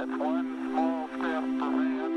It's 0.00 0.16
one 0.16 0.56
small 0.70 1.08
step 1.08 1.42
for 1.58 1.70
man, 1.74 2.12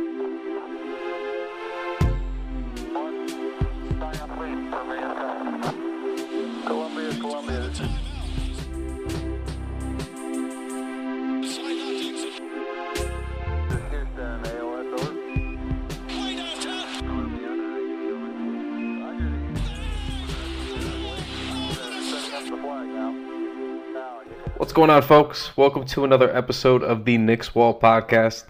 What's 24.72 24.78
going 24.78 24.90
on, 24.90 25.02
folks? 25.02 25.58
Welcome 25.58 25.86
to 25.88 26.06
another 26.06 26.34
episode 26.34 26.82
of 26.82 27.04
the 27.04 27.18
Knicks 27.18 27.54
Wall 27.54 27.78
Podcast. 27.78 28.46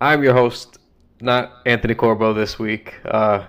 I'm 0.00 0.22
your 0.22 0.32
host, 0.32 0.78
not 1.20 1.54
Anthony 1.66 1.96
Corbo 1.96 2.32
this 2.32 2.56
week. 2.56 2.94
Uh, 3.04 3.44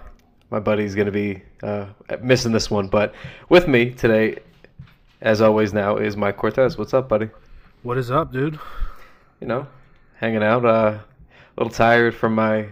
my 0.50 0.60
buddy's 0.60 0.96
going 0.96 1.06
to 1.06 1.12
be 1.12 1.44
uh, 1.62 1.86
missing 2.24 2.52
this 2.52 2.72
one, 2.72 2.88
but 2.88 3.14
with 3.50 3.68
me 3.68 3.92
today, 3.92 4.40
as 5.22 5.42
always, 5.42 5.74
now 5.74 5.98
is 5.98 6.18
Mike 6.18 6.38
Cortez. 6.38 6.76
What's 6.76 6.96
up, 6.96 7.08
buddy? 7.08 7.30
What 7.84 8.00
is 8.00 8.10
up, 8.10 8.34
dude? 8.34 8.60
You 9.40 9.46
know, 9.46 9.68
hanging 10.16 10.42
out. 10.42 10.66
Uh, 10.66 10.98
a 10.98 11.04
little 11.56 11.72
tired 11.72 12.16
from 12.16 12.34
my 12.34 12.70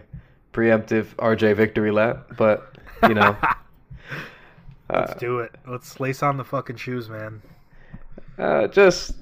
preemptive 0.54 1.14
RJ 1.18 1.56
victory 1.56 1.92
lap, 1.92 2.32
but 2.36 2.76
you 3.04 3.14
know, 3.14 3.38
Let's 4.90 5.14
do 5.20 5.38
it. 5.42 5.54
Let's 5.68 6.00
lace 6.00 6.24
on 6.24 6.38
the 6.38 6.44
fucking 6.44 6.78
shoes, 6.78 7.10
man. 7.10 7.44
Uh, 8.40 8.68
just, 8.68 9.14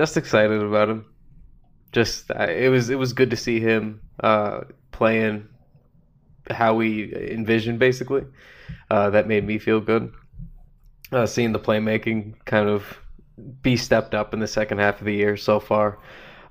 just 0.00 0.16
excited 0.16 0.62
about 0.62 0.88
him. 0.88 1.04
Just 1.92 2.30
uh, 2.30 2.44
it 2.44 2.70
was 2.70 2.88
it 2.88 2.94
was 2.94 3.12
good 3.12 3.28
to 3.28 3.36
see 3.36 3.60
him 3.60 4.00
uh, 4.20 4.62
playing 4.92 5.46
how 6.50 6.72
we 6.74 7.14
envisioned, 7.30 7.78
basically. 7.78 8.24
Uh, 8.90 9.10
that 9.10 9.28
made 9.28 9.46
me 9.46 9.58
feel 9.58 9.78
good. 9.78 10.10
Uh, 11.12 11.26
seeing 11.26 11.52
the 11.52 11.58
playmaking 11.58 12.34
kind 12.46 12.66
of 12.66 12.98
be 13.60 13.76
stepped 13.76 14.14
up 14.14 14.32
in 14.32 14.40
the 14.40 14.46
second 14.46 14.78
half 14.78 15.00
of 15.00 15.04
the 15.04 15.12
year 15.12 15.36
so 15.36 15.60
far. 15.60 15.98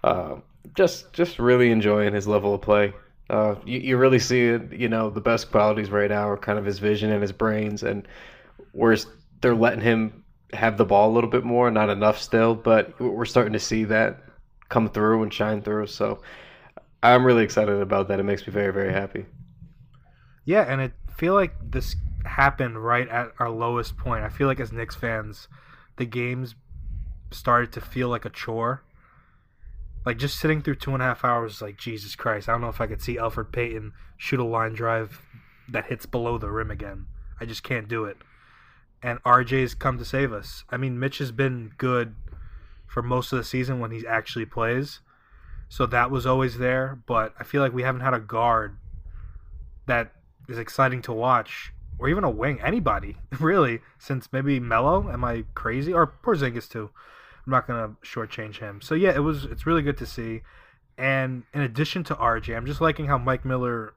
Uh, 0.04 0.36
just 0.76 1.12
just 1.12 1.40
really 1.40 1.72
enjoying 1.72 2.14
his 2.14 2.28
level 2.28 2.54
of 2.54 2.62
play. 2.62 2.94
Uh, 3.32 3.56
you, 3.66 3.80
you 3.80 3.98
really 3.98 4.20
see 4.20 4.46
it, 4.46 4.72
you 4.72 4.90
know, 4.90 5.10
the 5.10 5.22
best 5.22 5.50
qualities 5.50 5.90
right 5.90 6.12
now 6.12 6.30
are 6.30 6.38
kind 6.38 6.60
of 6.60 6.66
his 6.66 6.78
vision 6.78 7.12
and 7.12 7.24
his 7.24 7.32
brains, 7.32 7.82
and 7.82 8.08
whereas 8.74 9.08
they're 9.42 9.56
letting 9.56 9.82
him 9.82 10.24
have 10.54 10.78
the 10.78 10.86
ball 10.86 11.12
a 11.12 11.14
little 11.14 11.30
bit 11.30 11.44
more, 11.44 11.70
not 11.72 11.90
enough 11.90 12.22
still, 12.22 12.56
but 12.56 13.00
we're 13.00 13.26
starting 13.26 13.54
to 13.54 13.60
see 13.60 13.84
that 13.86 14.24
come 14.70 14.90
through 14.90 15.24
and 15.24 15.34
shine 15.34 15.62
through. 15.62 15.88
So 15.88 16.22
I'm 17.04 17.26
really 17.26 17.44
excited 17.44 17.80
about 17.82 18.08
that. 18.08 18.20
It 18.20 18.24
makes 18.24 18.46
me 18.46 18.54
very, 18.54 18.74
very 18.74 18.94
happy. 18.94 19.26
Yeah, 20.46 20.62
and 20.62 20.82
I 20.82 20.92
feel 21.16 21.34
like 21.34 21.54
this 21.62 21.96
happened 22.26 22.84
right 22.84 23.08
at 23.08 23.32
our 23.40 23.50
lowest 23.50 23.98
point. 23.98 24.24
I 24.24 24.30
feel 24.30 24.48
like 24.48 24.60
as 24.60 24.72
Knicks 24.72 24.96
fans, 24.96 25.48
the 25.98 26.06
games 26.06 26.56
started 27.32 27.72
to 27.74 27.82
feel 27.82 28.10
like 28.10 28.26
a 28.26 28.30
chore. 28.30 28.84
Like 30.06 30.18
just 30.18 30.40
sitting 30.40 30.62
through 30.62 30.76
two 30.76 30.94
and 30.94 31.04
a 31.04 31.06
half 31.06 31.24
hours, 31.24 31.62
like 31.62 31.78
Jesus 31.78 32.16
Christ, 32.16 32.50
I 32.50 32.54
don't 32.54 32.62
know 32.62 32.70
if 32.70 32.82
I 32.82 32.88
could 32.88 33.02
see 33.02 33.18
Elfrid 33.18 33.52
Payton 33.52 33.94
shoot 34.18 34.40
a 34.40 34.44
line 34.44 34.74
drive 34.74 35.22
that 35.68 35.86
hits 35.86 36.06
below 36.06 36.38
the 36.38 36.50
rim 36.50 36.72
again. 36.72 37.06
I 37.40 37.46
just 37.46 37.64
can't 37.64 37.88
do 37.88 38.06
it. 38.06 38.18
And 39.02 39.24
RJ's 39.24 39.76
come 39.76 39.98
to 39.98 40.06
save 40.06 40.34
us. 40.34 40.66
I 40.70 40.78
mean, 40.78 41.00
Mitch 41.00 41.20
has 41.20 41.32
been 41.32 41.72
good 41.78 42.16
for 42.88 43.02
most 43.02 43.32
of 43.32 43.38
the 43.38 43.46
season 43.46 43.80
when 43.80 43.92
he 43.92 44.06
actually 44.06 44.46
plays. 44.46 45.00
So 45.70 45.86
that 45.86 46.10
was 46.10 46.26
always 46.26 46.58
there, 46.58 47.00
but 47.06 47.34
I 47.40 47.44
feel 47.44 47.62
like 47.62 47.74
we 47.74 47.84
haven't 47.84 48.02
had 48.02 48.16
a 48.16 48.20
guard 48.20 48.78
that 49.86 50.12
is 50.48 50.58
exciting 50.58 51.02
to 51.04 51.14
watch, 51.14 51.72
or 52.00 52.10
even 52.10 52.24
a 52.24 52.30
wing, 52.30 52.60
anybody 52.62 53.18
really, 53.40 53.82
since 54.00 54.34
maybe 54.34 54.60
Melo. 54.60 55.10
Am 55.12 55.24
I 55.24 55.46
crazy? 55.54 55.94
Or 55.94 56.08
Porzingis 56.08 56.68
too. 56.68 56.90
I'm 57.46 57.52
not 57.52 57.68
gonna 57.68 57.96
shortchange 58.04 58.58
him. 58.58 58.82
So 58.82 58.96
yeah, 58.96 59.16
it 59.16 59.20
was. 59.20 59.46
It's 59.46 59.66
really 59.66 59.84
good 59.84 59.98
to 59.98 60.06
see. 60.06 60.42
And 60.98 61.44
in 61.54 61.62
addition 61.62 62.04
to 62.06 62.16
RJ, 62.16 62.56
I'm 62.58 62.66
just 62.66 62.82
liking 62.82 63.06
how 63.06 63.18
Mike 63.18 63.46
Miller, 63.46 63.94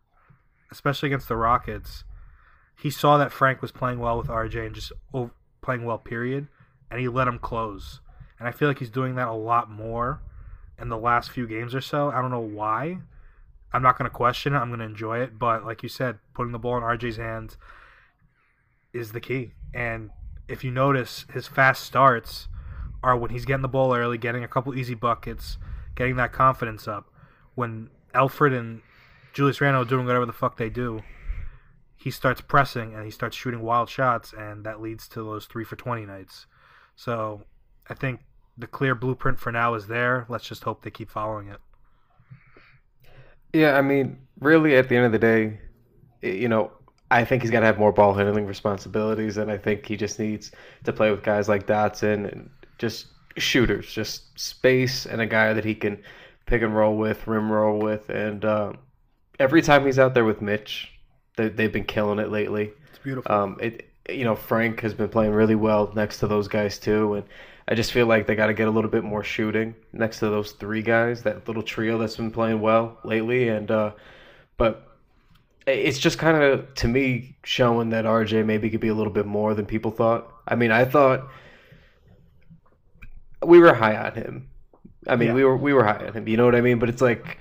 especially 0.70 1.08
against 1.08 1.28
the 1.28 1.36
Rockets, 1.36 2.04
he 2.82 2.90
saw 2.90 3.16
that 3.16 3.30
Frank 3.30 3.62
was 3.62 3.70
playing 3.70 4.00
well 4.00 4.18
with 4.18 4.26
RJ 4.26 4.66
and 4.66 4.74
just 4.74 4.90
oh, 5.14 5.30
playing 5.60 5.84
well, 5.84 5.98
period, 5.98 6.48
and 6.90 6.98
he 6.98 7.06
let 7.06 7.28
him 7.28 7.38
close. 7.38 8.00
And 8.40 8.48
I 8.48 8.50
feel 8.50 8.66
like 8.66 8.80
he's 8.80 8.90
doing 8.90 9.14
that 9.14 9.28
a 9.28 9.32
lot 9.32 9.70
more 9.70 10.20
in 10.80 10.88
the 10.88 10.98
last 10.98 11.30
few 11.30 11.46
games 11.46 11.76
or 11.76 11.80
so. 11.80 12.10
I 12.10 12.20
don't 12.20 12.32
know 12.32 12.40
why. 12.40 12.98
I'm 13.72 13.82
not 13.82 13.96
going 13.96 14.10
to 14.10 14.14
question 14.14 14.52
it. 14.52 14.58
I'm 14.58 14.68
going 14.68 14.80
to 14.80 14.84
enjoy 14.84 15.20
it. 15.20 15.38
But 15.38 15.64
like 15.64 15.84
you 15.84 15.88
said, 15.88 16.18
putting 16.34 16.50
the 16.50 16.58
ball 16.58 16.76
in 16.76 16.82
RJ's 16.82 17.18
hands 17.18 17.56
is 18.92 19.12
the 19.12 19.20
key. 19.20 19.52
And 19.72 20.10
if 20.48 20.64
you 20.64 20.72
notice, 20.72 21.24
his 21.32 21.46
fast 21.46 21.84
starts 21.84 22.48
are 23.00 23.16
when 23.16 23.30
he's 23.30 23.44
getting 23.44 23.62
the 23.62 23.68
ball 23.68 23.94
early, 23.94 24.18
getting 24.18 24.42
a 24.42 24.48
couple 24.48 24.74
easy 24.74 24.94
buckets, 24.94 25.56
getting 25.94 26.16
that 26.16 26.32
confidence 26.32 26.88
up. 26.88 27.12
When 27.54 27.90
Elfrid 28.12 28.58
and 28.58 28.82
Julius 29.32 29.60
Randle 29.60 29.82
are 29.82 29.86
doing 29.86 30.04
whatever 30.04 30.26
the 30.26 30.32
fuck 30.32 30.56
they 30.56 30.68
do, 30.68 31.02
he 32.02 32.10
starts 32.10 32.40
pressing 32.40 32.94
and 32.94 33.04
he 33.04 33.10
starts 33.12 33.36
shooting 33.36 33.62
wild 33.62 33.88
shots, 33.88 34.32
and 34.32 34.64
that 34.64 34.80
leads 34.80 35.06
to 35.08 35.22
those 35.22 35.46
three 35.46 35.62
for 35.62 35.76
20 35.76 36.04
nights. 36.04 36.46
So 36.96 37.42
I 37.88 37.94
think 37.94 38.20
the 38.58 38.66
clear 38.66 38.96
blueprint 38.96 39.38
for 39.38 39.52
now 39.52 39.74
is 39.74 39.86
there. 39.86 40.26
Let's 40.28 40.48
just 40.48 40.64
hope 40.64 40.82
they 40.82 40.90
keep 40.90 41.10
following 41.10 41.46
it. 41.46 41.60
Yeah, 43.52 43.78
I 43.78 43.82
mean, 43.82 44.18
really, 44.40 44.74
at 44.76 44.88
the 44.88 44.96
end 44.96 45.06
of 45.06 45.12
the 45.12 45.18
day, 45.18 45.60
you 46.22 46.48
know, 46.48 46.72
I 47.12 47.24
think 47.24 47.42
he's 47.42 47.52
got 47.52 47.60
to 47.60 47.66
have 47.66 47.78
more 47.78 47.92
ball 47.92 48.14
handling 48.14 48.46
responsibilities, 48.46 49.36
and 49.36 49.48
I 49.48 49.56
think 49.56 49.86
he 49.86 49.96
just 49.96 50.18
needs 50.18 50.50
to 50.82 50.92
play 50.92 51.12
with 51.12 51.22
guys 51.22 51.48
like 51.48 51.68
Dotson 51.68 52.32
and 52.32 52.50
just 52.78 53.06
shooters, 53.36 53.92
just 53.92 54.36
space, 54.40 55.06
and 55.06 55.20
a 55.20 55.26
guy 55.26 55.52
that 55.52 55.64
he 55.64 55.76
can 55.76 56.02
pick 56.46 56.62
and 56.62 56.74
roll 56.74 56.96
with, 56.96 57.28
rim 57.28 57.52
roll 57.52 57.78
with, 57.78 58.10
and 58.10 58.44
uh, 58.44 58.72
every 59.38 59.62
time 59.62 59.86
he's 59.86 60.00
out 60.00 60.14
there 60.14 60.24
with 60.24 60.42
Mitch, 60.42 60.92
they, 61.36 61.48
they've 61.48 61.72
been 61.72 61.84
killing 61.84 62.18
it 62.18 62.30
lately. 62.30 62.72
It's 62.90 62.98
beautiful. 62.98 63.32
Um, 63.32 63.58
it 63.60 63.88
you 64.08 64.24
know 64.24 64.34
Frank 64.34 64.80
has 64.80 64.94
been 64.94 65.08
playing 65.08 65.32
really 65.32 65.54
well 65.54 65.92
next 65.94 66.18
to 66.20 66.26
those 66.26 66.48
guys 66.48 66.78
too, 66.78 67.14
and 67.14 67.24
I 67.68 67.74
just 67.74 67.92
feel 67.92 68.06
like 68.06 68.26
they 68.26 68.34
got 68.34 68.46
to 68.46 68.54
get 68.54 68.68
a 68.68 68.70
little 68.70 68.90
bit 68.90 69.04
more 69.04 69.22
shooting 69.22 69.74
next 69.92 70.18
to 70.18 70.26
those 70.28 70.52
three 70.52 70.82
guys, 70.82 71.22
that 71.22 71.46
little 71.46 71.62
trio 71.62 71.98
that's 71.98 72.16
been 72.16 72.30
playing 72.30 72.60
well 72.60 72.98
lately, 73.04 73.48
and 73.48 73.70
uh, 73.70 73.92
but 74.56 74.88
it's 75.66 75.98
just 76.00 76.18
kind 76.18 76.42
of 76.42 76.74
to 76.74 76.88
me 76.88 77.36
showing 77.44 77.90
that 77.90 78.04
RJ 78.04 78.44
maybe 78.44 78.68
could 78.68 78.80
be 78.80 78.88
a 78.88 78.94
little 78.94 79.12
bit 79.12 79.26
more 79.26 79.54
than 79.54 79.64
people 79.64 79.92
thought. 79.92 80.28
I 80.48 80.56
mean, 80.56 80.72
I 80.72 80.84
thought 80.84 81.28
we 83.44 83.58
were 83.58 83.74
high 83.74 83.96
on 83.96 84.14
him. 84.14 84.48
I 85.06 85.16
mean, 85.16 85.28
Yeah. 85.28 85.34
we 85.34 85.44
were 85.44 85.56
we 85.56 85.72
were 85.72 85.84
high 85.84 86.04
on 86.06 86.12
him. 86.14 86.28
You 86.28 86.36
know 86.36 86.44
what 86.44 86.54
I 86.54 86.60
mean? 86.60 86.78
But 86.78 86.88
it's 86.88 87.02
like 87.02 87.38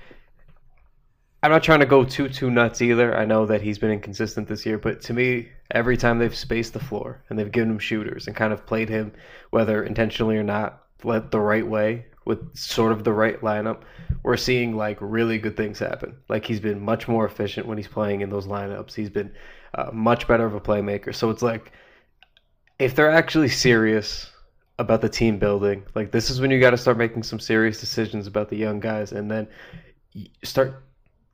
I'm 1.42 1.50
not 1.50 1.64
trying 1.64 1.80
to 1.80 1.86
go 1.86 2.04
too 2.04 2.28
too 2.28 2.50
nuts 2.50 2.80
either. 2.80 3.16
I 3.16 3.24
know 3.24 3.46
that 3.46 3.62
he's 3.62 3.78
been 3.78 3.90
inconsistent 3.90 4.46
this 4.46 4.64
year, 4.64 4.78
but 4.78 5.00
to 5.02 5.12
me, 5.12 5.48
every 5.72 5.96
time 5.96 6.18
they've 6.18 6.34
spaced 6.34 6.72
the 6.72 6.78
floor 6.78 7.22
and 7.28 7.38
they've 7.38 7.50
given 7.50 7.70
him 7.70 7.78
shooters 7.80 8.26
and 8.26 8.36
kind 8.36 8.52
of 8.52 8.64
played 8.64 8.88
him, 8.88 9.12
whether 9.50 9.82
intentionally 9.82 10.36
or 10.36 10.44
not, 10.44 10.84
let 11.02 11.32
the 11.32 11.40
right 11.40 11.66
way 11.66 12.06
with 12.24 12.56
sort 12.56 12.92
of 12.92 13.02
the 13.02 13.12
right 13.12 13.40
lineup, 13.40 13.82
we're 14.22 14.36
seeing 14.36 14.76
like 14.76 14.96
really 15.00 15.38
good 15.38 15.56
things 15.56 15.80
happen. 15.80 16.14
Like 16.28 16.46
he's 16.46 16.60
been 16.60 16.80
much 16.80 17.08
more 17.08 17.26
efficient 17.26 17.66
when 17.66 17.76
he's 17.76 17.88
playing 17.88 18.20
in 18.20 18.30
those 18.30 18.46
lineups. 18.46 18.94
He's 18.94 19.10
been 19.10 19.32
uh, 19.74 19.90
much 19.92 20.28
better 20.28 20.46
of 20.46 20.54
a 20.54 20.60
playmaker. 20.60 21.12
So 21.12 21.30
it's 21.30 21.42
like 21.42 21.72
if 22.78 22.94
they're 22.94 23.10
actually 23.10 23.48
serious 23.48 24.30
about 24.78 25.00
the 25.00 25.08
team 25.08 25.38
building, 25.40 25.82
like 25.96 26.12
this 26.12 26.30
is 26.30 26.40
when 26.40 26.52
you 26.52 26.60
got 26.60 26.70
to 26.70 26.78
start 26.78 26.96
making 26.96 27.24
some 27.24 27.40
serious 27.40 27.80
decisions 27.80 28.28
about 28.28 28.48
the 28.48 28.56
young 28.56 28.78
guys, 28.78 29.10
and 29.10 29.28
then 29.28 29.48
start 30.44 30.84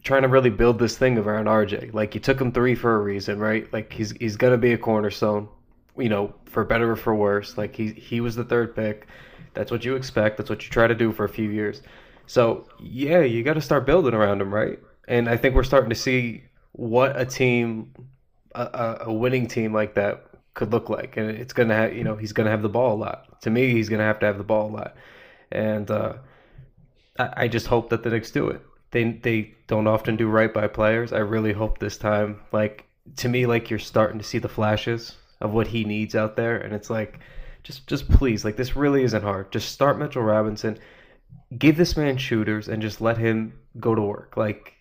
trying 0.03 0.23
to 0.23 0.29
really 0.29 0.51
build 0.51 0.79
this 0.79 0.97
thing 0.97 1.19
around 1.19 1.47
RJ. 1.47 1.93
Like 1.93 2.15
you 2.15 2.21
took 2.21 2.41
him 2.41 2.53
three 2.53 2.75
for 2.75 2.97
a 2.97 2.99
reason, 2.99 3.39
right? 3.39 3.71
Like 3.73 3.93
he's 3.93 4.13
he's 4.13 4.37
gonna 4.37 4.59
be 4.59 4.73
a 4.73 4.79
cornerstone, 4.79 5.49
you 5.97 6.09
know, 6.09 6.35
for 6.47 6.65
better 6.65 6.93
or 6.93 6.97
for 6.97 7.15
worse. 7.15 7.59
Like 7.59 7.75
he 7.75 7.93
he 7.93 8.21
was 8.21 8.37
the 8.37 8.45
third 8.45 8.75
pick. 8.75 9.09
That's 9.55 9.71
what 9.71 9.85
you 9.85 9.97
expect. 9.97 10.37
That's 10.37 10.51
what 10.51 10.65
you 10.65 10.71
try 10.71 10.87
to 10.87 10.95
do 10.95 11.13
for 11.13 11.25
a 11.25 11.29
few 11.29 11.51
years. 11.51 11.83
So 12.27 12.69
yeah, 12.79 13.21
you 13.21 13.43
got 13.43 13.55
to 13.55 13.61
start 13.61 13.87
building 13.87 14.15
around 14.15 14.41
him, 14.41 14.55
right? 14.55 14.79
And 15.09 15.29
I 15.29 15.37
think 15.37 15.55
we're 15.55 15.65
starting 15.65 15.89
to 15.89 15.97
see 15.97 16.45
what 16.73 17.19
a 17.19 17.25
team, 17.25 17.93
a, 18.55 18.99
a, 19.07 19.13
winning 19.13 19.49
team 19.49 19.73
like 19.73 19.95
that 19.95 20.27
could 20.53 20.71
look 20.71 20.91
like. 20.91 21.17
And 21.17 21.31
it's 21.31 21.55
gonna 21.55 21.75
have, 21.75 21.97
you 21.97 22.05
know, 22.05 22.15
he's 22.15 22.33
gonna 22.33 22.51
have 22.51 22.63
the 22.63 22.69
ball 22.69 22.95
a 22.95 23.01
lot. 23.01 23.41
To 23.43 23.51
me, 23.51 23.73
he's 23.73 23.89
gonna 23.89 24.05
have 24.05 24.21
to 24.21 24.27
have 24.27 24.39
the 24.39 24.45
ball 24.45 24.71
a 24.71 24.73
lot. 24.73 24.97
And 25.51 25.91
uh, 25.91 26.15
I, 27.19 27.33
I 27.37 27.49
just 27.49 27.67
hope 27.67 27.89
that 27.91 28.03
the 28.03 28.11
Knicks 28.11 28.31
do 28.31 28.49
it. 28.49 28.61
They 28.91 29.13
they 29.13 29.55
don't 29.67 29.87
often 29.87 30.17
do 30.17 30.29
right 30.29 30.53
by 30.53 30.67
players. 30.69 31.13
I 31.13 31.19
really 31.19 31.53
hope 31.53 31.79
this 31.79 31.99
time, 31.99 32.41
like 32.53 32.87
to 33.17 33.29
me, 33.29 33.47
like 33.47 33.71
you're 33.71 33.79
starting 33.79 34.19
to 34.19 34.25
see 34.25 34.39
the 34.39 34.49
flashes 34.49 35.17
of 35.41 35.53
what 35.53 35.67
he 35.69 35.85
needs 35.85 36.15
out 36.15 36.37
there, 36.37 36.57
and 36.59 36.75
it's 36.75 36.91
like, 36.91 37.21
just 37.63 37.87
just 37.87 38.09
please, 38.11 38.45
like 38.45 38.57
this 38.57 38.77
really 38.77 39.03
isn't 39.05 39.23
hard. 39.23 39.53
Just 39.53 39.73
start 39.73 39.99
Mitchell 39.99 40.23
Robinson. 40.23 40.79
give 41.59 41.77
this 41.77 41.97
man 41.97 42.17
shooters 42.17 42.69
and 42.69 42.83
just 42.83 43.01
let 43.01 43.19
him 43.19 43.59
go 43.81 43.95
to 43.95 44.03
work. 44.03 44.37
Like 44.37 44.75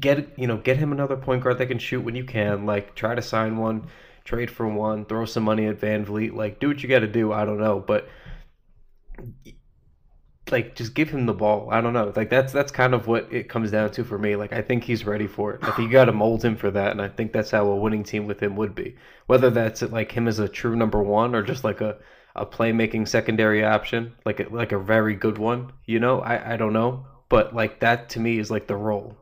get 0.00 0.38
you 0.38 0.46
know 0.46 0.56
get 0.58 0.76
him 0.76 0.92
another 0.92 1.16
point 1.16 1.42
guard 1.42 1.58
that 1.58 1.66
can 1.66 1.78
shoot 1.78 2.00
when 2.02 2.16
you 2.16 2.24
can. 2.24 2.66
Like 2.66 2.94
try 2.94 3.14
to 3.14 3.22
sign 3.22 3.56
one, 3.58 3.86
trade 4.24 4.50
for 4.50 4.66
one, 4.68 5.04
throw 5.06 5.24
some 5.24 5.44
money 5.44 5.66
at 5.66 5.80
VanVleet. 5.80 6.34
Like 6.34 6.60
do 6.60 6.68
what 6.68 6.82
you 6.82 6.88
got 6.88 7.00
to 7.00 7.08
do. 7.08 7.32
I 7.32 7.44
don't 7.44 7.60
know, 7.60 7.80
but 7.80 8.08
like 10.50 10.74
just 10.74 10.94
give 10.94 11.08
him 11.08 11.26
the 11.26 11.32
ball. 11.32 11.68
I 11.70 11.80
don't 11.80 11.94
know. 11.94 12.12
Like 12.14 12.28
that's 12.28 12.52
that's 12.52 12.70
kind 12.70 12.94
of 12.94 13.06
what 13.06 13.32
it 13.32 13.48
comes 13.48 13.70
down 13.70 13.90
to 13.92 14.04
for 14.04 14.18
me. 14.18 14.36
Like 14.36 14.52
I 14.52 14.60
think 14.60 14.84
he's 14.84 15.06
ready 15.06 15.26
for 15.26 15.54
it. 15.54 15.60
I 15.62 15.70
think 15.70 15.86
you 15.88 15.92
got 15.92 16.04
to 16.06 16.12
mold 16.12 16.44
him 16.44 16.56
for 16.56 16.70
that, 16.70 16.90
and 16.90 17.00
I 17.00 17.08
think 17.08 17.32
that's 17.32 17.50
how 17.50 17.66
a 17.66 17.76
winning 17.76 18.04
team 18.04 18.26
with 18.26 18.40
him 18.40 18.56
would 18.56 18.74
be. 18.74 18.96
Whether 19.26 19.50
that's 19.50 19.82
like 19.82 20.12
him 20.12 20.28
as 20.28 20.38
a 20.38 20.48
true 20.48 20.76
number 20.76 21.02
one 21.02 21.34
or 21.34 21.42
just 21.42 21.64
like 21.64 21.80
a 21.80 21.96
a 22.36 22.44
playmaking 22.44 23.06
secondary 23.08 23.64
option, 23.64 24.14
like 24.26 24.40
a, 24.40 24.48
like 24.50 24.72
a 24.72 24.78
very 24.78 25.14
good 25.14 25.38
one. 25.38 25.72
You 25.86 26.00
know, 26.00 26.20
I 26.20 26.54
I 26.54 26.56
don't 26.56 26.72
know, 26.72 27.06
but 27.28 27.54
like 27.54 27.80
that 27.80 28.10
to 28.10 28.20
me 28.20 28.38
is 28.38 28.50
like 28.50 28.66
the 28.66 28.76
role. 28.76 29.16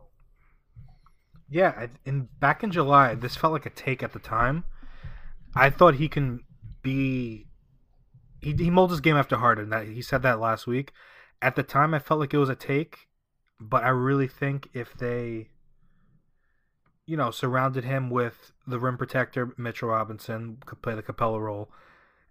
Yeah, 1.48 1.86
in 2.04 2.28
back 2.40 2.64
in 2.64 2.72
July, 2.72 3.14
this 3.14 3.36
felt 3.36 3.52
like 3.52 3.66
a 3.66 3.70
take 3.70 4.02
at 4.02 4.12
the 4.12 4.18
time. 4.18 4.64
I 5.54 5.70
thought 5.70 5.96
he 5.96 6.08
can 6.08 6.40
be. 6.82 7.46
He 8.40 8.54
he 8.54 8.70
molds 8.70 8.92
his 8.92 9.00
game 9.00 9.16
after 9.16 9.36
Harden. 9.36 9.70
That 9.70 9.86
he 9.86 10.02
said 10.02 10.22
that 10.22 10.40
last 10.40 10.66
week. 10.66 10.92
At 11.42 11.56
the 11.56 11.62
time, 11.62 11.92
I 11.92 11.98
felt 11.98 12.20
like 12.20 12.32
it 12.32 12.38
was 12.38 12.48
a 12.48 12.54
take, 12.54 13.08
but 13.60 13.84
I 13.84 13.88
really 13.88 14.28
think 14.28 14.68
if 14.72 14.96
they, 14.96 15.48
you 17.04 17.16
know, 17.16 17.30
surrounded 17.30 17.84
him 17.84 18.08
with 18.08 18.52
the 18.66 18.78
rim 18.78 18.96
protector 18.96 19.52
Mitchell 19.58 19.88
Robinson, 19.88 20.58
could 20.64 20.80
play 20.80 20.94
the 20.94 21.02
Capela 21.02 21.40
role, 21.40 21.70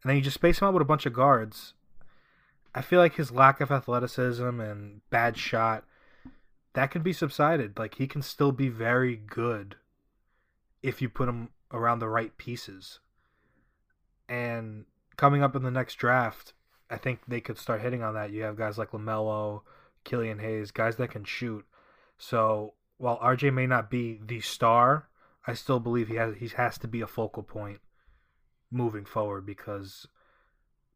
and 0.02 0.10
then 0.10 0.16
you 0.16 0.24
just 0.24 0.36
space 0.36 0.60
him 0.60 0.68
out 0.68 0.74
with 0.74 0.82
a 0.82 0.86
bunch 0.86 1.06
of 1.06 1.14
guards. 1.14 1.74
I 2.74 2.82
feel 2.82 3.00
like 3.00 3.16
his 3.16 3.32
lack 3.32 3.60
of 3.62 3.70
athleticism 3.70 4.60
and 4.62 5.02
bad 5.10 5.38
shot 5.38 5.84
that 6.74 6.92
can 6.92 7.02
be 7.02 7.14
subsided. 7.14 7.78
Like 7.78 7.96
he 7.96 8.08
can 8.08 8.22
still 8.22 8.52
be 8.52 8.70
very 8.70 9.16
good 9.16 9.76
if 10.82 11.02
you 11.02 11.10
put 11.10 11.30
him 11.30 11.50
around 11.72 12.00
the 12.00 12.10
right 12.10 12.36
pieces. 12.38 13.00
And 14.28 14.86
coming 15.18 15.44
up 15.44 15.56
in 15.56 15.64
the 15.64 15.72
next 15.72 15.96
draft, 15.96 16.54
I 16.92 16.98
think 16.98 17.22
they 17.28 17.40
could 17.40 17.58
start 17.58 17.82
hitting 17.82 18.04
on 18.04 18.14
that. 18.16 18.32
You 18.32 18.44
have 18.44 18.58
guys 18.58 18.78
like 18.78 18.92
LaMelo, 18.92 19.62
Killian 20.04 20.40
Hayes, 20.40 20.72
guys 20.72 20.98
that 20.98 21.12
can 21.12 21.24
shoot. 21.24 21.66
So 22.18 22.74
while 22.98 23.18
RJ 23.20 23.54
may 23.54 23.66
not 23.66 23.90
be 23.90 24.20
the 24.24 24.42
star, 24.42 25.08
I 25.48 25.54
still 25.54 25.80
believe 25.80 26.10
he 26.10 26.16
has 26.16 26.36
he 26.36 26.50
has 26.50 26.78
to 26.80 26.88
be 26.88 27.02
a 27.02 27.08
focal 27.08 27.44
point 27.44 27.80
moving 28.70 29.06
forward 29.06 29.46
because 29.46 30.08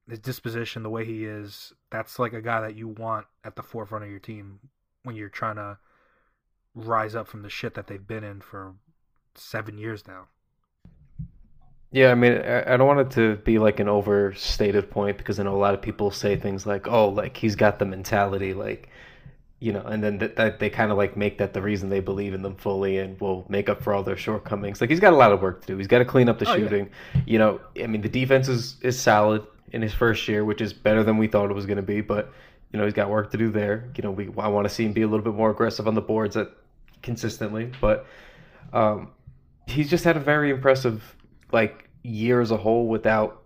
his 0.07 0.19
disposition, 0.19 0.83
the 0.83 0.89
way 0.89 1.05
he 1.05 1.25
is, 1.25 1.73
that's 1.89 2.19
like 2.19 2.33
a 2.33 2.41
guy 2.41 2.61
that 2.61 2.75
you 2.75 2.87
want 2.87 3.25
at 3.43 3.55
the 3.55 3.63
forefront 3.63 4.03
of 4.03 4.11
your 4.11 4.19
team 4.19 4.59
when 5.03 5.15
you're 5.15 5.29
trying 5.29 5.55
to 5.55 5.77
rise 6.75 7.15
up 7.15 7.27
from 7.27 7.41
the 7.41 7.49
shit 7.49 7.73
that 7.73 7.87
they've 7.87 8.05
been 8.05 8.23
in 8.23 8.41
for 8.41 8.75
seven 9.33 9.77
years 9.77 10.05
now. 10.07 10.27
Yeah, 11.95 12.11
I 12.11 12.15
mean, 12.15 12.33
I 12.41 12.75
don't 12.75 12.87
want 12.87 12.99
it 12.99 13.11
to 13.11 13.37
be 13.45 13.57
like 13.57 13.79
an 13.79 13.87
overstated 13.87 14.91
point 14.91 15.17
because 15.17 15.39
I 15.39 15.43
know 15.43 15.55
a 15.55 15.57
lot 15.57 15.73
of 15.73 15.81
people 15.81 16.11
say 16.11 16.35
things 16.35 16.65
like, 16.65 16.89
"Oh, 16.89 17.07
like 17.07 17.37
he's 17.37 17.55
got 17.55 17.79
the 17.79 17.85
mentality," 17.85 18.53
like, 18.53 18.89
you 19.61 19.71
know, 19.71 19.79
and 19.81 20.03
then 20.03 20.17
that 20.17 20.35
that 20.35 20.59
they 20.59 20.69
kind 20.69 20.91
of 20.91 20.97
like 20.97 21.15
make 21.15 21.37
that 21.37 21.53
the 21.53 21.61
reason 21.61 21.87
they 21.87 22.01
believe 22.01 22.33
in 22.33 22.41
them 22.41 22.57
fully 22.57 22.97
and 22.97 23.17
will 23.21 23.45
make 23.47 23.69
up 23.69 23.81
for 23.81 23.93
all 23.93 24.03
their 24.03 24.17
shortcomings. 24.17 24.81
Like 24.81 24.89
he's 24.89 24.99
got 24.99 25.13
a 25.13 25.15
lot 25.15 25.31
of 25.31 25.41
work 25.41 25.61
to 25.61 25.67
do. 25.67 25.77
He's 25.77 25.87
got 25.87 25.99
to 25.99 26.05
clean 26.05 26.27
up 26.27 26.37
the 26.37 26.45
Oh, 26.45 26.55
yeah. 26.55 26.65
shooting. 26.65 26.89
You 27.25 27.39
know, 27.39 27.61
I 27.81 27.87
mean, 27.87 28.01
the 28.01 28.09
defense 28.09 28.49
is 28.49 28.75
is 28.81 28.99
solid 28.99 29.47
in 29.71 29.81
his 29.81 29.93
first 29.93 30.27
year, 30.27 30.43
which 30.43 30.59
is 30.59 30.73
better 30.73 31.01
than 31.01 31.17
we 31.17 31.27
thought 31.27 31.49
it 31.49 31.53
was 31.55 31.65
going 31.65 31.77
to 31.77 31.81
be, 31.81 32.01
but 32.01 32.33
you 32.73 32.77
know, 32.77 32.83
he's 32.83 32.93
got 32.93 33.09
work 33.09 33.31
to 33.31 33.37
do 33.37 33.49
there. 33.51 33.89
You 33.95 34.03
know, 34.03 34.11
we 34.11 34.27
I 34.37 34.49
want 34.49 34.67
to 34.67 34.73
see 34.73 34.83
him 34.85 34.91
be 34.91 35.03
a 35.03 35.07
little 35.07 35.23
bit 35.23 35.33
more 35.35 35.49
aggressive 35.49 35.87
on 35.87 35.95
the 35.95 36.01
boards 36.01 36.35
at 36.35 36.51
consistently, 37.03 37.71
but 37.79 38.05
um 38.73 39.11
he's 39.65 39.89
just 39.89 40.03
had 40.03 40.17
a 40.17 40.19
very 40.19 40.49
impressive 40.51 41.15
like 41.53 41.84
year 42.05 42.41
as 42.41 42.51
a 42.51 42.57
whole 42.57 42.87
without 42.87 43.43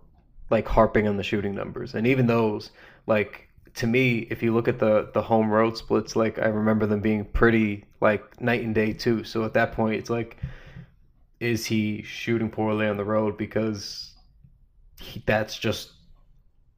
like 0.50 0.66
harping 0.66 1.06
on 1.06 1.16
the 1.16 1.22
shooting 1.22 1.54
numbers. 1.54 1.94
And 1.94 2.06
even 2.06 2.26
those 2.26 2.70
like 3.06 3.48
to 3.74 3.86
me 3.86 4.26
if 4.30 4.42
you 4.42 4.52
look 4.52 4.68
at 4.68 4.78
the 4.78 5.10
the 5.14 5.22
home 5.22 5.48
road 5.48 5.76
splits 5.76 6.16
like 6.16 6.40
i 6.40 6.46
remember 6.46 6.86
them 6.86 7.00
being 7.00 7.24
pretty 7.24 7.84
like 8.00 8.40
night 8.40 8.62
and 8.62 8.74
day 8.74 8.92
too. 8.92 9.24
So 9.24 9.44
at 9.44 9.54
that 9.54 9.72
point 9.72 9.96
it's 9.96 10.10
like 10.10 10.38
is 11.38 11.64
he 11.64 12.02
shooting 12.02 12.50
poorly 12.50 12.86
on 12.86 12.98
the 12.98 13.04
road? 13.04 13.38
Because 13.38 14.12
he, 15.00 15.22
that's 15.26 15.58
just 15.58 15.92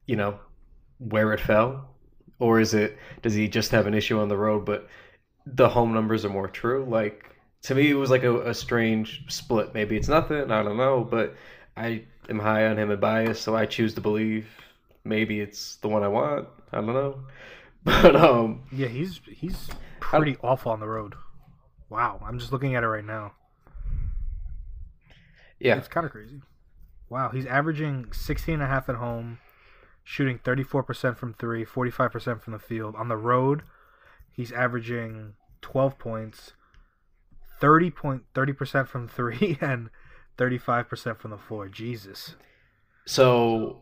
you 0.05 0.15
know 0.15 0.39
where 0.99 1.33
it 1.33 1.39
fell? 1.39 1.89
Or 2.39 2.59
is 2.59 2.73
it 2.73 2.97
does 3.21 3.33
he 3.33 3.47
just 3.47 3.71
have 3.71 3.87
an 3.87 3.93
issue 3.93 4.19
on 4.19 4.29
the 4.29 4.37
road 4.37 4.65
but 4.65 4.87
the 5.45 5.67
home 5.67 5.93
numbers 5.93 6.23
are 6.25 6.29
more 6.29 6.47
true? 6.47 6.85
Like 6.87 7.29
to 7.63 7.75
me 7.75 7.89
it 7.89 7.95
was 7.95 8.11
like 8.11 8.23
a, 8.23 8.49
a 8.49 8.53
strange 8.53 9.23
split. 9.29 9.73
Maybe 9.73 9.97
it's 9.97 10.07
nothing 10.09 10.51
i 10.51 10.61
don't 10.61 10.77
know 10.77 11.03
but 11.09 11.35
i 11.77 12.03
am 12.29 12.39
high 12.39 12.65
on 12.67 12.77
him 12.77 12.91
and 12.91 13.01
biased 13.01 13.41
so 13.41 13.55
i 13.55 13.65
choose 13.65 13.93
to 13.93 14.01
believe 14.01 14.47
maybe 15.03 15.39
it's 15.39 15.75
the 15.77 15.87
one 15.87 16.03
i 16.03 16.07
want 16.07 16.47
i 16.71 16.77
don't 16.77 16.87
know 16.87 17.19
but 17.83 18.15
um 18.15 18.61
Yeah, 18.71 18.87
he's 18.87 19.19
he's 19.29 19.69
pretty 19.99 20.37
awful 20.41 20.71
on 20.71 20.79
the 20.79 20.87
road. 20.87 21.15
Wow, 21.89 22.21
I'm 22.25 22.39
just 22.39 22.53
looking 22.53 22.75
at 22.75 22.83
it 22.83 22.87
right 22.87 23.03
now. 23.03 23.33
yeah 25.59 25.75
It's 25.75 25.89
kind 25.89 26.05
of 26.05 26.11
crazy. 26.11 26.41
Wow, 27.09 27.29
he's 27.29 27.45
averaging 27.45 28.11
16 28.13 28.55
and 28.55 28.63
a 28.63 28.67
half 28.67 28.87
at 28.89 28.95
home, 28.95 29.39
shooting 30.03 30.39
34% 30.39 31.17
from 31.17 31.33
3, 31.33 31.65
45% 31.65 32.41
from 32.41 32.53
the 32.53 32.59
field. 32.59 32.95
On 32.95 33.07
the 33.09 33.17
road, 33.17 33.63
he's 34.31 34.51
averaging 34.53 35.33
12 35.61 35.99
points, 35.99 36.53
30 37.59 37.91
point 37.91 38.23
30% 38.33 38.87
from 38.87 39.07
3 39.07 39.57
and 39.61 39.89
35% 40.37 41.17
from 41.19 41.31
the 41.31 41.37
floor. 41.37 41.67
Jesus. 41.67 42.35
so 43.05 43.81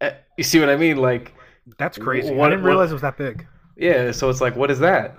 uh, 0.00 0.10
you 0.36 0.44
see 0.44 0.60
what 0.60 0.68
i 0.68 0.76
mean 0.76 0.98
like 0.98 1.34
That's 1.78 1.96
crazy. 1.98 2.32
What- 2.34 2.48
I 2.48 2.50
didn't 2.50 2.64
what- 2.64 2.68
realize 2.70 2.90
it 2.90 2.94
was 2.94 3.02
that 3.02 3.16
big. 3.16 3.46
Yeah, 3.78 4.10
so 4.12 4.30
it's 4.30 4.40
like, 4.40 4.56
what 4.56 4.70
is 4.70 4.78
that? 4.78 5.16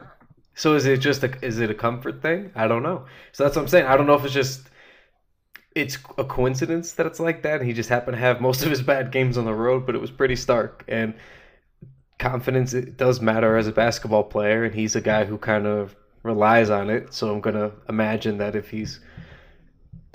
So 0.56 0.74
is 0.75 0.86
it 0.88 0.98
just 1.00 1.24
a 1.24 1.31
is 1.45 1.59
it 1.59 1.69
a 1.69 1.75
comfort 1.75 2.21
thing? 2.24 2.51
I 2.56 2.68
don't 2.68 2.81
know. 2.83 3.06
So 3.31 3.44
that's 3.44 3.56
what 3.56 3.62
I'm 3.63 3.68
saying. 3.68 3.86
I 3.86 3.95
don't 3.95 4.07
know 4.07 4.15
if 4.15 4.25
it's 4.25 4.33
just 4.33 4.69
it's 5.75 5.98
a 6.18 6.24
coincidence 6.24 6.94
that 6.94 7.06
it's 7.06 7.19
like 7.19 7.44
that. 7.44 7.59
And 7.59 7.68
he 7.68 7.74
just 7.74 7.89
happened 7.89 8.15
to 8.18 8.21
have 8.21 8.42
most 8.42 8.63
of 8.63 8.69
his 8.71 8.81
bad 8.81 9.12
games 9.12 9.38
on 9.38 9.45
the 9.45 9.54
road, 9.54 9.86
but 9.86 9.94
it 9.94 10.01
was 10.01 10.09
pretty 10.09 10.36
stark. 10.36 10.83
And 10.88 11.13
confidence 12.18 12.74
it 12.74 12.98
does 12.98 13.21
matter 13.21 13.57
as 13.57 13.68
a 13.68 13.71
basketball 13.71 14.23
player, 14.23 14.64
and 14.64 14.73
he's 14.73 14.95
a 14.95 15.02
guy 15.02 15.26
who 15.26 15.37
kind 15.37 15.68
of 15.68 15.95
relies 16.23 16.71
on 16.71 16.90
it. 16.90 17.14
So 17.14 17.31
I'm 17.31 17.42
gonna 17.42 17.71
imagine 17.90 18.40
that 18.40 18.56
if 18.56 18.69
he's 18.71 18.99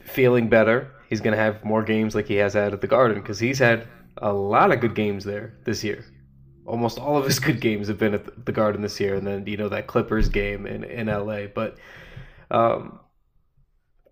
feeling 0.05 0.49
better, 0.49 0.91
he's 1.09 1.21
gonna 1.21 1.37
have 1.37 1.65
more 1.65 1.83
games 1.83 2.15
like 2.15 2.27
he 2.27 2.37
has 2.37 2.55
had 2.55 2.73
at 2.73 2.81
the 2.81 2.87
Garden 2.87 3.21
because 3.21 3.39
he's 3.39 3.59
had 3.59 3.87
a 4.19 4.33
lot 4.33 4.73
of 4.73 4.81
good 4.81 4.95
games 4.95 5.25
there 5.25 5.55
this 5.65 5.83
year 5.83 6.05
almost 6.67 6.99
all 6.99 7.17
of 7.17 7.25
his 7.25 7.39
good 7.39 7.61
games 7.61 7.89
have 7.89 7.99
been 7.99 8.15
at 8.15 8.47
the 8.47 8.53
Garden 8.53 8.83
this 8.83 9.01
year, 9.01 9.15
and 9.15 9.27
then 9.27 9.47
you 9.47 9.57
know 9.57 9.69
that 9.69 9.87
Clippers 9.87 10.29
game 10.29 10.67
in 10.67 10.85
in 10.85 11.07
LA. 11.07 11.47
But 11.47 11.77
um, 12.51 13.01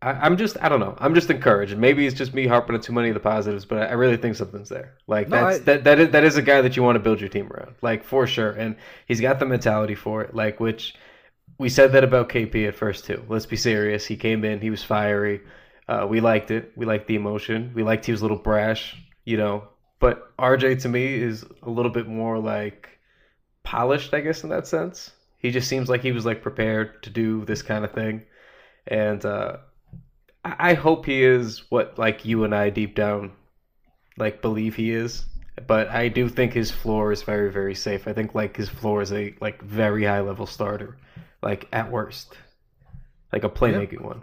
I, 0.02 0.12
I'm 0.12 0.36
just 0.36 0.56
I 0.60 0.68
don't 0.68 0.80
know. 0.80 0.96
I'm 0.98 1.14
just 1.14 1.30
encouraged. 1.30 1.76
Maybe 1.76 2.06
it's 2.06 2.16
just 2.16 2.34
me 2.34 2.46
harping 2.46 2.74
on 2.74 2.82
too 2.82 2.92
many 2.92 3.08
of 3.08 3.14
the 3.14 3.20
positives, 3.20 3.64
but 3.64 3.78
I, 3.78 3.86
I 3.86 3.92
really 3.92 4.16
think 4.16 4.36
something's 4.36 4.68
there. 4.68 4.94
Like 5.06 5.28
No, 5.28 5.44
that's 5.44 5.60
I- 5.60 5.62
that 5.64 5.84
that 5.84 6.00
is 6.00 6.10
that 6.10 6.24
is 6.24 6.36
a 6.36 6.42
guy 6.42 6.60
that 6.60 6.76
you 6.76 6.82
want 6.82 6.96
to 6.96 7.00
build 7.00 7.20
your 7.20 7.28
team 7.28 7.50
around, 7.52 7.74
like 7.82 8.04
for 8.04 8.26
sure. 8.26 8.50
And 8.50 8.76
he's 9.06 9.20
got 9.20 9.38
the 9.38 9.46
mentality 9.46 9.94
for 9.94 10.22
it. 10.22 10.34
Like 10.34 10.60
which 10.60 10.94
we 11.58 11.68
said 11.68 11.92
that 11.92 12.04
about 12.04 12.28
KP 12.28 12.66
at 12.66 12.74
first 12.74 13.04
too. 13.04 13.24
Let's 13.28 13.46
be 13.46 13.56
serious. 13.56 14.06
He 14.06 14.16
came 14.16 14.44
in, 14.44 14.60
he 14.60 14.70
was 14.70 14.82
fiery. 14.82 15.40
Uh, 15.90 16.06
we 16.06 16.20
liked 16.20 16.52
it. 16.52 16.70
We 16.76 16.86
liked 16.86 17.08
the 17.08 17.16
emotion. 17.16 17.72
We 17.74 17.82
liked 17.82 18.06
he 18.06 18.12
was 18.12 18.20
a 18.20 18.24
little 18.24 18.38
brash, 18.38 18.94
you 19.24 19.36
know. 19.36 19.64
But 19.98 20.36
RJ 20.36 20.82
to 20.82 20.88
me 20.88 21.14
is 21.14 21.44
a 21.64 21.68
little 21.68 21.90
bit 21.90 22.06
more 22.06 22.38
like 22.38 22.88
polished, 23.64 24.14
I 24.14 24.20
guess, 24.20 24.44
in 24.44 24.50
that 24.50 24.68
sense. 24.68 25.10
He 25.38 25.50
just 25.50 25.66
seems 25.66 25.88
like 25.88 26.00
he 26.00 26.12
was 26.12 26.24
like 26.24 26.42
prepared 26.42 27.02
to 27.02 27.10
do 27.10 27.44
this 27.44 27.62
kind 27.62 27.84
of 27.84 27.90
thing, 27.90 28.22
and 28.86 29.24
uh, 29.26 29.56
I 30.44 30.70
I 30.70 30.74
hope 30.74 31.06
he 31.06 31.24
is 31.24 31.68
what 31.70 31.98
like 31.98 32.24
you 32.24 32.44
and 32.44 32.54
I 32.54 32.70
deep 32.70 32.94
down 32.94 33.32
like 34.16 34.42
believe 34.42 34.76
he 34.76 34.92
is. 34.92 35.24
But 35.66 35.88
I 35.88 36.06
do 36.06 36.28
think 36.28 36.52
his 36.52 36.70
floor 36.70 37.10
is 37.10 37.24
very 37.24 37.50
very 37.50 37.74
safe. 37.74 38.06
I 38.06 38.12
think 38.12 38.32
like 38.32 38.56
his 38.56 38.68
floor 38.68 39.02
is 39.02 39.12
a 39.12 39.34
like 39.40 39.60
very 39.60 40.04
high 40.04 40.20
level 40.20 40.46
starter, 40.46 40.98
like 41.42 41.66
at 41.72 41.90
worst, 41.90 42.36
like 43.32 43.42
a 43.42 43.50
playmaking 43.50 44.02
one. 44.02 44.22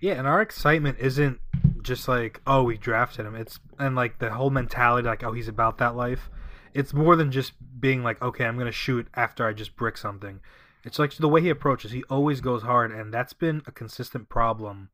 Yeah, 0.00 0.14
and 0.14 0.26
our 0.26 0.40
excitement 0.40 0.98
isn't 1.00 1.40
just 1.82 2.06
like, 2.06 2.40
oh, 2.46 2.62
we 2.62 2.76
drafted 2.76 3.26
him. 3.26 3.34
It's 3.34 3.58
and 3.78 3.96
like 3.96 4.18
the 4.18 4.30
whole 4.30 4.50
mentality, 4.50 5.06
like, 5.08 5.24
oh, 5.24 5.32
he's 5.32 5.48
about 5.48 5.78
that 5.78 5.96
life. 5.96 6.30
It's 6.74 6.94
more 6.94 7.16
than 7.16 7.32
just 7.32 7.52
being 7.80 8.02
like, 8.02 8.20
okay, 8.22 8.44
I'm 8.44 8.58
gonna 8.58 8.72
shoot 8.72 9.08
after 9.14 9.46
I 9.46 9.52
just 9.52 9.76
brick 9.76 9.96
something. 9.96 10.40
It's 10.84 10.98
like 10.98 11.14
the 11.14 11.28
way 11.28 11.40
he 11.40 11.50
approaches. 11.50 11.90
He 11.90 12.04
always 12.04 12.40
goes 12.40 12.62
hard, 12.62 12.92
and 12.92 13.12
that's 13.12 13.32
been 13.32 13.62
a 13.66 13.72
consistent 13.72 14.28
problem 14.28 14.90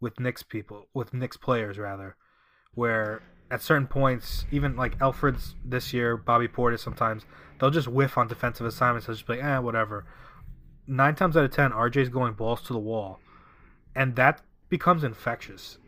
with 0.00 0.20
Knicks 0.20 0.42
people, 0.42 0.88
with 0.94 1.14
Knicks 1.14 1.36
players 1.36 1.78
rather, 1.78 2.16
where 2.74 3.22
at 3.50 3.62
certain 3.62 3.86
points, 3.86 4.46
even 4.50 4.76
like 4.76 4.98
Elfrid's 4.98 5.54
this 5.64 5.92
year, 5.92 6.16
Bobby 6.16 6.48
Portis 6.48 6.80
sometimes, 6.80 7.24
they'll 7.58 7.70
just 7.70 7.88
whiff 7.88 8.16
on 8.16 8.28
defensive 8.28 8.66
assignments. 8.66 9.06
They'll 9.06 9.16
just 9.16 9.26
be 9.26 9.34
like, 9.34 9.44
eh, 9.44 9.58
whatever. 9.58 10.06
Nine 10.86 11.14
times 11.14 11.36
out 11.36 11.44
of 11.44 11.50
ten, 11.50 11.72
RJ's 11.72 12.08
going 12.08 12.34
balls 12.34 12.62
to 12.62 12.72
the 12.72 12.78
wall, 12.78 13.20
and 13.94 14.16
that 14.16 14.42
becomes 14.68 15.04
infectious. 15.04 15.78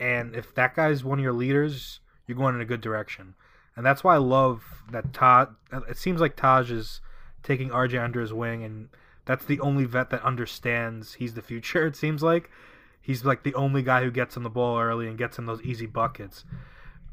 And 0.00 0.34
if 0.34 0.54
that 0.54 0.74
guy's 0.74 1.04
one 1.04 1.18
of 1.18 1.22
your 1.22 1.32
leaders, 1.32 2.00
you're 2.26 2.36
going 2.36 2.54
in 2.54 2.60
a 2.60 2.66
good 2.66 2.80
direction. 2.80 3.34
And 3.76 3.86
that's 3.86 4.04
why 4.04 4.14
I 4.14 4.18
love 4.18 4.64
that 4.90 5.12
Taj. 5.12 5.48
It 5.88 5.96
seems 5.96 6.20
like 6.20 6.36
Taj 6.36 6.70
is 6.70 7.00
taking 7.42 7.70
RJ 7.70 8.02
under 8.02 8.20
his 8.20 8.32
wing, 8.32 8.64
and 8.64 8.88
that's 9.24 9.44
the 9.44 9.60
only 9.60 9.84
vet 9.84 10.10
that 10.10 10.22
understands 10.22 11.14
he's 11.14 11.34
the 11.34 11.42
future. 11.42 11.86
It 11.92 11.96
seems 11.96 12.22
like 12.22 12.50
he's 13.00 13.24
like 13.24 13.42
the 13.42 13.54
only 13.54 13.82
guy 13.82 14.02
who 14.02 14.10
gets 14.10 14.36
him 14.36 14.42
the 14.42 14.50
ball 14.50 14.78
early 14.78 15.08
and 15.08 15.18
gets 15.18 15.38
him 15.38 15.46
those 15.46 15.62
easy 15.62 15.86
buckets. 15.86 16.44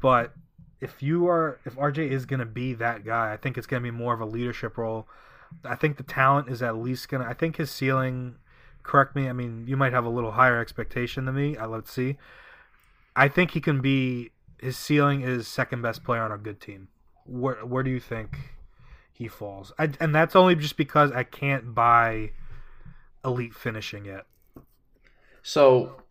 But 0.00 0.34
if 0.80 1.02
you 1.02 1.28
are, 1.28 1.60
if 1.64 1.76
RJ 1.76 2.10
is 2.10 2.26
gonna 2.26 2.46
be 2.46 2.74
that 2.74 3.04
guy, 3.04 3.32
I 3.32 3.36
think 3.36 3.58
it's 3.58 3.66
gonna 3.66 3.82
be 3.82 3.90
more 3.90 4.14
of 4.14 4.20
a 4.20 4.26
leadership 4.26 4.78
role. 4.78 5.08
I 5.64 5.74
think 5.74 5.96
the 5.96 6.02
talent 6.02 6.48
is 6.48 6.62
at 6.62 6.76
least 6.76 7.08
gonna. 7.08 7.24
I 7.24 7.34
think 7.34 7.56
his 7.56 7.70
ceiling. 7.70 8.36
Correct 8.82 9.14
me. 9.14 9.28
I 9.28 9.32
mean, 9.32 9.64
you 9.66 9.76
might 9.76 9.92
have 9.92 10.04
a 10.04 10.08
little 10.08 10.32
higher 10.32 10.58
expectation 10.58 11.24
than 11.24 11.34
me. 11.34 11.56
I 11.56 11.66
let's 11.66 11.92
see. 11.92 12.16
I 13.14 13.28
think 13.28 13.52
he 13.52 13.60
can 13.60 13.80
be. 13.80 14.30
His 14.58 14.76
ceiling 14.76 15.22
is 15.22 15.48
second 15.48 15.82
best 15.82 16.04
player 16.04 16.22
on 16.22 16.32
a 16.32 16.38
good 16.38 16.60
team. 16.60 16.88
Where 17.24 17.64
where 17.64 17.82
do 17.82 17.90
you 17.90 18.00
think 18.00 18.36
he 19.12 19.28
falls? 19.28 19.72
I, 19.78 19.90
and 20.00 20.14
that's 20.14 20.36
only 20.36 20.54
just 20.54 20.76
because 20.76 21.12
I 21.12 21.24
can't 21.24 21.74
buy 21.74 22.32
elite 23.24 23.54
finishing 23.54 24.04
yet. 24.04 24.26
So, 25.42 26.02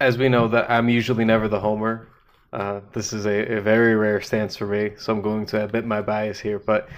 as 0.00 0.16
we 0.16 0.28
know, 0.28 0.48
that 0.48 0.70
I'm 0.70 0.88
usually 0.88 1.24
never 1.24 1.48
the 1.48 1.60
homer. 1.60 2.08
Uh, 2.52 2.80
this 2.92 3.12
is 3.12 3.26
a, 3.26 3.56
a 3.56 3.60
very 3.60 3.96
rare 3.96 4.20
stance 4.20 4.56
for 4.56 4.66
me, 4.66 4.92
so 4.96 5.12
I'm 5.12 5.22
going 5.22 5.44
to 5.46 5.64
admit 5.64 5.84
my 5.84 6.00
bias 6.00 6.38
here. 6.38 6.58
But 6.58 6.88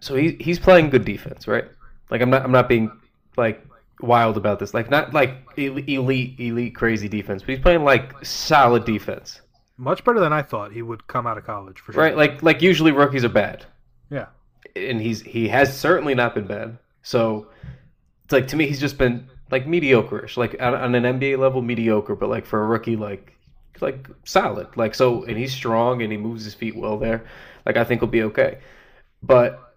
so 0.00 0.16
he 0.16 0.36
he's 0.40 0.58
playing 0.58 0.90
good 0.90 1.04
defense, 1.04 1.46
right? 1.46 1.66
Like 2.10 2.20
I'm 2.22 2.30
not 2.30 2.42
I'm 2.42 2.52
not 2.52 2.68
being 2.68 2.90
like 3.36 3.64
wild 4.00 4.36
about 4.36 4.58
this. 4.58 4.74
Like 4.74 4.90
not 4.90 5.12
like 5.12 5.34
elite 5.56 6.40
elite 6.40 6.74
crazy 6.74 7.08
defense, 7.08 7.42
but 7.42 7.50
he's 7.50 7.62
playing 7.62 7.84
like 7.84 8.24
solid 8.24 8.84
defense. 8.84 9.42
Much 9.76 10.04
better 10.04 10.20
than 10.20 10.32
I 10.32 10.42
thought 10.42 10.72
he 10.72 10.82
would 10.82 11.06
come 11.06 11.26
out 11.26 11.38
of 11.38 11.44
college 11.44 11.80
for 11.80 11.92
sure. 11.92 12.02
Right? 12.02 12.16
Like 12.16 12.42
like 12.42 12.62
usually 12.62 12.92
rookies 12.92 13.24
are 13.24 13.30
bad. 13.30 13.66
Yeah. 14.10 14.26
And 14.74 15.00
he's 15.00 15.20
he 15.20 15.48
has 15.48 15.78
certainly 15.78 16.14
not 16.14 16.34
been 16.34 16.46
bad. 16.46 16.78
So 17.02 17.48
it's 18.24 18.32
like 18.32 18.48
to 18.48 18.56
me 18.56 18.66
he's 18.66 18.80
just 18.80 18.98
been 18.98 19.28
like 19.50 19.66
mediocre-ish, 19.66 20.36
like 20.36 20.54
on, 20.60 20.74
on 20.74 20.94
an 20.94 21.20
NBA 21.20 21.38
level 21.38 21.60
mediocre, 21.60 22.14
but 22.14 22.28
like 22.28 22.46
for 22.46 22.62
a 22.62 22.66
rookie 22.66 22.96
like 22.96 23.34
like 23.80 24.08
solid. 24.24 24.68
Like 24.76 24.94
so 24.94 25.24
and 25.24 25.36
he's 25.36 25.52
strong 25.52 26.02
and 26.02 26.10
he 26.10 26.18
moves 26.18 26.44
his 26.44 26.54
feet 26.54 26.76
well 26.76 26.98
there. 26.98 27.26
Like 27.66 27.76
I 27.76 27.84
think 27.84 28.00
he'll 28.00 28.08
be 28.08 28.22
okay. 28.24 28.58
But 29.22 29.69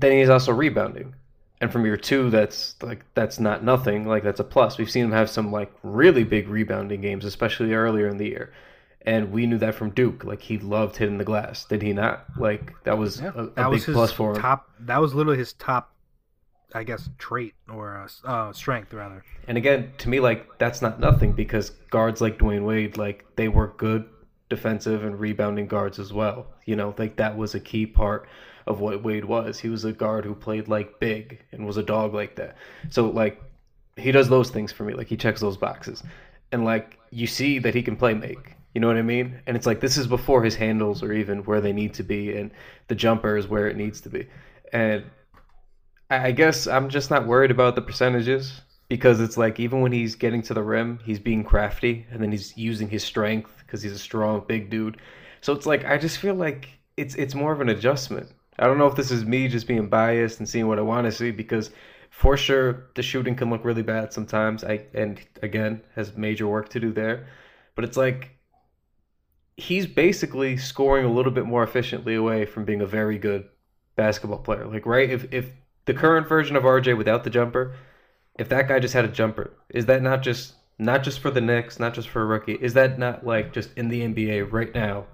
then 0.00 0.12
he's 0.12 0.28
also 0.28 0.52
rebounding. 0.52 1.14
And 1.60 1.72
from 1.72 1.84
year 1.84 1.96
two, 1.96 2.30
that's 2.30 2.80
like 2.82 3.04
that's 3.14 3.40
not 3.40 3.64
nothing. 3.64 4.06
Like 4.06 4.22
that's 4.22 4.40
a 4.40 4.44
plus. 4.44 4.78
We've 4.78 4.90
seen 4.90 5.06
him 5.06 5.12
have 5.12 5.28
some 5.30 5.50
like 5.50 5.72
really 5.82 6.24
big 6.24 6.48
rebounding 6.48 7.00
games, 7.00 7.24
especially 7.24 7.74
earlier 7.74 8.08
in 8.08 8.16
the 8.18 8.26
year. 8.28 8.52
And 9.02 9.32
we 9.32 9.46
knew 9.46 9.58
that 9.58 9.74
from 9.74 9.90
Duke. 9.90 10.24
Like 10.24 10.42
he 10.42 10.58
loved 10.58 10.96
hitting 10.96 11.18
the 11.18 11.24
glass. 11.24 11.64
Did 11.64 11.82
he 11.82 11.92
not? 11.92 12.26
Like 12.36 12.74
that 12.84 12.98
was 12.98 13.22
Yeah, 13.22 13.32
a, 13.34 13.44
a 13.56 13.64
that 13.64 13.66
big 13.66 13.70
was 13.70 13.84
his 13.84 13.92
plus 13.92 14.12
for 14.12 14.38
him. 14.38 14.42
top. 14.42 14.70
That 14.80 14.98
was 15.00 15.14
literally 15.14 15.38
his 15.38 15.52
top, 15.54 15.94
I 16.74 16.84
guess, 16.84 17.10
trait 17.18 17.54
or 17.68 17.98
uh, 17.98 18.28
uh, 18.28 18.52
strength 18.52 18.92
rather. 18.94 19.24
And 19.46 19.56
again, 19.58 19.92
to 19.98 20.08
me, 20.08 20.20
like 20.20 20.58
that's 20.58 20.82
not 20.82 21.00
nothing 21.00 21.32
because 21.32 21.70
guards 21.90 22.20
like 22.20 22.38
Dwyane 22.38 22.64
Wade, 22.64 22.96
like 22.96 23.24
they 23.36 23.48
were 23.48 23.68
good 23.76 24.08
defensive 24.48 25.04
and 25.04 25.18
rebounding 25.18 25.66
guards 25.66 25.98
as 25.98 26.12
well. 26.12 26.46
You 26.66 26.76
know, 26.76 26.94
like 26.98 27.16
that 27.16 27.36
was 27.36 27.54
a 27.54 27.60
key 27.60 27.86
part 27.86 28.28
of 28.68 28.80
what 28.80 29.02
Wade 29.02 29.24
was. 29.24 29.58
He 29.58 29.68
was 29.68 29.84
a 29.84 29.92
guard 29.92 30.24
who 30.24 30.34
played 30.34 30.68
like 30.68 31.00
big 31.00 31.42
and 31.50 31.66
was 31.66 31.78
a 31.78 31.82
dog 31.82 32.14
like 32.14 32.36
that. 32.36 32.56
So 32.90 33.08
like 33.08 33.42
he 33.96 34.12
does 34.12 34.28
those 34.28 34.50
things 34.50 34.70
for 34.70 34.84
me. 34.84 34.94
Like 34.94 35.08
he 35.08 35.16
checks 35.16 35.40
those 35.40 35.56
boxes. 35.56 36.02
And 36.52 36.64
like 36.64 36.98
you 37.10 37.26
see 37.26 37.58
that 37.58 37.74
he 37.74 37.82
can 37.82 37.96
play 37.96 38.14
make. 38.14 38.54
You 38.74 38.80
know 38.82 38.86
what 38.86 38.98
I 38.98 39.02
mean? 39.02 39.40
And 39.46 39.56
it's 39.56 39.66
like 39.66 39.80
this 39.80 39.96
is 39.96 40.06
before 40.06 40.44
his 40.44 40.54
handles 40.54 41.02
are 41.02 41.12
even 41.12 41.38
where 41.44 41.60
they 41.60 41.72
need 41.72 41.94
to 41.94 42.02
be 42.02 42.36
and 42.36 42.50
the 42.88 42.94
jumper 42.94 43.36
is 43.36 43.48
where 43.48 43.66
it 43.68 43.76
needs 43.76 44.00
to 44.02 44.10
be. 44.10 44.28
And 44.72 45.04
I 46.10 46.30
guess 46.32 46.66
I'm 46.66 46.88
just 46.88 47.10
not 47.10 47.26
worried 47.26 47.50
about 47.50 47.74
the 47.74 47.82
percentages 47.82 48.60
because 48.88 49.20
it's 49.20 49.36
like 49.36 49.58
even 49.58 49.80
when 49.80 49.92
he's 49.92 50.14
getting 50.14 50.42
to 50.42 50.54
the 50.54 50.62
rim, 50.62 51.00
he's 51.04 51.18
being 51.18 51.42
crafty 51.42 52.06
and 52.10 52.22
then 52.22 52.30
he's 52.30 52.56
using 52.56 52.88
his 52.88 53.02
strength 53.02 53.62
because 53.66 53.82
he's 53.82 53.92
a 53.92 53.98
strong 53.98 54.44
big 54.46 54.68
dude. 54.70 54.98
So 55.40 55.54
it's 55.54 55.66
like 55.66 55.86
I 55.86 55.96
just 55.96 56.18
feel 56.18 56.34
like 56.34 56.68
it's 56.98 57.14
it's 57.14 57.34
more 57.34 57.52
of 57.52 57.60
an 57.62 57.70
adjustment. 57.70 58.30
I 58.58 58.66
don't 58.66 58.78
know 58.78 58.86
if 58.86 58.96
this 58.96 59.10
is 59.10 59.24
me 59.24 59.48
just 59.48 59.66
being 59.66 59.88
biased 59.88 60.38
and 60.38 60.48
seeing 60.48 60.66
what 60.66 60.78
I 60.78 60.82
want 60.82 61.06
to 61.06 61.12
see 61.12 61.30
because 61.30 61.70
for 62.10 62.36
sure 62.36 62.88
the 62.94 63.02
shooting 63.02 63.36
can 63.36 63.50
look 63.50 63.64
really 63.64 63.82
bad 63.82 64.12
sometimes. 64.12 64.64
I 64.64 64.86
and 64.94 65.20
again 65.42 65.82
has 65.94 66.16
major 66.16 66.46
work 66.48 66.68
to 66.70 66.80
do 66.80 66.92
there. 66.92 67.28
But 67.74 67.84
it's 67.84 67.96
like 67.96 68.38
he's 69.56 69.86
basically 69.86 70.56
scoring 70.56 71.04
a 71.04 71.12
little 71.12 71.32
bit 71.32 71.46
more 71.46 71.62
efficiently 71.62 72.14
away 72.14 72.46
from 72.46 72.64
being 72.64 72.80
a 72.80 72.86
very 72.86 73.18
good 73.18 73.48
basketball 73.96 74.38
player. 74.38 74.66
Like 74.66 74.86
right 74.86 75.10
if 75.10 75.32
if 75.32 75.52
the 75.84 75.94
current 75.94 76.28
version 76.28 76.56
of 76.56 76.64
RJ 76.64 76.96
without 76.96 77.24
the 77.24 77.30
jumper, 77.30 77.74
if 78.38 78.48
that 78.48 78.68
guy 78.68 78.78
just 78.78 78.94
had 78.94 79.04
a 79.04 79.08
jumper, 79.08 79.52
is 79.68 79.86
that 79.86 80.02
not 80.02 80.22
just 80.22 80.54
not 80.78 81.02
just 81.02 81.20
for 81.20 81.30
the 81.30 81.40
Knicks, 81.40 81.78
not 81.78 81.94
just 81.94 82.08
for 82.08 82.22
a 82.22 82.26
rookie? 82.26 82.58
Is 82.60 82.74
that 82.74 82.98
not 82.98 83.26
like 83.26 83.52
just 83.52 83.70
in 83.76 83.88
the 83.88 84.00
NBA 84.02 84.52
right 84.52 84.74
now 84.74 85.06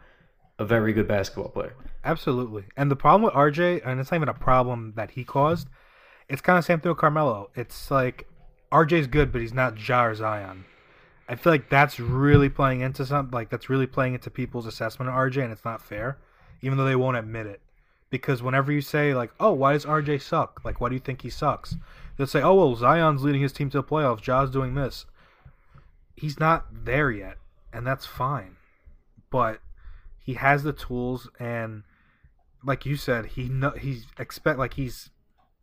a 0.58 0.64
very 0.64 0.92
good 0.92 1.08
basketball 1.08 1.48
player? 1.48 1.74
Absolutely. 2.04 2.64
And 2.76 2.90
the 2.90 2.96
problem 2.96 3.22
with 3.22 3.32
RJ, 3.32 3.80
and 3.84 3.98
it's 3.98 4.10
not 4.10 4.18
even 4.18 4.28
a 4.28 4.34
problem 4.34 4.92
that 4.96 5.12
he 5.12 5.24
caused, 5.24 5.68
it's 6.28 6.42
kind 6.42 6.58
of 6.58 6.64
same 6.64 6.80
thing 6.80 6.90
with 6.90 6.98
Carmelo. 6.98 7.50
It's 7.54 7.90
like 7.90 8.28
RJ's 8.70 9.06
good, 9.06 9.32
but 9.32 9.40
he's 9.40 9.54
not 9.54 9.88
Ja 9.88 10.04
or 10.04 10.14
Zion. 10.14 10.64
I 11.28 11.36
feel 11.36 11.52
like 11.52 11.70
that's 11.70 11.98
really 11.98 12.50
playing 12.50 12.80
into 12.80 13.06
something. 13.06 13.32
Like 13.32 13.48
that's 13.48 13.70
really 13.70 13.86
playing 13.86 14.14
into 14.14 14.30
people's 14.30 14.66
assessment 14.66 15.08
of 15.08 15.14
RJ, 15.14 15.42
and 15.42 15.52
it's 15.52 15.64
not 15.64 15.80
fair, 15.80 16.18
even 16.60 16.76
though 16.76 16.84
they 16.84 16.96
won't 16.96 17.16
admit 17.16 17.46
it. 17.46 17.60
Because 18.10 18.42
whenever 18.42 18.70
you 18.70 18.82
say 18.82 19.14
like, 19.14 19.32
"Oh, 19.40 19.52
why 19.52 19.72
does 19.72 19.86
RJ 19.86 20.20
suck?" 20.20 20.60
Like, 20.64 20.80
why 20.80 20.90
do 20.90 20.94
you 20.94 21.00
think 21.00 21.22
he 21.22 21.30
sucks? 21.30 21.76
They'll 22.16 22.26
say, 22.26 22.42
"Oh, 22.42 22.54
well, 22.54 22.76
Zion's 22.76 23.24
leading 23.24 23.40
his 23.40 23.52
team 23.52 23.70
to 23.70 23.78
the 23.78 23.84
playoffs. 23.84 24.20
Ja's 24.20 24.50
doing 24.50 24.74
this." 24.74 25.06
He's 26.14 26.38
not 26.38 26.84
there 26.84 27.10
yet, 27.10 27.38
and 27.72 27.86
that's 27.86 28.06
fine. 28.06 28.56
But 29.30 29.60
he 30.18 30.34
has 30.34 30.62
the 30.62 30.72
tools, 30.72 31.28
and 31.40 31.82
like 32.64 32.86
you 32.86 32.96
said, 32.96 33.26
he 33.26 33.50
he's 33.78 34.06
expect 34.18 34.58
like 34.58 34.74
he's 34.74 35.10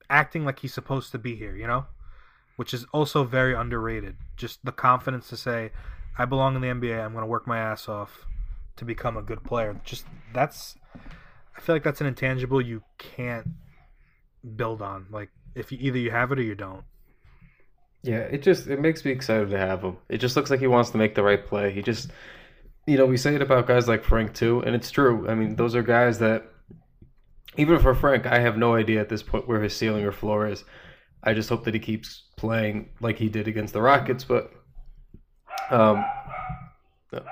acting 0.10 0.46
like 0.46 0.60
he's 0.60 0.74
supposed 0.74 1.12
to 1.12 1.18
be 1.18 1.36
here. 1.36 1.56
You 1.56 1.68
know, 1.68 1.86
which 2.56 2.74
is 2.74 2.86
also 2.94 3.24
very 3.24 3.54
underrated. 3.54 4.16
Just 4.38 4.64
the 4.64 4.72
confidence 4.72 5.30
to 5.30 5.38
say, 5.38 5.72
"I 6.18 6.26
belong 6.26 6.56
in 6.56 6.62
the 6.62 6.68
NBA. 6.68 7.04
I'm 7.04 7.14
going 7.14 7.24
to 7.24 7.28
work 7.28 7.48
my 7.48 7.60
ass 7.60 7.88
off 7.90 8.26
to 8.78 8.86
become 8.86 9.18
a 9.18 9.22
good 9.22 9.44
player." 9.44 9.80
Just 9.84 10.06
that's, 10.34 10.76
I 11.56 11.62
feel 11.62 11.76
like 11.76 11.84
that's 11.84 12.02
an 12.02 12.08
intangible 12.08 12.62
you 12.62 12.84
can't 12.98 13.48
build 14.56 14.82
on. 14.82 15.08
Like 15.10 15.30
if 15.56 15.72
you 15.72 15.78
either 15.82 15.98
you 15.98 16.12
have 16.12 16.32
it 16.32 16.40
or 16.40 16.44
you 16.44 16.56
don't. 16.56 16.84
Yeah, 18.04 18.20
it 18.20 18.42
just 18.42 18.68
it 18.68 18.80
makes 18.80 19.06
me 19.06 19.12
excited 19.12 19.50
to 19.50 19.58
have 19.58 19.84
him. 19.84 19.98
It 20.10 20.18
just 20.18 20.36
looks 20.36 20.50
like 20.50 20.60
he 20.60 20.68
wants 20.68 20.90
to 20.92 20.98
make 20.98 21.16
the 21.16 21.24
right 21.24 21.46
play. 21.46 21.72
He 21.72 21.82
just 21.82 22.12
you 22.88 22.98
know, 22.98 23.06
we 23.06 23.18
say 23.18 23.36
it 23.36 23.42
about 23.42 23.68
guys 23.68 23.88
like 23.88 24.04
Frank 24.04 24.34
too, 24.34 24.62
and 24.66 24.76
it's 24.76 24.90
true. 24.90 25.28
I 25.30 25.36
mean, 25.36 25.56
those 25.56 25.76
are 25.76 25.84
guys 25.84 26.20
that 26.20 26.51
even 27.58 27.80
for 27.80 27.94
Frank, 27.94 28.26
I 28.26 28.40
have 28.40 28.58
no 28.58 28.76
idea 28.76 29.02
at 29.02 29.10
this 29.10 29.24
point 29.24 29.48
where 29.48 29.62
his 29.62 29.76
ceiling 29.76 30.04
or 30.06 30.12
floor 30.12 30.48
is. 30.48 30.64
I 31.24 31.34
just 31.34 31.50
hope 31.50 31.66
that 31.66 31.74
he 31.74 31.80
keeps 31.80 32.24
playing 32.38 32.90
like 33.00 33.18
he 33.18 33.30
did 33.30 33.48
against 33.48 33.74
the 33.74 33.82
Rockets, 33.82 34.24
but 34.24 34.52
um 35.70 36.04
no. 37.12 37.24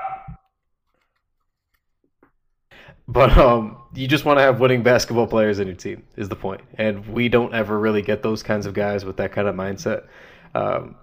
But 3.08 3.36
um, 3.38 3.78
you 3.96 4.08
just 4.08 4.24
want 4.24 4.38
to 4.38 4.44
have 4.44 4.60
winning 4.60 4.84
basketball 4.84 5.26
players 5.26 5.58
in 5.60 5.66
your 5.68 5.76
team 5.76 6.04
is 6.16 6.30
the 6.30 6.36
point. 6.36 6.62
and 6.76 7.08
we 7.08 7.28
don't 7.28 7.54
ever 7.56 7.80
really 7.80 8.04
get 8.04 8.22
those 8.22 8.44
kinds 8.44 8.68
of 8.68 8.74
guys 8.76 9.04
with 9.04 9.18
that 9.18 9.32
kind 9.32 9.48
of 9.48 9.56
mindset. 9.56 10.06
Um, 10.54 10.96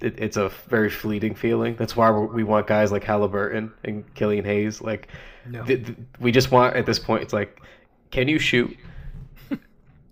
it, 0.00 0.18
it's 0.18 0.36
a 0.36 0.50
very 0.68 0.90
fleeting 0.90 1.34
feeling. 1.34 1.74
That's 1.76 1.96
why 1.96 2.10
we 2.10 2.44
want 2.44 2.66
guys 2.66 2.92
like 2.92 3.04
Halliburton 3.04 3.72
and 3.84 4.12
Killian 4.14 4.44
Hayes. 4.44 4.82
Like, 4.82 5.08
No. 5.48 5.64
th- 5.64 5.86
th- 5.86 5.98
we 6.20 6.30
just 6.30 6.50
want 6.50 6.76
at 6.76 6.84
this 6.84 6.98
point. 6.98 7.22
It's 7.22 7.32
like, 7.32 7.58
can 8.10 8.28
you 8.28 8.38
shoot? 8.38 8.76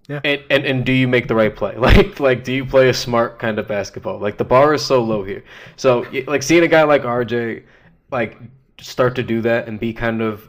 Yeah. 0.07 0.21
And, 0.23 0.43
and 0.51 0.67
and 0.67 0.85
do 0.85 0.93
you 0.93 1.09
make 1.09 1.29
the 1.29 1.35
right 1.35 1.57
play? 1.57 1.77
Like 1.79 2.21
like 2.21 2.45
do 2.45 2.53
you 2.53 2.67
play 2.67 2.91
a 2.91 2.93
smart 2.93 3.39
kind 3.39 3.59
of 3.59 3.67
basketball? 3.67 4.19
Like 4.19 4.37
the 4.37 4.45
bar 4.45 4.75
is 4.75 4.85
so 4.85 5.03
low 5.03 5.25
here. 5.25 5.43
So 5.77 6.05
like 6.27 6.43
seeing 6.43 6.63
a 6.63 6.69
guy 6.69 6.83
like 6.83 7.05
RJ 7.05 7.63
like 8.11 8.37
start 8.79 9.15
to 9.15 9.23
do 9.23 9.41
that 9.41 9.67
and 9.67 9.81
be 9.81 9.95
kind 9.95 10.21
of 10.21 10.47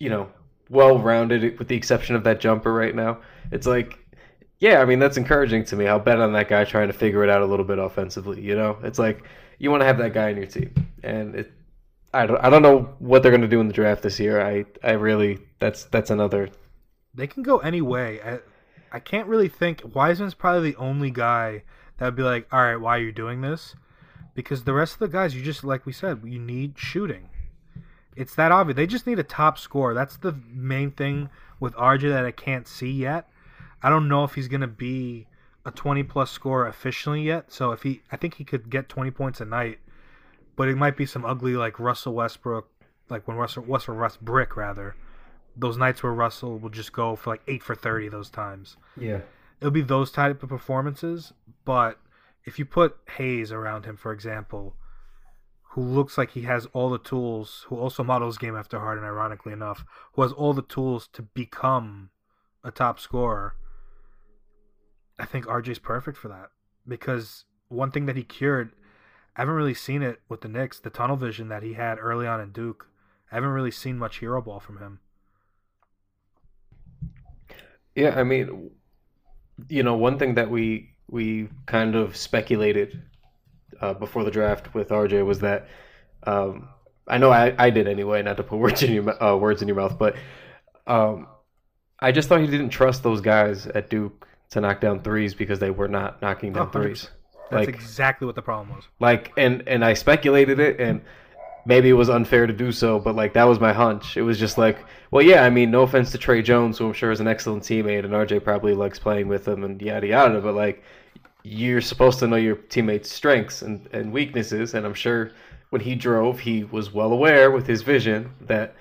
you 0.00 0.10
know 0.10 0.28
well 0.68 0.98
rounded 0.98 1.56
with 1.60 1.68
the 1.68 1.76
exception 1.76 2.16
of 2.16 2.24
that 2.24 2.40
jumper 2.40 2.74
right 2.74 2.96
now. 2.96 3.18
It's 3.52 3.68
like 3.68 4.00
yeah, 4.58 4.80
I 4.80 4.84
mean 4.84 4.98
that's 4.98 5.16
encouraging 5.16 5.64
to 5.66 5.76
me. 5.76 5.86
I'll 5.86 5.98
bet 5.98 6.20
on 6.20 6.32
that 6.34 6.48
guy 6.48 6.64
trying 6.64 6.88
to 6.88 6.92
figure 6.92 7.24
it 7.24 7.30
out 7.30 7.42
a 7.42 7.46
little 7.46 7.64
bit 7.64 7.78
offensively, 7.78 8.40
you 8.42 8.54
know? 8.54 8.78
It's 8.82 8.98
like 8.98 9.22
you 9.58 9.70
want 9.70 9.80
to 9.82 9.86
have 9.86 9.98
that 9.98 10.12
guy 10.12 10.30
on 10.30 10.36
your 10.36 10.46
team, 10.46 10.74
and 11.02 11.34
it. 11.34 11.52
I 12.12 12.26
don't. 12.26 12.38
I 12.44 12.50
don't 12.50 12.62
know 12.62 12.94
what 12.98 13.22
they're 13.22 13.30
going 13.30 13.42
to 13.42 13.48
do 13.48 13.60
in 13.60 13.68
the 13.68 13.72
draft 13.72 14.02
this 14.02 14.18
year. 14.18 14.40
I. 14.40 14.64
I 14.82 14.92
really. 14.92 15.38
That's. 15.58 15.84
That's 15.84 16.10
another. 16.10 16.48
They 17.14 17.26
can 17.26 17.42
go 17.42 17.58
any 17.58 17.82
way. 17.82 18.20
I, 18.22 18.38
I 18.92 19.00
can't 19.00 19.28
really 19.28 19.48
think. 19.48 19.82
Wiseman's 19.94 20.34
probably 20.34 20.72
the 20.72 20.78
only 20.78 21.10
guy 21.10 21.62
that 21.98 22.06
would 22.06 22.16
be 22.16 22.22
like, 22.22 22.48
all 22.52 22.62
right, 22.62 22.76
why 22.76 22.96
are 22.96 23.02
you 23.02 23.12
doing 23.12 23.40
this? 23.40 23.76
Because 24.34 24.64
the 24.64 24.72
rest 24.72 24.94
of 24.94 24.98
the 25.00 25.08
guys, 25.08 25.34
you 25.34 25.42
just 25.42 25.64
like 25.64 25.86
we 25.86 25.92
said, 25.92 26.22
you 26.24 26.38
need 26.38 26.78
shooting. 26.78 27.28
It's 28.16 28.34
that 28.34 28.52
obvious. 28.52 28.76
They 28.76 28.86
just 28.86 29.06
need 29.06 29.18
a 29.18 29.24
top 29.24 29.58
scorer. 29.58 29.94
That's 29.94 30.16
the 30.16 30.34
main 30.48 30.90
thing 30.90 31.30
with 31.58 31.74
RJ 31.74 32.10
that 32.10 32.24
I 32.24 32.32
can't 32.32 32.66
see 32.66 32.90
yet. 32.90 33.28
I 33.82 33.88
don't 33.88 34.08
know 34.08 34.24
if 34.24 34.34
he's 34.34 34.48
gonna 34.48 34.66
be 34.66 35.26
a 35.64 35.70
20 35.70 36.02
plus 36.04 36.30
scorer 36.30 36.66
efficiently 36.66 37.22
yet. 37.22 37.52
So 37.52 37.72
if 37.72 37.82
he, 37.82 38.02
I 38.10 38.16
think 38.16 38.34
he 38.34 38.44
could 38.44 38.70
get 38.70 38.88
20 38.88 39.10
points 39.10 39.40
a 39.40 39.44
night, 39.44 39.78
but 40.60 40.68
it 40.68 40.76
might 40.76 40.94
be 40.94 41.06
some 41.06 41.24
ugly 41.24 41.54
like 41.54 41.80
Russell 41.80 42.12
Westbrook, 42.12 42.68
like 43.08 43.26
when 43.26 43.38
Russell 43.38 43.62
Russell 43.62 43.94
Russ 43.94 44.18
Brick 44.18 44.58
rather. 44.58 44.94
Those 45.56 45.78
nights 45.78 46.02
where 46.02 46.12
Russell 46.12 46.58
will 46.58 46.68
just 46.68 46.92
go 46.92 47.16
for 47.16 47.30
like 47.30 47.40
eight 47.48 47.62
for 47.62 47.74
30 47.74 48.10
those 48.10 48.28
times. 48.28 48.76
Yeah. 48.94 49.20
It'll 49.58 49.70
be 49.70 49.80
those 49.80 50.10
type 50.10 50.42
of 50.42 50.50
performances. 50.50 51.32
But 51.64 51.98
if 52.44 52.58
you 52.58 52.66
put 52.66 52.98
Hayes 53.16 53.50
around 53.50 53.86
him, 53.86 53.96
for 53.96 54.12
example, 54.12 54.76
who 55.70 55.80
looks 55.80 56.18
like 56.18 56.32
he 56.32 56.42
has 56.42 56.66
all 56.74 56.90
the 56.90 56.98
tools, 56.98 57.64
who 57.70 57.78
also 57.78 58.04
models 58.04 58.36
game 58.36 58.54
after 58.54 58.80
Harden, 58.80 59.02
ironically 59.02 59.54
enough, 59.54 59.86
who 60.12 60.20
has 60.20 60.30
all 60.30 60.52
the 60.52 60.60
tools 60.60 61.08
to 61.14 61.22
become 61.22 62.10
a 62.62 62.70
top 62.70 63.00
scorer 63.00 63.54
I 65.18 65.24
think 65.24 65.46
RJ's 65.46 65.78
perfect 65.78 66.18
for 66.18 66.28
that 66.28 66.50
because 66.86 67.46
one 67.68 67.90
thing 67.90 68.04
that 68.04 68.16
he 68.16 68.24
cured, 68.24 68.72
I 69.40 69.42
haven't 69.44 69.54
really 69.54 69.72
seen 69.72 70.02
it 70.02 70.20
with 70.28 70.42
the 70.42 70.48
Knicks, 70.48 70.80
the 70.80 70.90
tunnel 70.90 71.16
vision 71.16 71.48
that 71.48 71.62
he 71.62 71.72
had 71.72 71.98
early 71.98 72.26
on 72.26 72.42
in 72.42 72.52
Duke. 72.52 72.88
I 73.32 73.36
haven't 73.36 73.48
really 73.48 73.70
seen 73.70 73.96
much 73.96 74.18
hero 74.18 74.42
ball 74.42 74.60
from 74.60 74.76
him. 74.76 75.00
Yeah, 77.94 78.20
I 78.20 78.22
mean, 78.22 78.70
you 79.70 79.82
know, 79.82 79.94
one 79.94 80.18
thing 80.18 80.34
that 80.34 80.50
we 80.50 80.90
we 81.08 81.48
kind 81.64 81.96
of 81.96 82.18
speculated 82.18 83.02
uh, 83.80 83.94
before 83.94 84.24
the 84.24 84.30
draft 84.30 84.74
with 84.74 84.90
RJ 84.90 85.24
was 85.24 85.38
that 85.38 85.68
um, 86.24 86.68
I 87.08 87.16
know 87.16 87.30
I, 87.30 87.54
I 87.56 87.70
did 87.70 87.88
anyway, 87.88 88.22
not 88.22 88.36
to 88.36 88.42
put 88.42 88.58
words 88.58 88.82
in 88.82 88.92
your 88.92 89.24
uh, 89.24 89.36
words 89.38 89.62
in 89.62 89.68
your 89.68 89.78
mouth, 89.78 89.98
but 89.98 90.16
um, 90.86 91.26
I 91.98 92.12
just 92.12 92.28
thought 92.28 92.42
he 92.42 92.46
didn't 92.46 92.68
trust 92.68 93.02
those 93.02 93.22
guys 93.22 93.66
at 93.68 93.88
Duke 93.88 94.28
to 94.50 94.60
knock 94.60 94.82
down 94.82 95.00
threes 95.00 95.32
because 95.32 95.60
they 95.60 95.70
were 95.70 95.88
not 95.88 96.20
knocking 96.20 96.52
down 96.52 96.68
100%. 96.68 96.72
threes. 96.72 97.10
That's 97.50 97.66
Like 97.66 97.68
exactly 97.68 98.26
what 98.26 98.36
the 98.36 98.42
problem 98.42 98.74
was. 98.76 98.84
like 99.00 99.32
and 99.36 99.62
and 99.66 99.84
I 99.84 99.94
speculated 99.94 100.60
it 100.60 100.80
and 100.80 101.00
maybe 101.66 101.88
it 101.90 101.94
was 101.94 102.08
unfair 102.08 102.46
to 102.46 102.52
do 102.52 102.72
so, 102.72 102.98
but 102.98 103.14
like 103.16 103.32
that 103.34 103.44
was 103.44 103.60
my 103.60 103.72
hunch. 103.72 104.16
It 104.16 104.22
was 104.22 104.38
just 104.38 104.56
like, 104.58 104.78
well, 105.10 105.24
yeah, 105.24 105.44
I 105.44 105.50
mean, 105.50 105.70
no 105.70 105.82
offense 105.82 106.10
to 106.12 106.18
Tre 106.18 106.42
Jones, 106.42 106.78
who 106.78 106.86
I'm 106.86 106.92
sure 106.92 107.10
is 107.10 107.20
an 107.20 107.28
excellent 107.28 107.62
teammate, 107.64 108.04
and 108.04 108.14
RJ 108.14 108.42
probably 108.44 108.74
likes 108.74 108.98
playing 108.98 109.28
with 109.28 109.46
him 109.46 109.64
and 109.64 109.80
yada 109.82 110.06
yada, 110.06 110.40
but 110.40 110.54
like 110.54 110.82
you're 111.42 111.80
supposed 111.80 112.18
to 112.20 112.26
know 112.26 112.36
your 112.36 112.56
teammates' 112.56 113.10
strengths 113.10 113.62
and, 113.62 113.88
and 113.92 114.12
weaknesses, 114.12 114.74
and 114.74 114.86
I'm 114.86 114.94
sure 114.94 115.32
when 115.70 115.80
he 115.82 115.94
drove, 115.94 116.40
he 116.40 116.64
was 116.64 116.92
well 116.92 117.12
aware 117.12 117.50
with 117.50 117.66
his 117.66 117.82
vision 117.82 118.30
that 118.42 118.74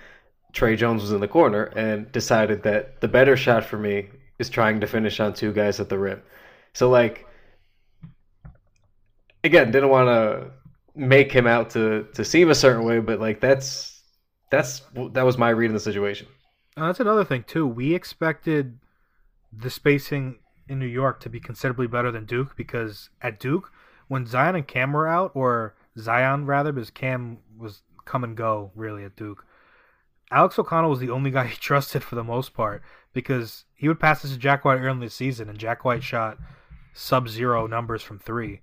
Tre 0.54 0.76
Jones 0.76 1.02
was 1.02 1.12
in 1.12 1.20
the 1.22 1.28
corner 1.28 1.66
and 1.76 2.12
decided 2.12 2.64
that 2.64 3.00
the 3.02 3.08
better 3.08 3.38
shot 3.38 3.64
for 3.64 3.78
me 3.78 4.10
is 4.40 4.50
trying 4.50 4.80
to 4.82 4.88
finish 4.88 5.20
on 5.20 5.34
two 5.34 5.54
guys 5.54 5.80
at 5.80 5.90
the 5.90 5.98
rim. 6.00 6.22
So 6.74 6.90
like 6.90 7.26
again, 9.44 9.72
didn't 9.72 9.90
want 9.90 10.08
to 10.08 10.52
make 10.96 11.32
him 11.32 11.48
out 11.48 11.70
to 11.72 12.08
to 12.14 12.26
seem 12.26 12.50
a 12.50 12.56
certain 12.56 12.84
way, 12.84 13.00
but 13.00 13.20
like 13.20 13.40
that's 13.40 14.02
that's 14.52 14.82
that 15.14 15.24
was 15.24 15.38
my 15.38 15.50
read 15.50 15.68
in 15.68 15.74
the 15.74 15.80
situation. 15.80 16.28
That's 16.76 17.00
another 17.00 17.26
thing 17.26 17.44
too. 17.44 17.68
We 17.68 17.94
expected 17.94 18.80
the 19.52 19.70
spacing 19.70 20.40
in 20.68 20.80
New 20.80 20.86
York 20.86 21.20
to 21.22 21.30
be 21.30 21.40
considerably 21.40 21.88
better 21.88 22.12
than 22.12 22.26
Duke 22.26 22.56
because 22.56 23.10
at 23.22 23.40
Duke, 23.40 23.72
when 24.08 24.26
Zion 24.26 24.56
and 24.56 24.68
Cam 24.68 24.94
were 24.94 25.08
out, 25.08 25.32
or 25.34 25.76
Zion 25.98 26.46
rather, 26.46 26.72
because 26.72 26.92
Cam 26.92 27.40
was 27.58 27.82
come 28.06 28.24
and 28.24 28.38
go 28.38 28.72
really 28.76 29.04
at 29.04 29.16
Duke. 29.16 29.46
Alex 30.32 30.60
O'Connell 30.60 30.92
was 30.92 31.00
the 31.00 31.10
only 31.10 31.32
guy 31.32 31.46
he 31.48 31.58
trusted 31.58 32.04
for 32.04 32.16
the 32.16 32.24
most 32.24 32.54
part 32.54 32.82
because 33.14 33.66
he 33.76 33.88
would 33.88 34.00
pass 34.00 34.22
this 34.22 34.32
to 34.32 34.38
Jack 34.38 34.64
White 34.64 34.80
early 34.80 34.92
in 34.92 35.00
the 35.00 35.10
season, 35.10 35.50
and 35.50 35.58
Jack 35.58 35.84
White 35.84 36.04
shot 36.04 36.38
sub-zero 36.94 37.68
numbers 37.68 38.02
from 38.04 38.20
three, 38.20 38.62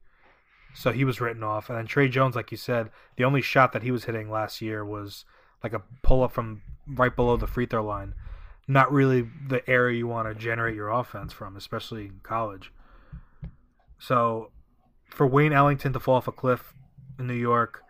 so 0.77 0.93
he 0.93 1.05
was 1.05 1.21
written 1.21 1.43
off. 1.43 1.71
And 1.71 1.79
then 1.79 1.87
Tre 1.87 2.07
Jones, 2.07 2.37
like 2.37 2.51
you 2.51 2.59
said, 2.59 2.91
the 3.17 3.25
only 3.25 3.41
shot 3.41 3.73
that 3.73 3.83
he 3.83 3.91
was 3.91 4.05
hitting 4.05 4.31
last 4.31 4.61
year 4.61 4.85
was 4.85 5.25
like 5.65 5.73
a 5.73 5.83
pull-up 6.03 6.33
from 6.33 6.61
right 6.87 7.17
below 7.17 7.39
the 7.39 7.47
free 7.47 7.65
throw 7.65 7.83
line. 7.83 8.15
Not 8.69 8.93
really 8.93 9.27
the 9.49 9.69
area 9.69 9.97
you 9.97 10.07
want 10.07 10.29
to 10.29 10.35
generate 10.35 10.75
your 10.75 10.91
offense 10.91 11.33
from, 11.33 11.57
especially 11.57 12.07
in 12.07 12.21
college. 12.23 12.73
So, 13.99 14.51
for 15.09 15.27
Wayne 15.27 15.55
Ellington 15.55 15.95
to 15.95 16.01
fall 16.01 16.17
off 16.17 16.29
a 16.29 16.33
cliff 16.33 16.75
in 17.19 17.27
New 17.27 17.35
York, 17.35 17.83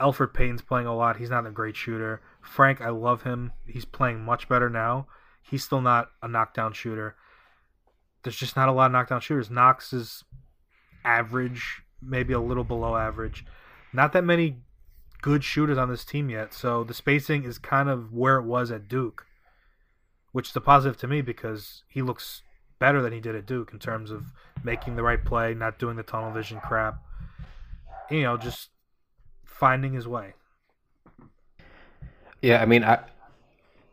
Elfrid 0.00 0.32
Payton's 0.32 0.62
playing 0.62 0.86
a 0.86 0.96
lot. 0.96 1.18
He's 1.18 1.30
not 1.30 1.46
a 1.46 1.50
great 1.50 1.76
shooter. 1.76 2.22
Frank, 2.40 2.80
I 2.80 2.88
love 2.88 3.22
him. 3.24 3.52
He's 3.66 3.84
playing 3.84 4.24
much 4.24 4.48
better 4.48 4.70
now. 4.70 5.08
He's 5.42 5.64
still 5.64 5.82
not 5.82 6.08
a 6.22 6.28
knockdown 6.28 6.72
shooter. 6.72 7.16
There's 8.22 8.36
just 8.36 8.56
not 8.56 8.68
a 8.68 8.72
lot 8.72 8.86
of 8.86 8.92
knockdown 8.92 9.20
shooters. 9.20 9.50
Knox 9.50 9.92
is 9.92 10.24
average, 11.04 11.82
maybe 12.02 12.32
a 12.32 12.40
little 12.40 12.64
below 12.64 12.96
average. 12.96 13.44
Not 13.92 14.12
that 14.12 14.24
many 14.24 14.56
good 15.22 15.44
shooters 15.44 15.78
on 15.78 15.88
this 15.88 16.04
team 16.04 16.30
yet. 16.30 16.54
So 16.54 16.84
the 16.84 16.94
spacing 16.94 17.44
is 17.44 17.58
kind 17.58 17.88
of 17.88 18.12
where 18.12 18.36
it 18.36 18.44
was 18.44 18.70
at 18.70 18.88
Duke, 18.88 19.26
which 20.32 20.50
is 20.50 20.56
a 20.56 20.60
positive 20.60 20.98
to 21.00 21.08
me 21.08 21.20
because 21.20 21.82
he 21.88 22.02
looks 22.02 22.42
better 22.78 23.02
than 23.02 23.12
he 23.12 23.20
did 23.20 23.34
at 23.34 23.46
Duke 23.46 23.72
in 23.72 23.78
terms 23.78 24.10
of 24.10 24.32
making 24.64 24.96
the 24.96 25.02
right 25.02 25.22
play, 25.22 25.54
not 25.54 25.78
doing 25.78 25.96
the 25.96 26.02
tunnel 26.02 26.32
vision 26.32 26.60
crap. 26.60 27.02
You 28.10 28.22
know, 28.22 28.36
just 28.36 28.70
finding 29.44 29.92
his 29.92 30.08
way. 30.08 30.34
Yeah, 32.42 32.62
I 32.62 32.66
mean, 32.66 32.82
I 32.82 33.00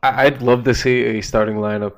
I'd 0.01 0.41
love 0.41 0.63
to 0.63 0.73
see 0.73 1.03
a 1.03 1.21
starting 1.21 1.57
lineup 1.57 1.95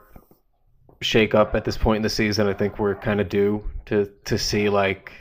shake 1.02 1.34
up 1.36 1.56
at 1.56 1.64
this 1.64 1.78
point 1.78 1.98
in 1.98 2.02
the 2.02 2.10
season. 2.10 2.48
I 2.48 2.54
think 2.54 2.80
we're 2.80 2.96
kind 2.96 3.22
of 3.22 3.30
due 3.30 3.64
to 3.86 4.12
to 4.26 4.38
see 4.38 4.68
like 4.68 5.12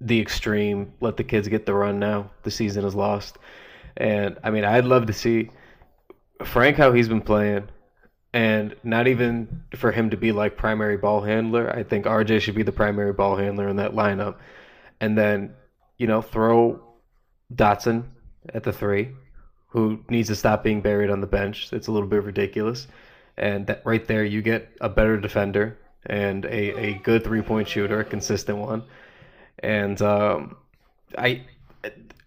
the 0.00 0.20
extreme. 0.20 0.92
Let 1.00 1.16
the 1.16 1.24
kids 1.24 1.48
get 1.48 1.66
the 1.66 1.74
run 1.74 1.98
now. 1.98 2.30
The 2.42 2.50
season 2.50 2.84
is 2.84 2.94
lost, 2.94 3.38
and 3.96 4.38
I 4.42 4.50
mean, 4.50 4.64
I'd 4.64 4.84
love 4.84 5.06
to 5.06 5.12
see 5.12 5.50
Frank 6.44 6.76
how 6.76 6.92
he's 6.92 7.08
been 7.08 7.20
playing, 7.20 7.68
and 8.32 8.76
not 8.82 9.08
even 9.08 9.64
for 9.76 9.92
him 9.92 10.10
to 10.10 10.16
be 10.16 10.32
like 10.32 10.56
primary 10.56 10.96
ball 10.96 11.20
handler. 11.20 11.74
I 11.74 11.82
think 11.82 12.06
RJ 12.06 12.40
should 12.40 12.54
be 12.54 12.62
the 12.62 12.72
primary 12.72 13.12
ball 13.12 13.36
handler 13.36 13.68
in 13.68 13.76
that 13.76 13.92
lineup, 13.92 14.36
and 15.00 15.16
then 15.16 15.54
you 15.96 16.06
know 16.06 16.22
throw 16.22 16.80
Dotson 17.54 18.04
at 18.54 18.62
the 18.62 18.72
three, 18.72 19.10
who 19.68 20.04
needs 20.08 20.28
to 20.28 20.36
stop 20.36 20.62
being 20.62 20.80
buried 20.80 21.10
on 21.10 21.20
the 21.20 21.26
bench. 21.26 21.72
It's 21.72 21.86
a 21.86 21.92
little 21.92 22.08
bit 22.08 22.22
ridiculous. 22.22 22.86
And 23.36 23.66
that 23.68 23.82
right 23.84 24.04
there, 24.06 24.24
you 24.24 24.42
get 24.42 24.68
a 24.80 24.88
better 24.88 25.18
defender 25.18 25.78
and 26.06 26.44
a, 26.44 26.78
a 26.78 26.94
good 27.04 27.24
three 27.24 27.42
point 27.42 27.68
shooter, 27.68 28.00
a 28.00 28.04
consistent 28.04 28.58
one. 28.58 28.82
And 29.60 30.00
um, 30.02 30.56
I, 31.16 31.42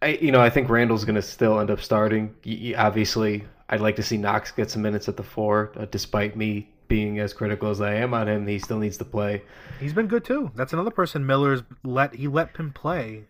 I, 0.02 0.08
you 0.22 0.32
know, 0.32 0.42
I 0.42 0.50
think 0.50 0.70
Randle's 0.70 1.06
going 1.06 1.16
to 1.16 1.22
still 1.22 1.60
end 1.60 1.70
up 1.72 1.82
starting. 1.82 2.36
Obviously, 2.78 3.46
I'd 3.70 3.82
like 3.82 3.96
to 3.98 4.04
see 4.04 4.18
Knox 4.18 4.52
get 4.52 4.70
some 4.70 4.82
minutes 4.82 5.08
at 5.08 5.18
the 5.18 5.24
four, 5.24 5.72
uh, 5.78 5.86
despite 5.90 6.36
me 6.36 6.70
being 6.88 7.20
as 7.20 7.32
critical 7.32 7.70
as 7.70 7.80
I 7.80 7.94
am 7.96 8.14
on 8.14 8.28
him. 8.28 8.46
He 8.46 8.60
still 8.60 8.78
needs 8.78 8.98
to 8.98 9.06
play. 9.06 9.44
He's 9.80 9.94
been 9.94 10.08
good 10.08 10.26
too. 10.26 10.52
That's 10.56 10.74
another 10.74 10.92
person 10.92 11.26
Miller's 11.26 11.64
let 11.84 12.16
he 12.16 12.28
let 12.28 12.58
him 12.58 12.74
play. 12.74 13.24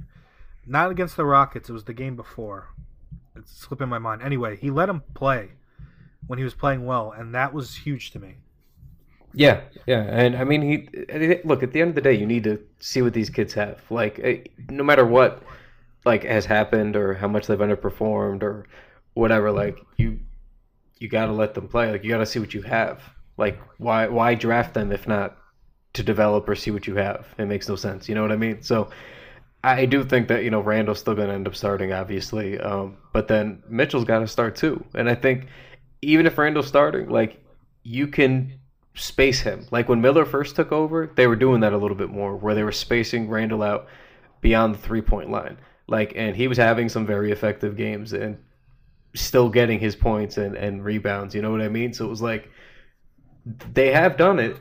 Not 0.66 0.90
against 0.90 1.16
the 1.16 1.26
Rockets, 1.26 1.70
it 1.70 1.74
was 1.74 1.84
the 1.84 1.94
game 1.94 2.16
before. 2.16 2.70
It's 3.36 3.52
slipping 3.52 3.88
my 3.88 4.00
mind. 4.00 4.24
Anyway, 4.24 4.58
he 4.58 4.72
let 4.72 4.90
him 4.90 5.04
play 5.14 5.52
when 6.28 6.40
he 6.40 6.44
was 6.44 6.54
playing 6.54 6.86
well, 6.86 7.12
and 7.12 7.36
that 7.36 7.54
was 7.54 7.76
huge 7.76 8.12
to 8.12 8.20
me. 8.20 8.36
Yeah, 9.34 9.62
yeah, 9.86 10.02
and 10.02 10.36
I 10.36 10.44
mean, 10.44 10.62
he 10.62 11.40
look 11.46 11.64
at 11.64 11.72
the 11.72 11.82
end 11.82 11.90
of 11.90 11.96
the 11.96 12.02
day, 12.02 12.14
you 12.14 12.26
need 12.26 12.44
to 12.44 12.60
see 12.80 13.02
what 13.02 13.14
these 13.14 13.30
kids 13.30 13.54
have. 13.54 13.82
Like, 13.90 14.20
eh, 14.24 14.44
no 14.70 14.84
matter 14.84 15.06
what, 15.06 15.44
like 16.06 16.24
has 16.24 16.46
happened 16.46 16.96
or 16.96 17.14
how 17.14 17.28
much 17.28 17.48
they've 17.48 17.58
underperformed 17.58 18.44
or 18.44 18.68
whatever, 19.14 19.52
like 19.52 19.80
you, 19.98 20.20
you 21.00 21.08
got 21.08 21.28
to 21.28 21.32
let 21.32 21.54
them 21.54 21.68
play. 21.68 21.92
Like, 21.92 22.04
you 22.04 22.10
got 22.10 22.18
to 22.18 22.26
see 22.26 22.40
what 22.40 22.54
you 22.54 22.62
have. 22.64 23.02
Like, 23.38 23.60
why, 23.78 24.08
why 24.08 24.36
draft 24.36 24.74
them 24.74 24.92
if 24.92 25.08
not 25.08 25.38
to 25.94 26.04
develop 26.04 26.48
or 26.50 26.56
see 26.56 26.72
what 26.72 26.86
you 26.88 26.96
have? 26.96 27.28
It 27.38 27.46
makes 27.46 27.70
no 27.70 27.76
sense. 27.76 28.10
You 28.10 28.16
know 28.16 28.22
what 28.22 28.32
I 28.32 28.38
mean? 28.38 28.62
So, 28.62 28.90
I 29.64 29.86
do 29.86 30.04
think 30.04 30.28
that 30.30 30.44
you 30.44 30.50
know 30.50 30.60
Randle's 30.60 31.00
still 31.00 31.14
going 31.14 31.28
to 31.28 31.36
end 31.36 31.48
up 31.48 31.56
starting, 31.56 31.94
obviously, 31.94 32.60
um, 32.60 32.98
but 33.14 33.28
then 33.28 33.62
Mitchell's 33.70 34.06
got 34.06 34.20
to 34.20 34.28
start 34.28 34.56
too. 34.56 34.84
And 34.96 35.08
I 35.08 35.14
think 35.14 35.48
even 36.02 36.26
if 36.26 36.38
Randle's 36.38 36.68
starting, 36.68 37.10
like 37.10 37.40
you 37.84 38.08
can 38.08 38.60
space 38.94 39.42
him. 39.42 39.68
Like 39.72 39.90
when 39.90 40.02
Miller 40.02 40.26
first 40.26 40.56
took 40.56 40.72
over, 40.72 41.12
they 41.16 41.28
were 41.28 41.36
doing 41.36 41.62
that 41.62 41.74
a 41.74 41.78
little 41.78 41.98
bit 41.98 42.10
more, 42.10 42.36
where 42.36 42.56
they 42.56 42.64
were 42.64 42.72
spacing 42.72 43.30
Randle 43.30 43.64
out 43.64 43.88
beyond 44.42 44.76
the 44.76 44.80
three 44.80 45.02
point 45.02 45.30
line. 45.30 45.58
Like, 45.88 46.14
and 46.16 46.36
he 46.36 46.48
was 46.48 46.58
having 46.58 46.90
some 46.90 47.06
very 47.06 47.32
effective 47.32 47.76
games 47.76 48.14
and 48.14 48.38
still 49.14 49.50
getting 49.50 49.80
his 49.80 49.96
points 49.96 50.38
and, 50.38 50.56
and 50.56 50.84
rebounds. 50.84 51.36
You 51.36 51.42
know 51.42 51.52
what 51.52 51.62
I 51.62 51.70
mean? 51.70 51.94
So 51.94 52.06
it 52.06 52.10
was 52.10 52.22
like 52.22 52.50
they 53.74 53.92
have 53.92 54.18
done 54.18 54.40
it. 54.40 54.58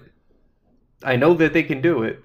I 1.02 1.16
know 1.16 1.34
that 1.34 1.52
they 1.52 1.62
can 1.62 1.80
do 1.80 2.02
it. 2.02 2.22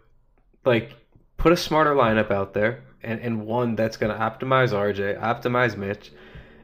Like, 0.65 0.93
put 1.37 1.53
a 1.53 1.57
smarter 1.57 1.93
lineup 1.93 2.31
out 2.31 2.53
there 2.53 2.83
and, 3.03 3.19
and 3.21 3.45
one 3.45 3.75
that's 3.75 3.97
going 3.97 4.11
to 4.11 4.19
optimize 4.19 4.71
RJ, 4.71 5.21
optimize 5.21 5.77
Mitch, 5.77 6.11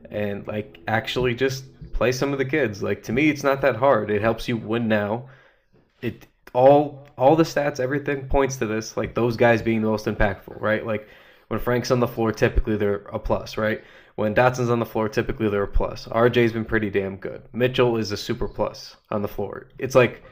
and 0.09 0.47
like 0.47 0.79
actually 0.87 1.35
just 1.35 1.65
play 1.93 2.11
some 2.11 2.31
of 2.33 2.39
the 2.39 2.45
kids. 2.45 2.81
Like 2.81 3.03
to 3.03 3.11
me, 3.11 3.29
it's 3.29 3.43
not 3.43 3.61
that 3.61 3.75
hard. 3.75 4.09
It 4.09 4.21
helps 4.21 4.47
you 4.47 4.57
win 4.57 4.87
now. 4.87 5.29
It 6.01 6.27
all 6.53 7.07
all 7.17 7.35
the 7.35 7.43
stats, 7.43 7.79
everything 7.79 8.27
points 8.27 8.57
to 8.57 8.65
this. 8.65 8.97
Like 8.97 9.13
those 9.13 9.37
guys 9.37 9.61
being 9.61 9.81
the 9.81 9.87
most 9.87 10.05
impactful, 10.05 10.59
right? 10.59 10.85
Like 10.85 11.07
when 11.47 11.59
Frank's 11.59 11.91
on 11.91 11.99
the 11.99 12.07
floor, 12.07 12.31
typically 12.31 12.77
they're 12.77 13.05
a 13.13 13.19
plus, 13.19 13.57
right? 13.57 13.83
When 14.15 14.33
Dotson's 14.33 14.69
on 14.69 14.79
the 14.79 14.85
floor, 14.85 15.09
typically 15.09 15.49
they're 15.49 15.63
a 15.63 15.67
plus. 15.67 16.05
RJ's 16.07 16.53
been 16.53 16.65
pretty 16.65 16.89
damn 16.89 17.17
good. 17.17 17.43
Mitchell 17.53 17.97
is 17.97 18.11
a 18.11 18.17
super 18.17 18.47
plus 18.47 18.95
on 19.09 19.21
the 19.21 19.27
floor. 19.27 19.69
It's 19.77 19.95
like 19.95 20.23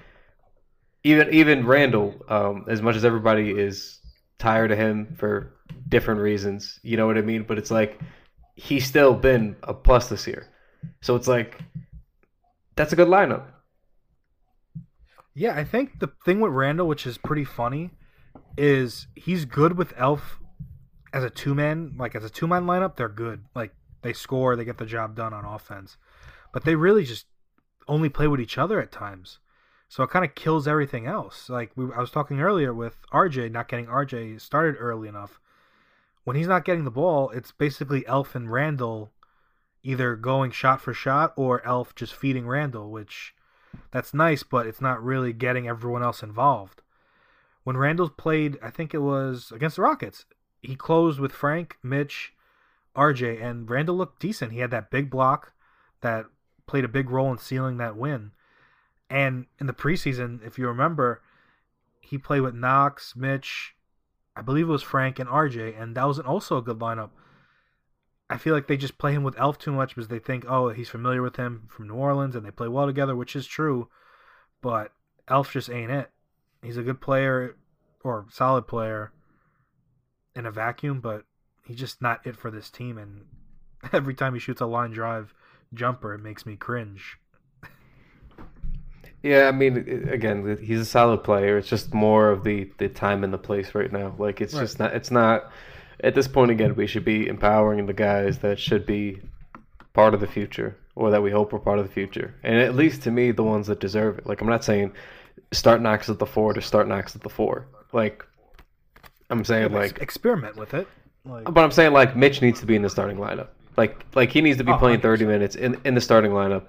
even 1.03 1.33
even 1.33 1.65
Randle, 1.65 2.15
um, 2.27 2.65
as 2.67 2.81
much 2.81 2.95
as 2.95 3.05
everybody 3.05 3.51
is 3.51 3.99
tired 4.37 4.71
of 4.71 4.77
him 4.77 5.15
for 5.17 5.53
different 5.87 6.21
reasons, 6.21 6.79
you 6.83 6.97
know 6.97 7.07
what 7.07 7.17
I 7.17 7.21
mean? 7.21 7.43
But 7.43 7.57
it's 7.57 7.71
like 7.71 7.99
he's 8.59 8.85
still 8.85 9.13
been 9.13 9.55
a 9.63 9.73
plus 9.73 10.09
this 10.09 10.27
year. 10.27 10.47
So 11.01 11.15
it's 11.15 11.27
like 11.27 11.59
that's 12.75 12.93
a 12.93 12.95
good 12.95 13.07
lineup. 13.07 13.45
Yeah, 15.33 15.55
I 15.55 15.63
think 15.63 15.99
the 15.99 16.11
thing 16.25 16.41
with 16.41 16.51
Randle, 16.51 16.87
which 16.87 17.07
is 17.07 17.17
pretty 17.17 17.45
funny, 17.45 17.91
is 18.57 19.07
he's 19.15 19.45
good 19.45 19.77
with 19.77 19.93
Elf 19.95 20.39
as 21.13 21.23
a 21.23 21.29
two 21.29 21.55
man, 21.55 21.95
like 21.97 22.15
as 22.15 22.25
a 22.25 22.29
two 22.29 22.47
man 22.47 22.65
lineup. 22.65 22.97
They're 22.97 23.07
good. 23.07 23.45
Like 23.55 23.73
they 24.01 24.11
score, 24.11 24.55
they 24.55 24.65
get 24.65 24.77
the 24.77 24.85
job 24.85 25.15
done 25.15 25.33
on 25.33 25.45
offense, 25.45 25.97
but 26.53 26.65
they 26.65 26.75
really 26.75 27.05
just 27.05 27.27
only 27.87 28.09
play 28.09 28.27
with 28.27 28.41
each 28.41 28.57
other 28.57 28.81
at 28.81 28.91
times. 28.91 29.39
So 29.87 30.03
it 30.03 30.09
kind 30.09 30.25
of 30.25 30.35
kills 30.35 30.67
everything 30.67 31.07
else. 31.07 31.49
Like 31.49 31.71
we, 31.75 31.85
I 31.95 31.99
was 31.99 32.11
talking 32.11 32.41
earlier 32.41 32.73
with 32.73 32.97
RJ 33.13 33.51
not 33.51 33.69
getting 33.69 33.85
RJ 33.85 34.41
started 34.41 34.77
early 34.79 35.07
enough. 35.07 35.39
When 36.29 36.35
he's 36.35 36.47
not 36.47 36.63
getting 36.63 36.83
the 36.83 36.91
ball, 36.91 37.31
it's 37.31 37.51
basically 37.51 38.05
Elf 38.05 38.35
and 38.35 38.51
Randle 38.51 39.11
either 39.81 40.15
going 40.15 40.51
shot 40.51 40.79
for 40.79 40.93
shot 40.93 41.33
or 41.35 41.65
Elf 41.65 41.95
just 41.95 42.13
feeding 42.13 42.45
Randle, 42.45 42.91
which 42.91 43.33
that's 43.89 44.13
nice, 44.13 44.43
but 44.43 44.67
it's 44.67 44.79
not 44.79 45.03
really 45.03 45.33
getting 45.33 45.67
everyone 45.67 46.03
else 46.03 46.21
involved. 46.21 46.83
When 47.63 47.77
Randle 47.77 48.09
played, 48.09 48.59
I 48.61 48.69
think 48.69 48.93
it 48.93 48.99
was 48.99 49.51
against 49.51 49.77
the 49.77 49.81
Rockets, 49.81 50.25
he 50.61 50.75
closed 50.75 51.19
with 51.19 51.31
Frank, 51.31 51.79
Mitch, 51.81 52.31
RJ, 52.95 53.41
and 53.43 53.67
Randle 53.67 53.97
looked 53.97 54.21
decent. 54.21 54.51
He 54.51 54.59
had 54.59 54.69
that 54.69 54.91
big 54.91 55.09
block 55.09 55.53
that 56.01 56.27
played 56.67 56.85
a 56.85 56.87
big 56.87 57.09
role 57.09 57.31
in 57.31 57.39
sealing 57.39 57.77
that 57.77 57.97
win. 57.97 58.33
And 59.09 59.47
in 59.59 59.65
the 59.65 59.73
preseason, 59.73 60.45
if 60.45 60.59
you 60.59 60.67
remember, 60.67 61.23
he 61.99 62.19
played 62.19 62.41
with 62.41 62.53
Knox, 62.53 63.15
Mitch, 63.15 63.73
I 64.35 64.41
believe 64.41 64.69
it 64.69 64.71
was 64.71 64.83
Frank 64.83 65.19
and 65.19 65.29
RJ, 65.29 65.79
and 65.79 65.95
that 65.95 66.07
was 66.07 66.19
also 66.19 66.57
a 66.57 66.61
good 66.61 66.79
lineup. 66.79 67.09
I 68.29 68.37
feel 68.37 68.53
like 68.53 68.67
they 68.67 68.77
just 68.77 68.97
play 68.97 69.13
him 69.13 69.23
with 69.23 69.39
Elf 69.39 69.57
too 69.57 69.71
much 69.71 69.95
because 69.95 70.07
they 70.07 70.19
think, 70.19 70.45
oh, 70.47 70.69
he's 70.69 70.89
familiar 70.89 71.21
with 71.21 71.37
him 71.37 71.67
from 71.67 71.87
New 71.87 71.95
Orleans 71.95 72.35
and 72.35 72.45
they 72.45 72.51
play 72.51 72.67
well 72.67 72.85
together, 72.85 73.15
which 73.15 73.35
is 73.35 73.47
true. 73.47 73.89
But 74.61 74.93
Elf 75.27 75.51
just 75.51 75.69
ain't 75.69 75.91
it. 75.91 76.11
He's 76.61 76.77
a 76.77 76.83
good 76.83 77.01
player 77.01 77.57
or 78.03 78.27
solid 78.29 78.67
player 78.67 79.11
in 80.35 80.45
a 80.45 80.51
vacuum, 80.51 81.01
but 81.01 81.25
he's 81.65 81.79
just 81.79 82.01
not 82.01 82.25
it 82.25 82.35
for 82.35 82.51
this 82.51 82.69
team. 82.69 82.99
And 82.99 83.25
every 83.93 84.13
time 84.13 84.35
he 84.35 84.39
shoots 84.39 84.61
a 84.61 84.67
line 84.67 84.91
drive 84.91 85.33
jumper, 85.73 86.13
it 86.13 86.21
makes 86.21 86.45
me 86.45 86.55
cringe. 86.55 87.17
Yeah, 89.23 89.47
I 89.47 89.51
mean, 89.51 90.07
again, 90.09 90.57
he's 90.61 90.79
a 90.79 90.85
solid 90.85 91.23
player. 91.23 91.57
It's 91.57 91.67
just 91.67 91.93
more 91.93 92.29
of 92.31 92.43
the 92.43 92.71
the 92.77 92.87
time 92.87 93.23
and 93.23 93.33
the 93.33 93.37
place 93.37 93.75
right 93.75 93.91
now. 93.91 94.15
Like 94.17 94.39
it's 94.41 94.53
Right. 94.53 94.61
just 94.61 94.79
not. 94.79 94.93
It's 94.93 95.11
not. 95.11 95.51
At 96.01 96.15
this 96.15 96.27
point, 96.29 96.51
again, 96.51 96.75
we 96.75 96.87
should 96.87 97.03
be 97.03 97.27
empowering 97.27 97.85
the 97.85 97.93
guys 97.93 98.37
that 98.39 98.57
should 98.59 98.85
be 98.85 99.19
part 99.93 100.13
of 100.13 100.21
the 100.21 100.27
future, 100.27 100.77
or 100.95 101.11
that 101.11 101.21
we 101.21 101.31
hope 101.31 101.51
are 101.51 101.59
part 101.59 101.79
of 101.79 101.85
the 101.85 101.91
future, 101.91 102.33
and 102.43 102.57
at 102.57 102.75
least 102.75 103.03
to 103.03 103.11
me, 103.11 103.31
the 103.31 103.43
ones 103.43 103.67
that 103.67 103.81
deserve 103.81 104.19
it. 104.19 104.25
Like 104.25 104.39
I'm 104.39 104.47
not 104.47 104.63
saying 104.63 104.93
start 105.51 105.81
Knox 105.81 106.09
at 106.09 106.19
the 106.19 106.25
four 106.25 106.53
to 106.53 106.61
start 106.61 106.87
Knox 106.87 107.15
at 107.15 107.21
the 107.21 107.29
four. 107.29 107.67
Like 107.91 108.25
I'm 109.29 109.43
saying, 109.43 109.65
Ex- 109.65 109.73
like 109.73 110.01
experiment 110.01 110.55
with 110.55 110.73
it. 110.73 110.87
Like, 111.25 111.43
but 111.43 111.61
I'm 111.63 111.71
saying 111.71 111.91
like 111.91 112.15
Mitch 112.15 112.41
needs 112.41 112.61
to 112.61 112.65
be 112.65 112.75
in 112.77 112.81
the 112.83 112.89
starting 112.89 113.17
lineup. 113.17 113.47
Like 113.75 114.05
like 114.15 114.31
he 114.31 114.39
needs 114.39 114.57
to 114.59 114.63
be 114.63 114.71
Oh, 114.71 114.77
playing 114.77 115.01
30 115.01 115.25
100%. 115.25 115.27
minutes 115.27 115.55
in 115.57 115.77
in 115.83 115.95
the 115.95 116.01
starting 116.01 116.31
lineup. 116.31 116.63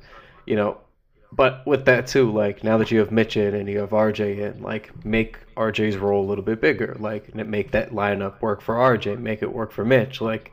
You 0.46 0.56
know, 0.56 0.78
but 1.32 1.64
with 1.66 1.84
that 1.84 2.06
too, 2.06 2.30
like 2.30 2.64
now 2.64 2.76
that 2.78 2.90
you 2.90 2.98
have 2.98 3.12
Mitch 3.12 3.36
in 3.36 3.54
and 3.54 3.68
you 3.68 3.78
have 3.78 3.90
RJ 3.90 4.38
in, 4.38 4.62
like 4.62 5.04
make 5.04 5.38
RJ's 5.54 5.96
role 5.96 6.24
a 6.24 6.28
little 6.28 6.44
bit 6.44 6.60
bigger. 6.60 6.96
Like 6.98 7.30
and 7.34 7.48
make 7.50 7.70
that 7.72 7.90
lineup 7.90 8.40
work 8.40 8.60
for 8.60 8.74
RJ, 8.74 9.18
make 9.18 9.42
it 9.42 9.52
work 9.52 9.72
for 9.72 9.84
Mitch. 9.84 10.20
Like 10.20 10.52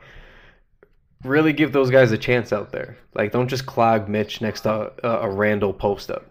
really 1.24 1.52
give 1.52 1.72
those 1.72 1.90
guys 1.90 2.12
a 2.12 2.18
chance 2.18 2.52
out 2.52 2.70
there. 2.70 2.96
Like 3.14 3.32
don't 3.32 3.48
just 3.48 3.66
clog 3.66 4.08
Mitch 4.08 4.40
next 4.40 4.60
to 4.62 4.92
a, 5.02 5.08
a 5.08 5.30
Randle 5.30 5.72
post 5.72 6.10
up. 6.10 6.26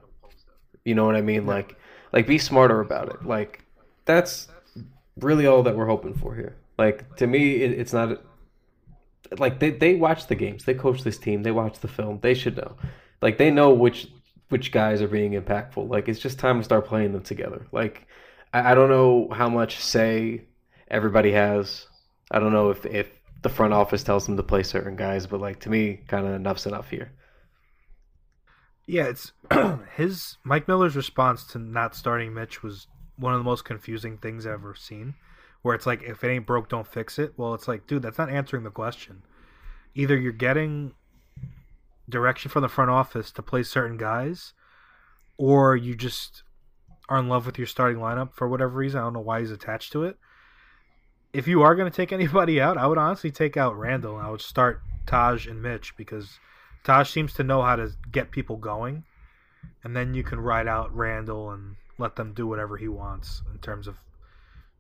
You 0.86 0.96
know 0.96 1.06
what 1.06 1.16
I 1.16 1.22
mean? 1.22 1.46
Like 1.46 1.76
like 2.14 2.26
be 2.26 2.38
smarter 2.38 2.80
about 2.80 3.10
it. 3.10 3.26
Like 3.26 3.66
that's 4.06 4.48
really 5.18 5.46
all 5.46 5.64
that 5.64 5.76
we're 5.76 5.88
hoping 5.88 6.14
for 6.14 6.36
here. 6.36 6.56
Like 6.78 7.18
to 7.18 7.28
me, 7.28 7.56
it, 7.56 7.72
it's 7.72 7.92
not 7.92 8.22
like 9.38 9.60
they 9.60 9.72
they 9.72 9.96
watch 9.96 10.28
the 10.28 10.36
games, 10.36 10.64
they 10.64 10.74
coach 10.74 11.04
this 11.04 11.18
team, 11.18 11.44
they 11.44 11.52
watch 11.52 11.80
the 11.80 11.90
film, 11.90 12.20
they 12.22 12.34
should 12.34 12.56
know. 12.56 12.78
Like 13.22 13.38
they 13.38 13.52
know 13.52 13.74
which 13.74 14.08
which 14.50 14.72
guys 14.72 15.02
are 15.02 15.08
being 15.08 15.34
impactful. 15.34 15.90
Like 15.90 16.08
it's 16.08 16.20
just 16.20 16.40
time 16.40 16.60
to 16.60 16.64
start 16.64 16.86
playing 16.86 17.14
them 17.14 17.24
together. 17.24 17.68
Like 17.72 18.08
I, 18.54 18.72
I 18.72 18.76
don't 18.76 18.90
know 18.90 19.30
how 19.32 19.50
much 19.50 19.80
say 19.80 20.46
everybody 20.90 21.32
has. 21.32 21.88
I 22.32 22.40
don't 22.40 22.54
know 22.54 22.70
if 22.70 22.86
if 22.86 23.10
the 23.44 23.50
front 23.50 23.74
office 23.74 24.04
tells 24.04 24.26
them 24.26 24.38
to 24.38 24.44
play 24.44 24.64
certain 24.64 24.96
guys, 24.96 25.28
but 25.28 25.40
like 25.40 25.60
to 25.62 25.70
me, 25.70 26.02
kind 26.08 26.26
of 26.26 26.34
enough's 26.34 26.66
enough 26.66 26.90
here. 26.90 27.12
Yeah, 28.86 29.06
it's 29.06 29.34
his 29.96 30.38
Mike 30.44 30.68
Miller's 30.68 30.96
response 30.96 31.44
to 31.48 31.60
not 31.60 31.96
starting 31.96 32.34
Mitch 32.34 32.64
was 32.64 32.88
one 33.18 33.34
of 33.34 33.40
the 33.40 33.44
most 33.44 33.66
confusing 33.66 34.18
things 34.18 34.46
I've 34.46 34.54
ever 34.54 34.76
seen. 34.76 35.16
Where 35.62 35.76
it's 35.76 35.86
like, 35.86 36.04
if 36.04 36.24
it 36.24 36.30
ain't 36.30 36.46
broke, 36.46 36.70
don't 36.70 36.88
fix 36.88 37.20
it. 37.20 37.34
Well, 37.36 37.54
it's 37.54 37.68
like, 37.68 37.88
dude, 37.88 38.04
that's 38.04 38.18
not 38.18 38.30
answering 38.30 38.64
the 38.64 38.70
question. 38.70 39.24
Either 39.96 40.18
you're 40.18 40.32
getting 40.32 40.94
direction 42.10 42.50
from 42.50 42.62
the 42.62 42.70
front 42.70 42.90
office 42.90 43.32
to 43.32 43.42
play 43.42 43.64
certain 43.64 43.98
guys, 43.98 44.54
or 45.38 45.76
you 45.76 45.96
just 45.96 46.44
are 47.10 47.20
in 47.20 47.30
love 47.30 47.46
with 47.46 47.58
your 47.58 47.68
starting 47.68 48.00
lineup 48.02 48.34
for 48.34 48.48
whatever 48.48 48.74
reason. 48.74 49.00
I 49.00 49.04
don't 49.04 49.14
know 49.14 49.20
why 49.20 49.40
he's 49.40 49.52
attached 49.52 49.92
to 49.94 50.04
it. 50.04 50.18
If 51.34 51.48
you 51.48 51.62
are 51.62 51.76
going 51.76 51.90
to 51.90 51.96
take 51.96 52.12
anybody 52.14 52.60
out, 52.60 52.78
I 52.78 52.88
would 52.88 52.98
honestly 52.98 53.32
take 53.32 53.58
out 53.58 53.78
Randle. 53.78 54.18
and 54.18 54.28
I 54.28 54.32
would 54.32 54.42
start 54.42 54.82
Taj 55.06 55.48
and 55.48 55.62
Mitch 55.62 55.96
because 55.98 56.40
Taj 56.84 57.10
seems 57.10 57.34
to 57.34 57.44
know 57.44 57.62
how 57.62 57.76
to 57.76 57.92
get 58.12 58.32
people 58.32 58.58
going, 58.58 59.04
and 59.84 59.96
then 59.96 60.14
you 60.14 60.24
can 60.24 60.40
ride 60.40 60.68
out 60.68 60.96
Randle 60.96 61.52
and 61.52 61.76
let 61.98 62.16
them 62.16 62.34
do 62.34 62.48
whatever 62.48 62.78
he 62.78 62.88
wants 62.88 63.42
in 63.52 63.60
terms 63.60 63.88
of, 63.88 63.98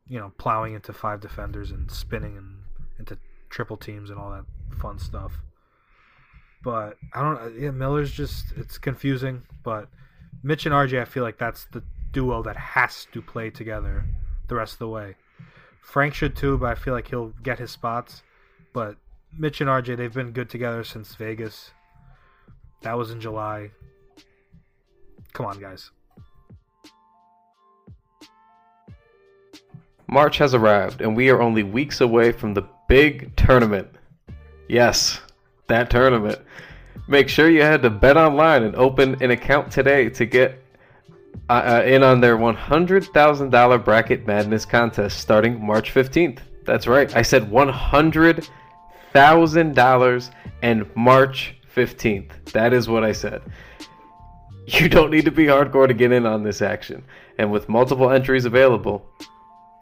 you 0.08 0.20
know, 0.20 0.32
plowing 0.38 0.74
into 0.74 0.94
five 0.94 1.20
defenders 1.20 1.72
and 1.72 1.90
spinning 1.90 2.38
and 2.38 2.60
into 3.00 3.18
triple 3.50 3.78
teams 3.78 4.10
and 4.10 4.20
all 4.20 4.30
that 4.32 4.46
fun 4.78 5.00
stuff. 5.00 5.42
But 6.68 6.98
I 7.14 7.22
don't. 7.22 7.38
Uh, 7.38 7.50
yeah, 7.58 7.72
Miller's 7.72 8.12
just 8.12 8.48
it's 8.58 8.78
confusing. 8.78 9.42
But 9.64 9.88
Mitch 10.44 10.66
and 10.66 10.76
RJ, 10.76 11.02
I 11.02 11.06
feel 11.06 11.24
like 11.24 11.38
that's 11.38 11.64
the 11.72 11.82
duo 12.12 12.44
that 12.44 12.58
has 12.58 13.08
to 13.14 13.22
play 13.22 13.50
together 13.50 14.04
the 14.50 14.56
rest 14.56 14.74
of 14.74 14.80
the 14.80 14.90
way. 14.90 15.16
Frank 15.80 16.14
should 16.14 16.36
too, 16.36 16.58
but 16.58 16.66
I 16.66 16.76
feel 16.76 16.94
like 16.94 17.08
he'll 17.08 17.30
get 17.42 17.58
his 17.58 17.72
spots. 17.72 18.22
But 18.74 18.98
Mitch 19.32 19.62
and 19.62 19.70
RJ, 19.70 19.96
they've 19.96 20.14
been 20.14 20.34
good 20.34 20.50
together 20.50 20.84
since 20.84 21.16
Vegas. 21.16 21.72
That 22.82 22.98
was 22.98 23.12
in 23.12 23.22
July. 23.22 23.72
Come 25.32 25.46
on, 25.46 25.62
guys. 25.62 25.90
March 30.10 30.38
has 30.40 30.54
arrived, 30.54 31.00
and 31.00 31.16
we 31.16 31.30
are 31.30 31.42
only 31.42 31.64
weeks 31.64 32.02
away 32.02 32.34
from 32.34 32.54
the 32.54 32.68
big 32.90 33.34
tournament. 33.38 33.88
Yes, 34.68 35.22
that 35.68 35.90
tournament. 35.90 36.40
Make 37.08 37.30
sure 37.30 37.50
you 37.50 37.62
head 37.62 37.84
to 37.84 37.90
Bet 37.90 38.18
Online 38.18 38.64
and 38.64 38.76
open 38.76 39.16
an 39.22 39.32
account 39.32 39.72
today 39.72 40.10
to 40.10 40.26
get 40.26 40.62
uh, 41.50 41.54
uh, 41.54 41.82
in 41.86 42.04
on 42.04 42.20
their 42.20 42.36
$100,000 42.38 43.86
Bracket 43.86 44.28
Madness 44.28 44.66
contest 44.66 45.20
starting 45.20 45.66
March 45.66 45.94
15th. 45.94 46.40
That's 46.66 46.88
right, 46.88 47.16
I 47.16 47.22
said 47.22 47.50
$100,000 47.50 50.32
and 50.62 50.96
March 50.96 51.56
15th. 51.74 52.32
That 52.52 52.74
is 52.74 52.90
what 52.90 53.04
I 53.04 53.12
said. 53.14 53.42
You 54.70 54.90
don't 54.90 55.12
need 55.12 55.24
to 55.24 55.32
be 55.32 55.46
hardcore 55.46 55.88
to 55.88 55.94
get 55.94 56.12
in 56.12 56.26
on 56.26 56.44
this 56.44 56.62
action. 56.62 57.06
And 57.38 57.54
with 57.54 57.70
multiple 57.70 58.12
entries 58.12 58.44
available, 58.44 59.10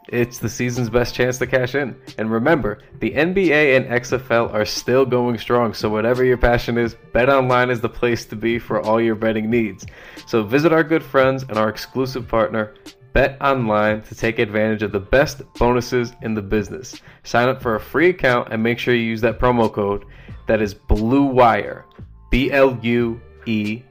It's 0.09 0.37
the 0.37 0.49
season's 0.49 0.89
best 0.89 1.15
chance 1.15 1.37
to 1.39 1.47
cash 1.47 1.73
in. 1.73 1.95
And 2.17 2.31
remember, 2.31 2.79
the 2.99 3.11
NBA 3.11 3.75
and 3.75 3.85
XFL 3.87 4.53
are 4.53 4.65
still 4.65 5.05
going 5.05 5.37
strong, 5.37 5.73
so 5.73 5.89
whatever 5.89 6.23
your 6.23 6.37
passion 6.37 6.77
is, 6.77 6.95
BetOnline 7.13 7.71
is 7.71 7.81
the 7.81 7.89
place 7.89 8.25
to 8.25 8.35
be 8.35 8.59
for 8.59 8.81
all 8.81 9.01
your 9.01 9.15
betting 9.15 9.49
needs. 9.49 9.85
So 10.27 10.43
visit 10.43 10.71
our 10.71 10.83
good 10.83 11.03
friends 11.03 11.43
and 11.43 11.57
our 11.57 11.69
exclusive 11.69 12.27
partner, 12.27 12.75
BetOnline, 13.15 14.07
to 14.07 14.15
take 14.15 14.37
advantage 14.37 14.83
of 14.83 14.91
the 14.91 14.99
best 14.99 15.41
bonuses 15.55 16.13
in 16.21 16.35
the 16.35 16.41
business. 16.41 17.01
Sign 17.23 17.49
up 17.49 17.61
for 17.61 17.75
a 17.75 17.79
free 17.79 18.09
account 18.09 18.49
and 18.51 18.61
make 18.61 18.77
sure 18.77 18.93
you 18.93 19.01
use 19.01 19.21
that 19.21 19.39
promo 19.39 19.71
code 19.71 20.05
that 20.47 20.61
is 20.61 20.75
BLUEWIRE. 20.75 21.83
B 22.29 22.51
L 22.51 22.77
U 22.81 23.21
E 23.45 23.81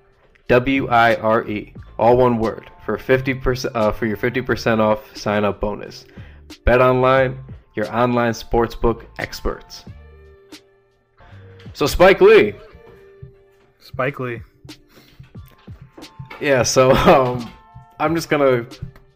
W 0.49 0.89
I 0.89 1.15
R 1.17 1.49
E, 1.49 1.73
all 1.99 2.17
one 2.17 2.39
word 2.39 2.71
for 2.85 2.97
50% 2.99 3.71
uh, 3.75 3.93
for 3.93 4.07
your 4.07 4.17
50% 4.17 4.79
off 4.79 5.17
sign 5.17 5.45
up 5.45 5.61
bonus. 5.61 6.05
Bet 6.65 6.81
online, 6.81 7.39
your 7.75 7.93
online 7.95 8.33
sportsbook 8.33 9.07
experts. 9.19 9.85
So 11.73 11.87
Spike 11.87 12.21
Lee, 12.21 12.55
Spike 13.81 14.21
Lee. 14.21 14.43
yeah. 16.41 16.63
So 16.63 16.93
um, 16.93 17.51
I'm 17.99 18.15
just 18.15 18.29
gonna 18.29 18.67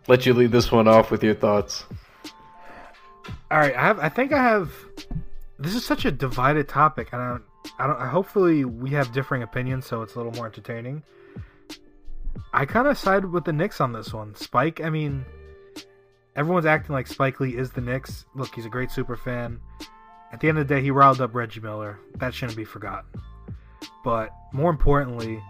let 0.09 0.27
you 0.27 0.35
lead 0.35 0.51
this 0.51 0.73
one 0.73 0.89
off 0.89 1.11
with 1.11 1.23
your 1.23 1.35
thoughts. 1.35 1.85
All 3.51 3.59
right, 3.59 3.75
I 3.75 3.81
have. 3.81 3.99
I 3.99 4.09
think 4.09 4.33
I 4.33 4.43
have. 4.43 4.73
This 5.59 5.75
is 5.75 5.85
such 5.85 6.05
a 6.05 6.11
divided 6.11 6.69
topic, 6.69 7.11
and 7.13 7.23
I 7.23 7.29
don't. 7.31 7.43
I 7.79 7.87
don't. 7.87 8.01
Hopefully, 8.09 8.65
we 8.65 8.91
have 8.91 9.13
differing 9.13 9.43
opinions, 9.43 9.87
so 9.87 10.03
it's 10.03 10.15
a 10.15 10.19
little 10.19 10.33
more 10.33 10.47
entertaining. 10.47 11.03
I 12.53 12.67
kind 12.67 12.89
of 12.89 12.99
side 12.99 13.25
with 13.25 13.45
the 13.45 13.53
Knicks 13.53 13.81
on 13.81 13.93
this 13.93 14.13
one. 14.13 14.35
Spike. 14.35 14.81
I 14.81 14.91
mean, 14.91 15.25
everyone's 16.37 16.67
acting 16.67 16.95
like 16.95 17.07
Spike 17.07 17.41
Lee 17.41 17.57
is 17.57 17.73
the 17.73 17.81
Knicks. 17.81 18.25
Look, 18.35 18.55
he's 18.55 18.67
a 18.67 18.71
great 18.71 18.91
super 18.91 19.17
fan. 19.17 19.61
At 20.33 20.41
the 20.41 20.49
end 20.49 20.59
of 20.59 20.69
the 20.69 20.75
day, 20.75 20.83
he 20.83 20.91
riled 20.91 21.21
up 21.21 21.35
Reggie 21.35 21.61
Miller. 21.61 21.99
That 22.17 22.35
shouldn't 22.35 22.57
be 22.57 22.65
forgotten. 22.65 23.11
But 24.05 24.31
more 24.53 24.71
importantly, 24.71 25.43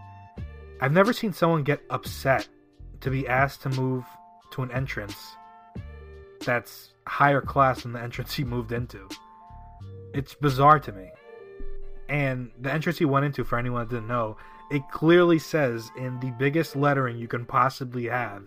I've 0.80 0.92
never 0.92 1.12
seen 1.12 1.32
someone 1.32 1.64
get 1.64 1.82
upset 1.90 2.48
to 3.00 3.10
be 3.10 3.26
asked 3.26 3.62
to 3.62 3.70
move 3.70 4.04
to 4.52 4.62
an 4.62 4.70
entrance 4.72 5.36
that's 6.44 6.92
higher 7.06 7.40
class 7.40 7.82
than 7.82 7.92
the 7.92 8.00
entrance 8.02 8.34
he 8.34 8.44
moved 8.44 8.72
into. 8.72 9.08
It's 10.14 10.34
bizarre 10.34 10.80
to 10.80 10.92
me. 10.92 11.10
And 12.08 12.50
the 12.58 12.72
entrance 12.72 12.98
he 12.98 13.04
went 13.04 13.26
into, 13.26 13.44
for 13.44 13.58
anyone 13.58 13.86
that 13.86 13.94
didn't 13.94 14.08
know, 14.08 14.38
it 14.70 14.88
clearly 14.90 15.38
says 15.38 15.90
in 15.96 16.20
the 16.20 16.30
biggest 16.32 16.76
lettering 16.76 17.16
you 17.16 17.28
can 17.28 17.44
possibly 17.44 18.06
have 18.06 18.44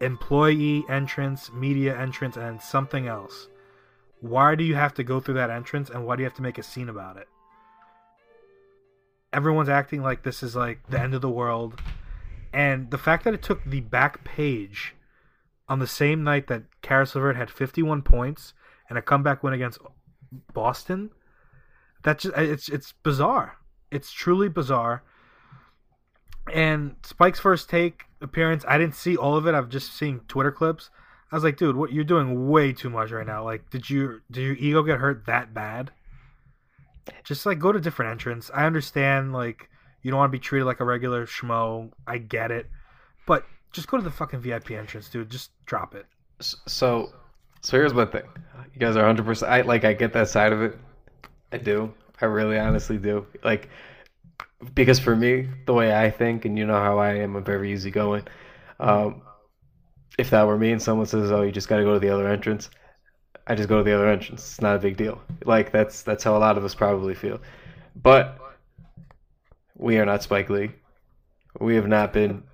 employee 0.00 0.84
entrance, 0.88 1.50
media 1.52 1.98
entrance, 1.98 2.36
and 2.36 2.60
something 2.60 3.06
else. 3.06 3.48
Why 4.20 4.54
do 4.54 4.64
you 4.64 4.74
have 4.74 4.94
to 4.94 5.04
go 5.04 5.20
through 5.20 5.34
that 5.34 5.50
entrance 5.50 5.90
and 5.90 6.04
why 6.06 6.16
do 6.16 6.22
you 6.22 6.26
have 6.26 6.36
to 6.36 6.42
make 6.42 6.58
a 6.58 6.62
scene 6.62 6.88
about 6.88 7.16
it? 7.16 7.28
Everyone's 9.32 9.68
acting 9.68 10.02
like 10.02 10.22
this 10.22 10.42
is 10.42 10.54
like 10.56 10.80
the 10.88 11.00
end 11.00 11.14
of 11.14 11.22
the 11.22 11.30
world. 11.30 11.80
And 12.52 12.90
the 12.90 12.98
fact 12.98 13.24
that 13.24 13.34
it 13.34 13.42
took 13.42 13.64
the 13.64 13.80
back 13.80 14.24
page 14.24 14.94
on 15.68 15.78
the 15.78 15.86
same 15.86 16.22
night 16.22 16.48
that 16.48 16.64
Caris 16.82 17.14
LeVert 17.14 17.36
had 17.36 17.50
51 17.50 18.02
points 18.02 18.52
and 18.88 18.98
a 18.98 19.02
comeback 19.02 19.42
win 19.42 19.54
against 19.54 19.78
Boston, 20.52 21.10
that 22.02 22.18
just 22.18 22.36
it's 22.36 22.68
it's 22.68 22.92
bizarre. 22.92 23.56
It's 23.90 24.12
truly 24.12 24.48
bizarre. 24.48 25.02
And 26.50 26.96
Spike's 27.02 27.38
first 27.38 27.68
take 27.68 28.04
appearance, 28.20 28.64
I 28.66 28.78
didn't 28.78 28.94
see 28.94 29.16
all 29.16 29.36
of 29.36 29.46
it. 29.46 29.54
I've 29.54 29.68
just 29.68 29.96
seen 29.96 30.20
Twitter 30.28 30.52
clips. 30.52 30.90
I 31.30 31.36
was 31.36 31.44
like, 31.44 31.56
dude, 31.56 31.76
what 31.76 31.92
you're 31.92 32.04
doing 32.04 32.48
way 32.48 32.72
too 32.72 32.90
much 32.90 33.10
right 33.10 33.26
now. 33.26 33.44
Like, 33.44 33.70
did 33.70 33.88
you 33.88 34.20
did 34.30 34.42
your 34.42 34.56
ego 34.56 34.82
get 34.82 34.98
hurt 34.98 35.26
that 35.26 35.54
bad? 35.54 35.90
Just 37.24 37.46
like 37.46 37.58
go 37.58 37.72
to 37.72 37.80
different 37.80 38.10
entrance. 38.10 38.50
I 38.52 38.66
understand 38.66 39.32
like 39.32 39.68
you 40.02 40.10
don't 40.10 40.18
want 40.18 40.30
to 40.30 40.36
be 40.36 40.42
treated 40.42 40.66
like 40.66 40.80
a 40.80 40.84
regular 40.84 41.26
schmo. 41.26 41.90
I 42.06 42.18
get 42.18 42.50
it, 42.50 42.68
but 43.26 43.44
just 43.72 43.88
go 43.88 43.96
to 43.96 44.02
the 44.02 44.10
fucking 44.10 44.40
VIP 44.40 44.72
entrance, 44.72 45.08
dude. 45.08 45.30
Just 45.30 45.50
drop 45.64 45.94
it. 45.94 46.06
So, 46.40 47.12
so 47.60 47.76
here's 47.76 47.94
my 47.94 48.04
thing. 48.04 48.24
You 48.74 48.80
guys 48.80 48.96
are 48.96 49.00
100. 49.00 49.24
percent 49.24 49.50
I 49.50 49.62
like. 49.62 49.84
I 49.84 49.92
get 49.94 50.12
that 50.12 50.28
side 50.28 50.52
of 50.52 50.60
it. 50.60 50.78
I 51.52 51.58
do. 51.58 51.92
I 52.20 52.26
really, 52.26 52.58
honestly 52.58 52.98
do. 52.98 53.26
Like, 53.42 53.68
because 54.74 54.98
for 54.98 55.14
me, 55.16 55.48
the 55.66 55.72
way 55.72 55.94
I 55.94 56.10
think, 56.10 56.44
and 56.44 56.58
you 56.58 56.66
know 56.66 56.80
how 56.80 56.98
I 56.98 57.14
am, 57.14 57.36
I'm 57.36 57.44
very 57.44 57.72
easygoing. 57.72 58.26
Um, 58.80 59.22
if 60.18 60.30
that 60.30 60.46
were 60.46 60.58
me, 60.58 60.72
and 60.72 60.82
someone 60.82 61.06
says, 61.06 61.30
"Oh, 61.30 61.42
you 61.42 61.52
just 61.52 61.68
got 61.68 61.78
to 61.78 61.84
go 61.84 61.94
to 61.94 62.00
the 62.00 62.10
other 62.10 62.28
entrance," 62.28 62.70
I 63.46 63.54
just 63.54 63.68
go 63.68 63.78
to 63.78 63.84
the 63.84 63.94
other 63.94 64.08
entrance. 64.08 64.42
It's 64.42 64.60
not 64.60 64.76
a 64.76 64.78
big 64.78 64.96
deal. 64.96 65.20
Like 65.44 65.72
that's 65.72 66.02
that's 66.02 66.24
how 66.24 66.36
a 66.36 66.38
lot 66.38 66.58
of 66.58 66.64
us 66.64 66.74
probably 66.74 67.14
feel. 67.14 67.40
But 67.96 68.38
we 69.76 69.98
are 69.98 70.06
not 70.06 70.22
Spike 70.22 70.48
Lee. 70.50 70.70
We 71.60 71.74
have 71.76 71.88
not 71.88 72.12
been 72.12 72.44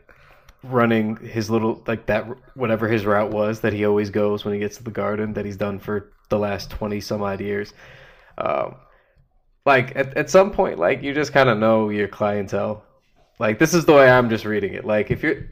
running 0.64 1.16
his 1.16 1.50
little 1.50 1.82
like 1.86 2.06
that 2.06 2.26
whatever 2.56 2.88
his 2.88 3.06
route 3.06 3.30
was 3.30 3.60
that 3.60 3.72
he 3.72 3.84
always 3.84 4.10
goes 4.10 4.44
when 4.44 4.54
he 4.54 4.60
gets 4.60 4.76
to 4.76 4.82
the 4.82 4.90
garden 4.90 5.32
that 5.34 5.44
he's 5.44 5.56
done 5.56 5.78
for 5.78 6.10
the 6.30 6.38
last 6.38 6.68
20 6.70 7.00
some 7.00 7.22
odd 7.22 7.40
years 7.40 7.72
um, 8.38 8.74
like 9.68 9.94
at, 9.94 10.16
at 10.16 10.30
some 10.30 10.50
point 10.50 10.78
like 10.78 11.02
you 11.02 11.14
just 11.14 11.32
kind 11.32 11.48
of 11.48 11.58
know 11.58 11.88
your 11.90 12.08
clientele 12.08 12.82
like 13.38 13.58
this 13.58 13.74
is 13.74 13.84
the 13.84 13.92
way 13.92 14.08
i'm 14.10 14.28
just 14.28 14.44
reading 14.44 14.74
it 14.74 14.84
like 14.84 15.10
if 15.10 15.22
you're 15.22 15.48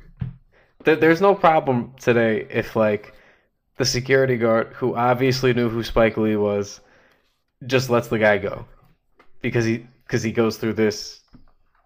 there, 0.84 0.96
there's 0.96 1.20
no 1.20 1.34
problem 1.34 1.92
today 2.00 2.46
if 2.50 2.74
like 2.74 3.14
the 3.76 3.84
security 3.84 4.36
guard 4.36 4.68
who 4.74 4.96
obviously 4.96 5.52
knew 5.52 5.68
who 5.68 5.82
spike 5.82 6.16
lee 6.16 6.36
was 6.36 6.80
just 7.66 7.90
lets 7.90 8.08
the 8.08 8.18
guy 8.18 8.38
go 8.38 8.66
because 9.40 9.64
he 9.64 9.86
because 10.06 10.22
he 10.22 10.32
goes 10.32 10.56
through 10.56 10.72
this 10.72 11.20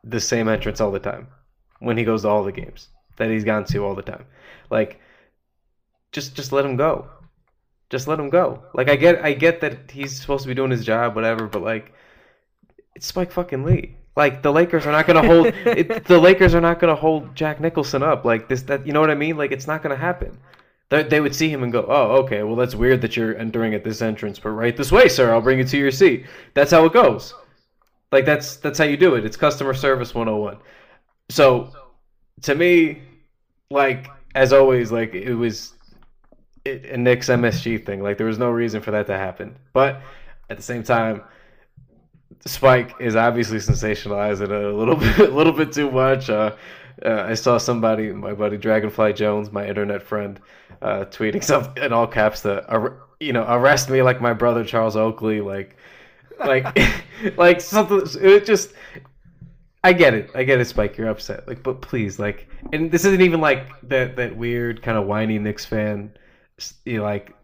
the 0.05 0.21
same 0.21 0.49
entrance 0.49 0.81
all 0.81 0.91
the 0.91 0.99
time 0.99 1.27
when 1.81 1.97
he 1.97 2.05
goes 2.05 2.23
to 2.23 2.29
all 2.29 2.45
the 2.45 2.53
games 2.53 2.89
that 3.17 3.31
he's 3.31 3.45
gone 3.45 3.65
to 3.65 3.85
all 3.85 3.95
the 3.95 4.03
time. 4.03 4.25
Like, 4.71 5.01
just 6.13 6.35
just 6.35 6.53
let 6.53 6.65
him 6.65 6.77
go. 6.77 7.09
Just 7.91 8.09
let 8.09 8.21
him 8.21 8.31
go. 8.31 8.63
Like 8.75 8.89
I 8.89 8.97
get 8.97 9.25
I 9.25 9.33
get 9.33 9.61
that 9.61 9.91
he's 9.91 10.19
supposed 10.21 10.43
to 10.43 10.49
be 10.49 10.55
doing 10.55 10.71
his 10.71 10.85
job, 10.85 11.15
whatever, 11.15 11.47
but 11.47 11.63
like, 11.63 11.93
it's 12.95 13.07
Spike 13.07 13.33
fucking 13.33 13.65
Lee. 13.65 13.97
Like 14.17 14.43
the 14.43 14.53
Lakers 14.53 14.87
are 14.87 14.93
not 14.93 15.07
gonna 15.07 15.27
hold 15.27 15.47
it, 15.65 16.05
the 16.05 16.19
Lakers 16.19 16.55
are 16.55 16.61
not 16.61 16.79
gonna 16.81 16.95
hold 16.95 17.35
Jack 17.35 17.61
Nicholson 17.61 18.03
up 18.03 18.25
like 18.25 18.49
this. 18.49 18.63
That 18.63 18.87
you 18.87 18.93
know 18.93 19.01
what 19.01 19.11
I 19.11 19.15
mean? 19.15 19.37
Like 19.37 19.53
it's 19.53 19.67
not 19.67 19.83
gonna 19.83 19.97
happen. 19.97 20.37
They, 20.89 21.05
they 21.05 21.21
would 21.21 21.35
see 21.35 21.49
him 21.49 21.63
and 21.63 21.73
go, 21.73 21.87
"Oh, 21.89 22.17
okay. 22.23 22.43
Well, 22.43 22.57
that's 22.57 22.75
weird 22.75 23.01
that 23.03 23.17
you're 23.17 23.37
entering 23.37 23.75
at 23.75 23.85
this 23.85 24.03
entrance, 24.03 24.39
but 24.39 24.51
right 24.51 24.77
this 24.77 24.91
way, 24.91 25.09
sir. 25.09 25.33
I'll 25.33 25.41
bring 25.41 25.59
you 25.59 25.65
to 25.65 25.79
your 25.79 25.93
seat." 25.93 26.27
That's 26.55 26.73
how 26.73 26.85
it 26.85 26.93
goes. 26.93 27.33
Like 28.13 28.25
that's 28.25 28.57
that's 28.57 28.79
how 28.79 28.85
you 28.85 28.97
do 28.97 29.15
it. 29.15 29.25
It's 29.25 29.37
customer 29.37 29.73
service 29.75 30.15
101. 30.15 30.59
So 31.29 31.73
to 32.43 32.55
me, 32.55 33.03
like 33.71 34.09
as 34.35 34.53
always, 34.53 34.91
like 34.91 35.15
it 35.15 35.35
was 35.35 35.75
a 36.67 36.97
Knicks 36.97 37.29
MSG 37.29 37.87
thing. 37.87 38.03
Like 38.03 38.19
there 38.19 38.27
was 38.27 38.39
no 38.39 38.51
reason 38.51 38.83
for 38.83 38.91
that 38.91 39.07
to 39.07 39.17
happen. 39.17 39.57
But 39.73 40.01
at 40.51 40.57
the 40.57 40.63
same 40.63 40.83
time, 40.83 41.23
Spike 42.47 42.95
is 43.01 43.17
obviously 43.17 43.59
sensationalizing 43.59 44.51
a 44.51 44.75
little 44.75 44.97
bit, 44.97 45.19
a 45.19 45.35
little 45.35 45.53
bit 45.53 45.73
too 45.73 45.91
much. 45.91 46.31
Uh, 46.31 46.55
uh, 47.05 47.25
I 47.29 47.35
saw 47.35 47.59
somebody, 47.59 48.13
my 48.13 48.33
buddy 48.35 48.57
Dragonfly 48.57 49.15
Jones, 49.15 49.53
my 49.53 49.67
internet 49.67 50.03
friend, 50.03 50.41
uh, 50.83 51.05
tweeting 51.07 51.43
something 51.53 51.83
in 51.83 51.93
all 51.93 52.07
caps 52.07 52.43
that, 52.43 52.67
you 53.21 53.33
know, 53.33 53.45
arrest 53.49 53.91
me 53.91 54.03
like 54.03 54.21
my 54.21 54.33
brother 54.33 54.65
Charles 54.65 54.97
Oakley, 54.97 55.41
like, 55.41 55.77
like, 56.39 56.79
like 57.37 57.61
something. 57.61 58.03
It 58.21 58.45
just, 58.45 58.73
I 59.83 59.93
get 59.93 60.15
it. 60.15 60.31
I 60.35 60.45
get 60.45 60.61
it, 60.61 60.67
Spike. 60.67 60.97
You're 60.97 61.09
upset. 61.09 61.49
Like, 61.49 61.63
but 61.63 61.81
please, 61.81 62.19
like, 62.19 62.49
and 62.73 62.91
this 62.91 63.05
isn't 63.05 63.23
even 63.23 63.41
like 63.41 63.67
that 63.89 64.17
that 64.17 64.37
weird 64.37 64.83
kind 64.83 64.99
of 64.99 65.07
whiny 65.07 65.39
Knicks 65.39 65.65
fan, 65.65 66.13
you 66.85 66.99
know, 66.99 67.05
like 67.05 67.35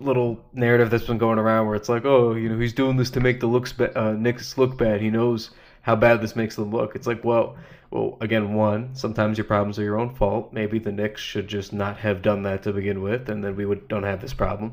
little 0.00 0.44
narrative 0.52 0.90
that's 0.90 1.06
been 1.06 1.18
going 1.18 1.38
around 1.38 1.66
where 1.66 1.76
it's 1.76 1.88
like, 1.88 2.04
oh, 2.04 2.34
you 2.34 2.48
know, 2.48 2.58
he's 2.58 2.72
doing 2.72 2.96
this 2.96 3.10
to 3.10 3.20
make 3.20 3.40
the 3.40 3.46
looks 3.46 3.72
ba- 3.72 3.96
uh, 3.98 4.12
Knicks 4.12 4.58
look 4.58 4.78
bad. 4.78 5.00
He 5.00 5.10
knows 5.10 5.50
how 5.82 5.96
bad 5.96 6.20
this 6.20 6.34
makes 6.34 6.56
them 6.56 6.70
look. 6.70 6.96
It's 6.96 7.06
like, 7.06 7.24
well, 7.24 7.56
well, 7.90 8.16
again, 8.20 8.54
one, 8.54 8.94
sometimes 8.94 9.36
your 9.36 9.44
problems 9.44 9.78
are 9.78 9.82
your 9.82 9.98
own 9.98 10.14
fault. 10.14 10.52
Maybe 10.52 10.78
the 10.78 10.92
Knicks 10.92 11.20
should 11.20 11.48
just 11.48 11.72
not 11.72 11.96
have 11.98 12.22
done 12.22 12.42
that 12.44 12.62
to 12.62 12.72
begin 12.72 13.02
with, 13.02 13.28
and 13.28 13.42
then 13.44 13.56
we 13.56 13.66
would 13.66 13.88
don't 13.88 14.04
have 14.04 14.20
this 14.20 14.32
problem. 14.32 14.72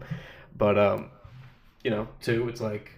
But 0.56 0.78
um, 0.78 1.12
you 1.84 1.92
know, 1.92 2.08
two, 2.22 2.48
it's 2.48 2.62
like, 2.62 2.92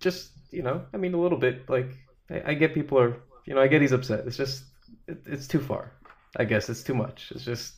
just 0.00 0.30
you 0.50 0.62
know, 0.62 0.84
I 0.92 0.98
mean, 0.98 1.14
a 1.14 1.20
little 1.20 1.38
bit 1.38 1.68
like 1.68 1.90
I, 2.30 2.42
I 2.46 2.54
get 2.54 2.74
people 2.74 2.98
are, 2.98 3.16
you 3.44 3.54
know, 3.54 3.60
I 3.60 3.66
get 3.66 3.82
he's 3.82 3.92
upset. 3.92 4.26
It's 4.26 4.36
just, 4.36 4.64
it, 5.08 5.22
it's 5.26 5.46
too 5.46 5.60
far. 5.60 5.92
I 6.36 6.44
guess 6.44 6.68
it's 6.68 6.82
too 6.82 6.94
much. 6.94 7.32
It's 7.34 7.44
just, 7.44 7.74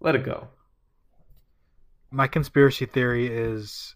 let 0.00 0.14
it 0.14 0.24
go. 0.24 0.48
My 2.10 2.26
conspiracy 2.26 2.86
theory 2.86 3.26
is 3.26 3.94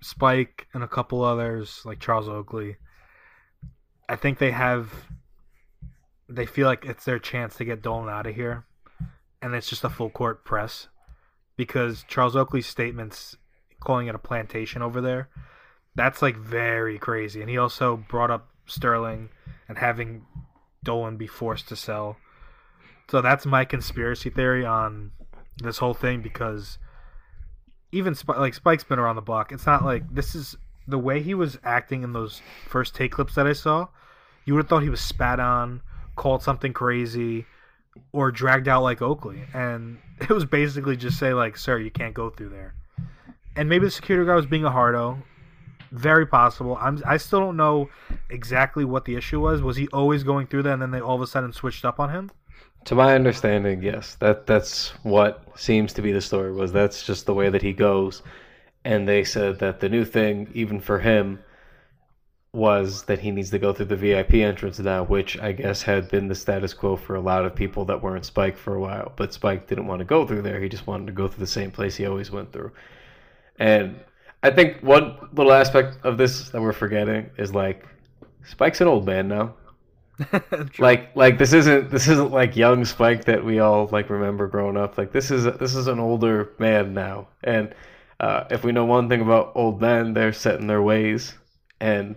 Spike 0.00 0.68
and 0.72 0.84
a 0.84 0.88
couple 0.88 1.24
others 1.24 1.82
like 1.84 1.98
Charles 1.98 2.28
Oakley. 2.28 2.76
I 4.08 4.16
think 4.16 4.38
they 4.38 4.52
have 4.52 4.92
they 6.28 6.46
feel 6.46 6.66
like 6.66 6.84
it's 6.84 7.04
their 7.04 7.18
chance 7.18 7.56
to 7.56 7.64
get 7.64 7.82
Dolan 7.82 8.08
out 8.08 8.26
of 8.26 8.34
here. 8.34 8.64
and 9.42 9.54
it's 9.54 9.68
just 9.68 9.84
a 9.84 9.90
full 9.90 10.08
court 10.08 10.42
press 10.44 10.88
because 11.56 12.04
Charles 12.08 12.34
Oakley's 12.34 12.66
statements 12.66 13.36
calling 13.78 14.06
it 14.06 14.14
a 14.14 14.18
plantation 14.18 14.80
over 14.80 15.02
there, 15.02 15.28
that's 15.94 16.22
like 16.22 16.36
very 16.36 16.98
crazy. 16.98 17.42
And 17.42 17.50
he 17.50 17.58
also 17.58 17.96
brought 17.96 18.30
up 18.30 18.48
Sterling 18.66 19.28
and 19.68 19.76
having 19.76 20.24
Dolan 20.82 21.18
be 21.18 21.26
forced 21.26 21.68
to 21.68 21.76
sell. 21.76 22.16
So 23.10 23.20
that's 23.20 23.44
my 23.44 23.66
conspiracy 23.66 24.30
theory 24.30 24.64
on 24.64 25.12
this 25.58 25.78
whole 25.78 25.92
thing 25.92 26.22
because 26.22 26.78
even 27.94 28.14
Sp- 28.18 28.36
like 28.36 28.54
Spike's 28.54 28.84
been 28.84 28.98
around 28.98 29.16
the 29.16 29.22
block. 29.22 29.52
It's 29.52 29.66
not 29.66 29.84
like 29.84 30.12
this 30.12 30.34
is 30.34 30.56
the 30.86 30.98
way 30.98 31.22
he 31.22 31.32
was 31.34 31.58
acting 31.64 32.02
in 32.02 32.12
those 32.12 32.42
first 32.68 32.94
take 32.94 33.12
clips 33.12 33.36
that 33.36 33.46
I 33.46 33.52
saw. 33.52 33.88
You 34.44 34.54
would 34.54 34.64
have 34.64 34.68
thought 34.68 34.82
he 34.82 34.90
was 34.90 35.00
spat 35.00 35.40
on, 35.40 35.80
called 36.16 36.42
something 36.42 36.72
crazy, 36.72 37.46
or 38.12 38.30
dragged 38.30 38.68
out 38.68 38.82
like 38.82 39.00
Oakley, 39.00 39.44
and 39.54 39.98
it 40.20 40.28
was 40.28 40.44
basically 40.44 40.96
just 40.96 41.18
say 41.18 41.32
like, 41.32 41.56
"Sir, 41.56 41.78
you 41.78 41.90
can't 41.90 42.14
go 42.14 42.30
through 42.30 42.50
there." 42.50 42.74
And 43.56 43.68
maybe 43.68 43.86
the 43.86 43.90
security 43.90 44.26
guard 44.26 44.36
was 44.36 44.46
being 44.46 44.64
a 44.64 44.70
hardo. 44.70 45.22
Very 45.92 46.26
possible. 46.26 46.76
I'm. 46.80 47.00
I 47.06 47.16
still 47.18 47.38
don't 47.38 47.56
know 47.56 47.88
exactly 48.28 48.84
what 48.84 49.04
the 49.04 49.14
issue 49.14 49.40
was. 49.40 49.62
Was 49.62 49.76
he 49.76 49.86
always 49.88 50.24
going 50.24 50.48
through 50.48 50.64
that, 50.64 50.72
and 50.72 50.82
then 50.82 50.90
they 50.90 51.00
all 51.00 51.14
of 51.14 51.22
a 51.22 51.26
sudden 51.28 51.52
switched 51.52 51.84
up 51.84 52.00
on 52.00 52.10
him? 52.10 52.30
To 52.84 52.94
my 52.94 53.14
understanding, 53.14 53.82
yes. 53.82 54.16
That 54.16 54.46
that's 54.46 54.90
what 55.02 55.58
seems 55.58 55.92
to 55.94 56.02
be 56.02 56.12
the 56.12 56.20
story. 56.20 56.52
Was 56.52 56.72
that's 56.72 57.04
just 57.04 57.26
the 57.26 57.34
way 57.34 57.48
that 57.48 57.62
he 57.62 57.72
goes, 57.72 58.22
and 58.84 59.08
they 59.08 59.24
said 59.24 59.58
that 59.60 59.80
the 59.80 59.88
new 59.88 60.04
thing, 60.04 60.50
even 60.54 60.80
for 60.80 60.98
him, 60.98 61.42
was 62.52 63.02
that 63.04 63.18
he 63.18 63.30
needs 63.30 63.50
to 63.50 63.58
go 63.58 63.72
through 63.72 63.86
the 63.86 63.96
VIP 63.96 64.34
entrance 64.34 64.78
now, 64.78 65.02
which 65.02 65.38
I 65.40 65.52
guess 65.52 65.82
had 65.82 66.08
been 66.08 66.28
the 66.28 66.34
status 66.34 66.72
quo 66.72 66.94
for 66.94 67.16
a 67.16 67.20
lot 67.20 67.44
of 67.44 67.54
people 67.54 67.84
that 67.86 68.02
weren't 68.02 68.24
Spike 68.24 68.56
for 68.56 68.74
a 68.74 68.80
while. 68.80 69.12
But 69.16 69.34
Spike 69.34 69.66
didn't 69.66 69.86
want 69.86 69.98
to 69.98 70.04
go 70.04 70.26
through 70.26 70.42
there. 70.42 70.60
He 70.60 70.68
just 70.68 70.86
wanted 70.86 71.06
to 71.06 71.12
go 71.12 71.26
through 71.26 71.40
the 71.40 71.50
same 71.50 71.72
place 71.72 71.96
he 71.96 72.06
always 72.06 72.30
went 72.30 72.52
through. 72.52 72.70
And 73.58 73.98
I 74.42 74.50
think 74.50 74.82
one 74.82 75.16
little 75.32 75.52
aspect 75.52 75.96
of 76.04 76.16
this 76.16 76.50
that 76.50 76.60
we're 76.62 76.72
forgetting 76.72 77.30
is 77.38 77.54
like 77.54 77.86
Spike's 78.44 78.80
an 78.80 78.86
old 78.88 79.06
man 79.06 79.26
now. 79.26 79.54
Like 80.78 81.14
like 81.16 81.38
this 81.38 81.52
isn't 81.52 81.90
this 81.90 82.08
isn't 82.08 82.30
like 82.30 82.56
young 82.56 82.84
Spike 82.84 83.24
that 83.24 83.44
we 83.44 83.58
all 83.58 83.88
like 83.92 84.10
remember 84.10 84.46
growing 84.46 84.76
up. 84.76 84.96
Like 84.98 85.12
this 85.12 85.30
is 85.30 85.44
this 85.58 85.74
is 85.74 85.86
an 85.86 85.98
older 85.98 86.52
man 86.58 86.94
now. 86.94 87.28
And 87.42 87.74
uh, 88.20 88.44
if 88.50 88.64
we 88.64 88.72
know 88.72 88.84
one 88.84 89.08
thing 89.08 89.20
about 89.20 89.52
old 89.54 89.80
men, 89.80 90.14
they're 90.14 90.32
set 90.32 90.60
in 90.60 90.66
their 90.66 90.82
ways. 90.82 91.34
And 91.80 92.16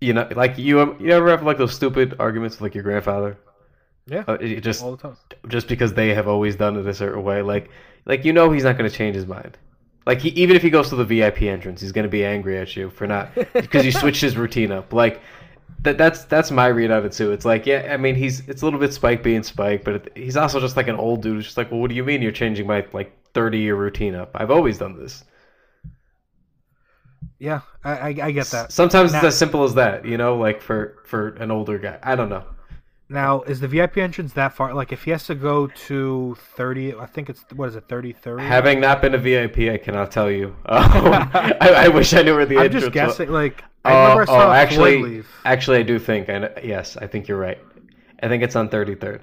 you 0.00 0.12
know, 0.12 0.28
like 0.34 0.58
you 0.58 0.96
you 1.00 1.10
ever 1.12 1.30
have 1.30 1.42
like 1.42 1.58
those 1.58 1.74
stupid 1.74 2.16
arguments 2.18 2.56
with 2.56 2.62
like 2.62 2.74
your 2.74 2.84
grandfather? 2.84 3.38
yeah, 4.06 4.24
Uh, 4.26 4.36
it 4.40 4.60
just 4.60 4.82
all 4.82 4.92
the 4.92 4.96
time. 5.02 5.16
just 5.48 5.68
because 5.68 5.94
they 5.94 6.14
have 6.14 6.28
always 6.28 6.56
done 6.56 6.76
it 6.76 6.86
a 6.86 6.94
certain 6.94 7.22
way. 7.22 7.42
Like, 7.42 7.70
like 8.06 8.24
you 8.24 8.32
know, 8.32 8.50
he's 8.50 8.64
not 8.64 8.76
going 8.78 8.90
to 8.90 8.96
change 8.96 9.14
his 9.14 9.26
mind. 9.26 9.58
Like, 10.06 10.20
he, 10.20 10.30
even 10.30 10.56
if 10.56 10.62
he 10.62 10.70
goes 10.70 10.88
to 10.88 10.96
the 10.96 11.04
VIP 11.04 11.42
entrance, 11.42 11.80
he's 11.80 11.92
going 11.92 12.04
to 12.04 12.08
be 12.10 12.24
angry 12.24 12.58
at 12.58 12.74
you 12.76 12.90
for 12.90 13.06
not 13.06 13.34
because 13.54 13.84
you 13.84 13.92
switched 14.02 14.20
his 14.22 14.36
routine 14.36 14.72
up. 14.72 14.92
Like, 14.92 15.20
that 15.82 15.98
that's 15.98 16.24
that's 16.24 16.50
my 16.50 16.66
read 16.66 16.90
of 16.90 17.04
it 17.04 17.12
too. 17.12 17.32
It's 17.32 17.44
like, 17.44 17.66
yeah, 17.66 17.90
I 17.92 17.96
mean, 17.96 18.14
he's 18.14 18.46
it's 18.48 18.62
a 18.62 18.64
little 18.64 18.80
bit 18.80 18.92
Spike 18.92 19.22
being 19.22 19.42
Spike, 19.42 19.84
but 19.84 19.94
it, 19.94 20.12
he's 20.16 20.36
also 20.36 20.60
just 20.60 20.76
like 20.76 20.88
an 20.88 20.96
old 20.96 21.22
dude. 21.22 21.36
Who's 21.36 21.44
just 21.46 21.56
like, 21.56 21.70
well, 21.70 21.80
what 21.80 21.88
do 21.90 21.96
you 21.96 22.04
mean 22.04 22.22
you're 22.22 22.32
changing 22.32 22.66
my 22.66 22.86
like 22.92 23.16
thirty 23.34 23.58
year 23.58 23.76
routine 23.76 24.14
up? 24.14 24.30
I've 24.34 24.50
always 24.50 24.78
done 24.78 24.96
this. 24.98 25.24
Yeah, 27.38 27.60
I, 27.84 27.90
I, 27.92 28.06
I 28.08 28.30
get 28.32 28.46
that. 28.48 28.70
Sometimes 28.72 29.12
Now- 29.12 29.18
it's 29.18 29.28
as 29.28 29.38
simple 29.38 29.64
as 29.64 29.74
that, 29.74 30.04
you 30.04 30.18
know, 30.18 30.36
like 30.36 30.60
for 30.60 30.98
for 31.06 31.28
an 31.36 31.50
older 31.50 31.78
guy. 31.78 31.98
I 32.02 32.14
don't 32.16 32.28
know. 32.28 32.44
Now, 33.12 33.42
is 33.42 33.58
the 33.58 33.66
VIP 33.66 33.96
entrance 33.96 34.34
that 34.34 34.54
far? 34.54 34.72
Like, 34.72 34.92
if 34.92 35.02
he 35.02 35.10
has 35.10 35.26
to 35.26 35.34
go 35.34 35.66
to 35.66 36.36
thirty, 36.54 36.94
I 36.94 37.06
think 37.06 37.28
it's 37.28 37.44
what 37.52 37.68
is 37.68 37.74
it, 37.74 37.88
thirty 37.88 38.12
thirty? 38.12 38.44
Having 38.44 38.78
not 38.78 39.02
been 39.02 39.16
a 39.16 39.18
VIP, 39.18 39.68
I 39.68 39.78
cannot 39.78 40.12
tell 40.12 40.30
you. 40.30 40.54
Um, 40.66 40.86
I, 41.34 41.56
I 41.60 41.88
wish 41.88 42.14
I 42.14 42.22
knew 42.22 42.36
where 42.36 42.46
the 42.46 42.54
entrance 42.54 42.84
is. 42.84 42.88
I'm 42.88 42.92
just 42.92 43.08
was. 43.08 43.16
guessing. 43.16 43.32
Like, 43.32 43.64
I 43.84 44.00
remember 44.00 44.22
I 44.22 44.24
saw 44.26 44.48
oh, 44.48 44.52
actually, 44.52 45.02
leave. 45.02 45.28
actually, 45.44 45.78
I 45.78 45.82
do 45.82 45.98
think. 45.98 46.28
I 46.28 46.52
yes, 46.62 46.96
I 46.96 47.08
think 47.08 47.26
you're 47.26 47.36
right. 47.36 47.58
I 48.22 48.28
think 48.28 48.44
it's 48.44 48.54
on 48.54 48.68
33rd. 48.68 49.22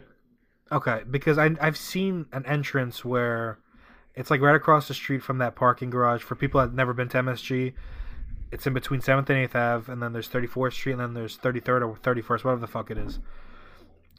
Okay, 0.69 1.03
because 1.09 1.37
I 1.37 1.51
I've 1.61 1.77
seen 1.77 2.25
an 2.33 2.45
entrance 2.45 3.05
where 3.05 3.57
it's 4.15 4.29
like 4.29 4.41
right 4.41 4.55
across 4.55 4.89
the 4.89 4.95
street 4.95 5.23
from 5.23 5.37
that 5.37 5.55
parking 5.55 5.89
garage. 5.89 6.23
For 6.23 6.35
people 6.35 6.59
that've 6.59 6.75
never 6.75 6.93
been 6.93 7.07
to 7.07 7.19
MSG, 7.19 7.71
it's 8.51 8.67
in 8.67 8.73
between 8.73 8.99
Seventh 8.99 9.29
and 9.29 9.39
Eighth 9.39 9.55
Ave, 9.55 9.89
and 9.89 10.03
then 10.03 10.11
there's 10.11 10.27
Thirty 10.27 10.47
Fourth 10.47 10.73
Street, 10.73 10.91
and 10.91 11.01
then 11.01 11.13
there's 11.13 11.37
Thirty 11.37 11.61
Third 11.61 11.83
or 11.83 11.95
Thirty 11.95 12.21
First, 12.21 12.43
whatever 12.43 12.59
the 12.59 12.67
fuck 12.67 12.91
it 12.91 12.97
is. 12.97 13.19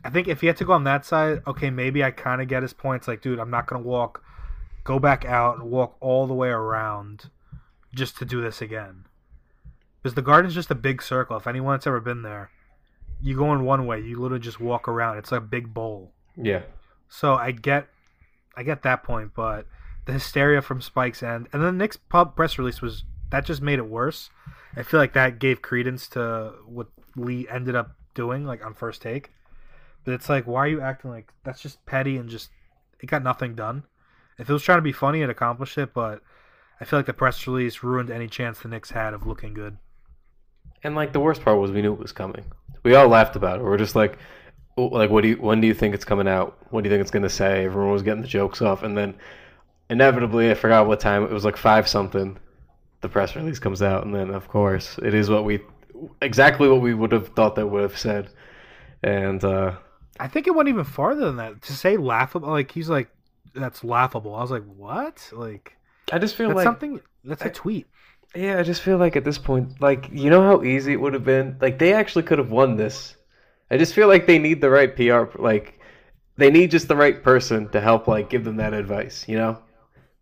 I 0.09 0.11
think 0.11 0.27
if 0.27 0.41
he 0.41 0.47
had 0.47 0.57
to 0.57 0.65
go 0.65 0.73
on 0.73 0.85
that 0.85 1.05
side, 1.05 1.43
okay, 1.47 1.69
maybe 1.69 2.03
I 2.03 2.11
kind 2.13 2.41
of 2.41 2.49
get 2.49 2.63
his 2.63 2.73
points. 2.73 3.07
Like, 3.07 3.21
dude, 3.21 3.39
I'm 3.39 3.51
not 3.51 3.67
gonna 3.67 3.85
walk, 3.85 4.25
go 4.83 4.99
back 4.99 5.27
out 5.27 5.59
and 5.59 5.71
walk 5.71 5.99
all 6.01 6.27
the 6.27 6.33
way 6.33 6.49
around, 6.49 7.29
just 7.95 8.17
to 8.17 8.25
do 8.25 8.41
this 8.41 8.63
again. 8.63 9.05
Because 10.03 10.15
the 10.15 10.23
garden's 10.23 10.55
just 10.55 10.71
a 10.71 10.75
big 10.75 11.03
circle. 11.03 11.37
If 11.37 11.47
anyone's 11.47 11.87
ever 11.87 12.01
been 12.01 12.23
there, 12.23 12.51
you 13.21 13.37
go 13.37 13.53
in 13.53 13.67
one 13.67 13.85
way, 13.85 14.01
you 14.01 14.19
literally 14.19 14.43
just 14.43 14.59
walk 14.59 14.89
around. 14.89 15.19
It's 15.19 15.31
like 15.31 15.43
a 15.43 15.45
big 15.45 15.75
bowl. 15.75 16.15
Yeah, 16.39 16.63
So 17.11 17.35
I 17.35 17.51
get, 17.51 17.89
I 18.57 18.63
get 18.63 18.85
that 18.85 19.03
point, 19.03 19.33
but 19.37 19.67
the 20.07 20.15
hysteria 20.15 20.63
from 20.63 20.81
Spike's 20.81 21.23
end, 21.23 21.49
and 21.53 21.63
then 21.63 21.77
the 21.77 21.85
next 21.85 22.09
pub 22.09 22.35
press 22.35 22.57
release 22.57 22.81
was 22.81 23.05
that 23.29 23.45
just 23.45 23.61
made 23.61 23.79
it 23.79 23.91
worse. 23.91 24.31
I 24.75 24.85
feel 24.85 25.01
like 25.01 25.13
that 25.13 25.39
gave 25.39 25.61
credence 25.61 26.09
to 26.11 26.55
what 26.65 26.87
Lee 27.15 27.47
ended 27.51 27.75
up 27.77 27.91
doing, 28.15 28.47
like 28.47 28.65
on 28.65 28.73
first 28.73 29.03
take. 29.03 29.33
But 30.05 30.15
it's 30.15 30.29
like, 30.29 30.47
why 30.47 30.61
are 30.61 30.69
you 30.69 30.81
acting 30.81 31.11
like 31.11 31.33
that's 31.45 31.61
just 31.61 31.85
petty 31.87 32.17
and 32.17 32.29
just 32.29 32.51
it 33.01 33.07
got 33.07 33.23
nothing 33.23 33.55
done? 33.55 33.85
If 34.39 34.49
it 34.49 34.53
was 34.53 34.63
trying 34.63 34.79
to 34.79 34.83
be 34.83 34.93
funny, 34.93 35.23
it 35.23 35.31
accomplished 35.31 35.79
it, 35.79 35.93
but 35.93 36.23
I 36.81 36.85
feel 36.85 36.99
like 36.99 37.07
the 37.07 37.13
press 37.13 37.47
release 37.47 37.83
ruined 37.83 38.11
any 38.11 38.29
chance 38.29 38.61
the 38.61 38.69
Knicks 38.69 38.91
had 38.93 39.13
of 39.15 39.27
looking 39.27 39.53
good. 39.55 39.79
and 40.85 40.95
like 40.95 41.13
the 41.13 41.21
worst 41.21 41.43
part 41.43 41.59
was 41.59 41.71
we 41.73 41.83
knew 41.83 41.93
it 41.93 41.99
was 41.99 42.13
coming. 42.13 42.45
We 42.85 42.95
all 42.95 43.09
laughed 43.09 43.37
about 43.37 43.59
it. 43.61 43.65
We're 43.65 43.77
just 43.79 43.97
like, 43.97 44.19
like, 44.77 45.11
what 45.11 45.23
do 45.23 45.29
you? 45.31 45.37
When 45.37 45.61
do 45.61 45.67
you 45.67 45.75
think 45.75 45.95
it's 45.95 46.05
coming 46.05 46.29
out? 46.29 46.57
What 46.71 46.83
do 46.85 46.89
you 46.89 46.95
think 46.95 47.03
it's 47.03 47.11
gonna 47.11 47.29
say? 47.29 47.65
Everyone 47.65 47.93
was 47.93 48.03
getting 48.03 48.23
the 48.23 48.29
jokes 48.29 48.63
off, 48.63 48.83
and 48.85 48.97
then 48.97 49.15
inevitably, 49.91 50.51
I 50.51 50.55
forgot 50.55 50.87
what 50.87 51.01
time 51.01 51.25
it 51.25 51.31
was. 51.31 51.45
Like 51.45 51.57
five 51.57 51.89
something. 51.89 52.39
The 53.01 53.09
press 53.09 53.35
release 53.37 53.59
comes 53.59 53.83
out, 53.83 54.05
and 54.05 54.15
then 54.15 54.31
of 54.31 54.49
course 54.49 54.99
it 55.03 55.15
is 55.15 55.29
what 55.31 55.45
we 55.45 55.61
exactly 56.23 56.69
what 56.69 56.81
we 56.81 56.95
would 56.95 57.13
have 57.13 57.29
thought 57.29 57.57
they 57.57 57.65
would 57.65 57.83
have 57.83 57.99
said. 57.99 58.31
And 59.03 59.43
uh, 59.45 59.77
I 60.19 60.29
think 60.29 60.47
it 60.47 60.55
went 60.55 60.69
even 60.69 60.85
farther 60.85 61.27
than 61.27 61.37
that. 61.37 61.63
To 61.63 61.73
say 61.73 61.97
laughable, 61.97 62.49
like 62.49 62.71
he's 62.71 62.89
like, 62.89 63.09
that's 63.55 63.85
laughable. 63.85 64.35
I 64.35 64.41
was 64.41 64.51
like, 64.51 64.65
what? 64.65 65.29
Like 65.33 65.77
I 66.13 66.19
just 66.19 66.35
feel 66.37 66.55
like 66.55 66.65
something. 66.65 67.01
That's 67.25 67.43
a 67.43 67.51
tweet. 67.51 67.87
Yeah, 68.35 68.59
I 68.59 68.63
just 68.63 68.83
feel 68.83 68.99
like 68.99 69.17
at 69.17 69.25
this 69.25 69.39
point, 69.39 69.81
like 69.81 70.09
you 70.13 70.31
know 70.31 70.43
how 70.43 70.63
easy 70.63 70.93
it 70.93 71.01
would 71.01 71.15
have 71.15 71.25
been. 71.25 71.57
Like 71.61 71.79
they 71.79 71.93
actually 71.93 72.25
could 72.25 72.39
have 72.39 72.51
won 72.51 72.77
this. 72.77 73.17
I 73.71 73.77
just 73.77 73.95
feel 73.95 74.09
like 74.09 74.27
they 74.27 74.39
need 74.39 74.61
the 74.61 74.71
right 74.71 74.95
PR. 74.95 75.25
Like 75.41 75.79
they 76.37 76.51
need 76.51 76.71
just 76.71 76.89
the 76.89 76.97
right 76.97 77.23
person 77.23 77.69
to 77.71 77.81
help, 77.81 78.07
like 78.07 78.31
give 78.31 78.45
them 78.45 78.57
that 78.57 78.75
advice. 78.75 79.25
You 79.29 79.37
know, 79.37 79.59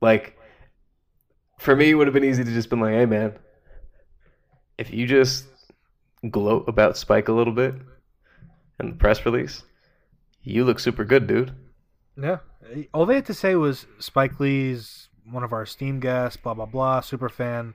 like 0.01 0.37
for 1.59 1.75
me, 1.75 1.91
it 1.91 1.95
would 1.95 2.07
have 2.07 2.15
been 2.15 2.25
easy 2.25 2.45
to 2.45 2.51
just 2.53 2.71
been 2.71 2.81
like, 2.81 2.95
"Hey, 2.95 3.07
man, 3.07 3.39
if 4.79 4.93
you 4.93 5.07
just 5.07 5.47
gloat 6.31 6.69
about 6.69 6.97
Spike 6.97 7.29
a 7.29 7.33
little 7.33 7.53
bit 7.53 7.75
in 8.81 8.91
the 8.91 8.97
press 8.97 9.25
release, 9.25 9.63
you 10.47 10.65
look 10.65 10.79
super 10.79 11.05
good, 11.05 11.27
dude." 11.27 11.53
Yeah. 12.17 12.39
All 12.95 13.07
they 13.07 13.17
had 13.17 13.27
to 13.27 13.35
say 13.35 13.55
was 13.55 13.87
Spike 13.99 14.41
Lee's 14.41 15.09
one 15.31 15.45
of 15.45 15.53
our 15.53 15.63
esteemed 15.63 16.03
guests, 16.03 16.37
blah 16.37 16.55
blah 16.55 16.67
blah, 16.67 17.01
super 17.01 17.29
fan. 17.29 17.75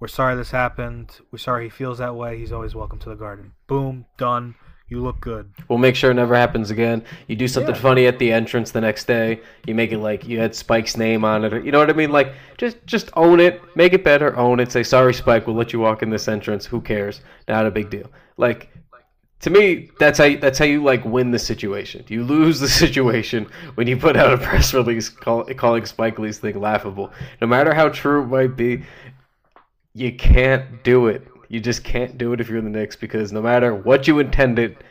We're 0.00 0.08
sorry 0.08 0.36
this 0.36 0.50
happened. 0.52 1.10
We're 1.32 1.38
sorry 1.38 1.64
he 1.64 1.70
feels 1.70 1.98
that 1.98 2.14
way. 2.14 2.38
He's 2.38 2.52
always 2.52 2.74
welcome 2.74 2.98
to 3.00 3.08
the 3.08 3.16
garden. 3.16 3.52
Boom, 3.66 4.06
done. 4.16 4.54
You 4.88 5.00
look 5.02 5.20
good. 5.20 5.52
We'll 5.68 5.78
make 5.78 5.96
sure 5.96 6.10
it 6.12 6.14
never 6.14 6.34
happens 6.34 6.70
again. 6.70 7.04
You 7.26 7.36
do 7.36 7.46
something 7.46 7.74
Yeah. 7.74 7.80
funny 7.80 8.06
at 8.06 8.18
the 8.18 8.32
entrance 8.32 8.70
the 8.70 8.80
next 8.80 9.06
day. 9.06 9.40
You 9.66 9.74
make 9.74 9.92
it 9.92 9.98
like 9.98 10.26
you 10.26 10.38
had 10.38 10.54
Spike's 10.54 10.96
name 10.96 11.26
on 11.26 11.44
it. 11.44 11.52
Or, 11.52 11.60
you 11.60 11.72
know 11.72 11.78
what 11.78 11.90
I 11.90 11.92
mean? 11.92 12.10
Like 12.10 12.32
just 12.56 12.78
just 12.86 13.10
own 13.14 13.38
it. 13.38 13.60
Make 13.76 13.92
it 13.92 14.02
better. 14.02 14.34
Own 14.36 14.60
it. 14.60 14.72
Say 14.72 14.82
sorry, 14.84 15.12
Spike. 15.12 15.46
We'll 15.46 15.56
let 15.56 15.74
you 15.74 15.78
walk 15.80 16.02
in 16.02 16.08
this 16.10 16.26
entrance. 16.26 16.64
Who 16.64 16.80
cares? 16.80 17.20
Not 17.48 17.66
a 17.66 17.70
big 17.70 17.90
deal. 17.90 18.10
Like 18.38 18.70
to 19.40 19.50
me, 19.50 19.90
that's 19.98 20.18
how 20.18 20.24
you, 20.24 20.38
that's 20.38 20.58
how 20.58 20.64
you 20.64 20.82
like 20.82 21.04
win 21.04 21.30
the 21.30 21.38
situation. 21.38 22.04
You 22.08 22.24
lose 22.24 22.58
the 22.58 22.68
situation 22.84 23.46
when 23.74 23.86
you 23.86 23.96
put 23.96 24.16
out 24.16 24.32
a 24.32 24.38
press 24.38 24.74
release 24.74 25.08
call, 25.08 25.44
calling 25.44 25.86
Spike 25.86 26.18
Lee's 26.18 26.38
thing 26.38 26.60
laughable. 26.60 27.12
No 27.40 27.46
matter 27.46 27.72
how 27.72 27.88
true 27.88 28.22
it 28.22 28.26
might 28.26 28.56
be, 28.56 28.82
you 29.94 30.12
can't 30.12 30.82
do 30.82 31.06
it. 31.06 31.26
You 31.48 31.60
just 31.60 31.84
can't 31.84 32.18
do 32.18 32.32
it 32.32 32.40
if 32.40 32.48
you're 32.48 32.58
in 32.58 32.64
the 32.64 32.70
Knicks 32.70 32.96
because 32.96 33.32
no 33.32 33.40
matter 33.40 33.74
what 33.74 34.06
you 34.06 34.18
intended, 34.18 34.84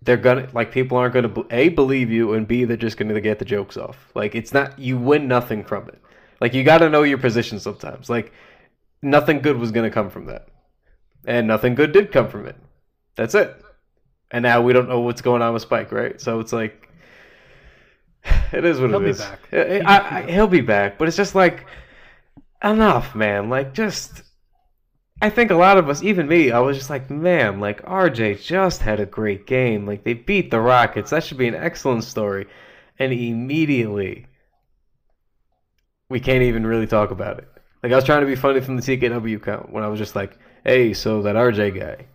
they're 0.00 0.16
gonna 0.16 0.48
like 0.52 0.72
people 0.72 0.96
aren't 0.96 1.14
gonna 1.14 1.32
a 1.50 1.68
believe 1.68 2.10
you 2.10 2.32
and 2.32 2.48
b 2.48 2.64
they're 2.64 2.76
just 2.76 2.96
gonna 2.96 3.20
get 3.20 3.38
the 3.38 3.44
jokes 3.44 3.76
off. 3.76 4.10
Like 4.14 4.34
it's 4.34 4.52
not 4.52 4.78
you 4.78 4.98
win 4.98 5.28
nothing 5.28 5.62
from 5.62 5.88
it. 5.88 5.98
Like 6.40 6.54
you 6.54 6.64
got 6.64 6.78
to 6.78 6.90
know 6.90 7.04
your 7.04 7.18
position 7.18 7.60
sometimes. 7.60 8.10
Like 8.10 8.32
nothing 9.00 9.40
good 9.40 9.58
was 9.58 9.70
gonna 9.70 9.90
come 9.90 10.10
from 10.10 10.26
that, 10.26 10.48
and 11.24 11.46
nothing 11.46 11.74
good 11.74 11.92
did 11.92 12.10
come 12.10 12.28
from 12.28 12.46
it. 12.46 12.56
That's 13.14 13.34
it. 13.34 13.62
And 14.32 14.42
now 14.42 14.62
we 14.62 14.72
don't 14.72 14.88
know 14.88 15.00
what's 15.00 15.20
going 15.20 15.42
on 15.42 15.52
with 15.52 15.62
Spike, 15.62 15.92
right? 15.92 16.20
So 16.20 16.40
it's 16.40 16.52
like 16.52 16.88
it 18.52 18.64
is 18.64 18.80
what 18.80 18.90
He'll 18.90 19.02
it 19.02 19.12
be 19.12 19.18
back. 19.18 19.40
I- 19.52 19.56
I- 19.56 19.78
can 19.78 19.86
I- 19.86 20.22
do 20.22 20.28
it. 20.28 20.34
he'll 20.34 20.46
be 20.46 20.60
back, 20.62 20.98
but 20.98 21.06
it's 21.08 21.16
just 21.16 21.34
like 21.34 21.66
enough, 22.64 23.14
man. 23.14 23.48
Like 23.50 23.74
just. 23.74 24.22
I 25.20 25.30
think 25.30 25.52
a 25.52 25.54
lot 25.54 25.78
of 25.78 25.88
us, 25.88 26.02
even 26.02 26.26
me, 26.26 26.50
I 26.50 26.58
was 26.58 26.76
just 26.76 26.90
like, 26.90 27.08
man, 27.08 27.60
like 27.60 27.80
RJ 27.84 28.42
just 28.42 28.82
had 28.82 28.98
a 28.98 29.06
great 29.06 29.46
game. 29.46 29.86
Like 29.86 30.02
they 30.02 30.14
beat 30.14 30.50
the 30.50 30.58
Rockets. 30.60 31.10
That 31.10 31.22
should 31.22 31.38
be 31.38 31.46
an 31.46 31.54
excellent 31.54 32.02
story. 32.02 32.48
And 32.98 33.12
immediately, 33.12 34.26
we 36.08 36.18
can't 36.18 36.42
even 36.42 36.66
really 36.66 36.88
talk 36.88 37.12
about 37.12 37.38
it. 37.38 37.48
Like 37.84 37.92
I 37.92 37.94
was 37.94 38.04
trying 38.04 38.22
to 38.22 38.26
be 38.26 38.34
funny 38.34 38.60
from 38.60 38.74
the 38.76 38.82
TKW 38.82 39.40
count 39.42 39.70
when 39.72 39.84
I 39.84 39.88
was 39.88 40.00
just 40.00 40.16
like, 40.16 40.36
hey, 40.64 40.92
so 40.92 41.22
that 41.22 41.36
RJ 41.36 41.78
guy. 41.78 42.06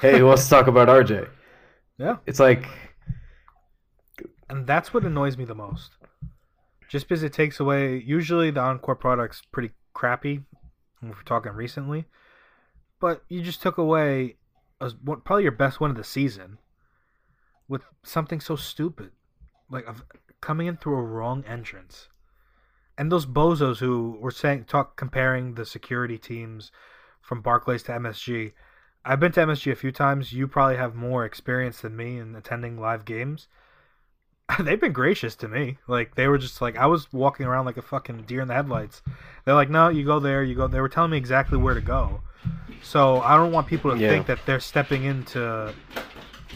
Hey, 0.00 0.18
who 0.18 0.26
wants 0.26 0.44
to 0.44 0.50
talk 0.50 0.66
about 0.66 0.88
RJ? 0.88 1.28
Yeah. 1.98 2.16
It's 2.26 2.40
like, 2.40 2.66
And 4.48 4.66
that's 4.66 4.94
what 4.94 5.04
annoys 5.04 5.36
me 5.36 5.44
the 5.44 5.54
most. 5.54 5.92
Just 6.88 7.08
because 7.08 7.22
it 7.22 7.32
takes 7.32 7.58
away. 7.60 8.02
Usually 8.04 8.50
the 8.50 8.60
encore 8.60 8.94
product's 8.94 9.42
pretty 9.50 9.70
crappy. 9.94 10.42
If 11.02 11.16
we're 11.16 11.22
talking 11.24 11.52
recently, 11.52 12.06
but 12.98 13.24
you 13.28 13.42
just 13.42 13.60
took 13.60 13.76
away 13.76 14.36
a, 14.80 14.90
probably 14.90 15.42
your 15.42 15.52
best 15.52 15.80
one 15.80 15.90
of 15.90 15.96
the 15.96 16.04
season 16.04 16.58
with 17.68 17.82
something 18.02 18.40
so 18.40 18.56
stupid, 18.56 19.10
like 19.70 19.86
of 19.86 20.04
coming 20.40 20.66
in 20.66 20.76
through 20.76 20.96
a 20.96 21.02
wrong 21.02 21.44
entrance. 21.46 22.08
And 22.96 23.10
those 23.12 23.26
bozos 23.26 23.78
who 23.78 24.16
were 24.20 24.30
saying 24.30 24.64
talk 24.64 24.96
comparing 24.96 25.54
the 25.54 25.66
security 25.66 26.16
teams 26.16 26.70
from 27.20 27.42
Barclays 27.42 27.82
to 27.84 27.92
MSG. 27.92 28.52
I've 29.04 29.20
been 29.20 29.32
to 29.32 29.40
MSG 29.40 29.70
a 29.72 29.76
few 29.76 29.92
times. 29.92 30.32
You 30.32 30.48
probably 30.48 30.76
have 30.76 30.94
more 30.94 31.24
experience 31.24 31.80
than 31.80 31.96
me 31.96 32.18
in 32.18 32.34
attending 32.34 32.78
live 32.80 33.04
games. 33.04 33.48
They've 34.60 34.80
been 34.80 34.92
gracious 34.92 35.34
to 35.36 35.48
me. 35.48 35.78
Like 35.86 36.14
they 36.14 36.28
were 36.28 36.38
just 36.38 36.60
like 36.60 36.76
I 36.76 36.86
was 36.86 37.12
walking 37.12 37.46
around 37.46 37.64
like 37.66 37.76
a 37.76 37.82
fucking 37.82 38.22
deer 38.22 38.40
in 38.40 38.48
the 38.48 38.54
headlights. 38.54 39.02
They're 39.44 39.54
like, 39.54 39.70
"No, 39.70 39.88
you 39.88 40.04
go 40.04 40.18
there, 40.20 40.42
you 40.42 40.54
go." 40.54 40.66
They 40.66 40.80
were 40.80 40.88
telling 40.88 41.10
me 41.10 41.16
exactly 41.16 41.58
where 41.58 41.74
to 41.74 41.80
go. 41.80 42.20
So 42.82 43.20
I 43.20 43.36
don't 43.36 43.52
want 43.52 43.66
people 43.66 43.90
to 43.90 43.98
Yeah. 43.98 44.10
think 44.10 44.26
that 44.26 44.38
they're 44.44 44.60
stepping 44.60 45.04
into 45.04 45.72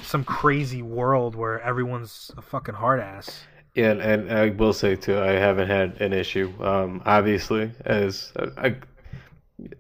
some 0.03 0.25
crazy 0.25 0.83
world 0.83 1.35
where 1.35 1.61
everyone's 1.63 2.31
a 2.37 2.43
fucking 2.43 2.75
hard 2.75 3.01
ass. 3.01 3.45
Yeah, 3.75 3.91
and, 3.93 4.01
and 4.03 4.33
I 4.33 4.51
will 4.51 4.73
say 4.73 4.97
too, 4.97 5.19
I 5.19 5.33
haven't 5.33 5.69
had 5.69 6.01
an 6.01 6.13
issue. 6.13 6.53
Um, 6.61 7.03
obviously, 7.07 7.71
as 7.85 8.33
uh, 8.37 8.51
I, 8.59 8.77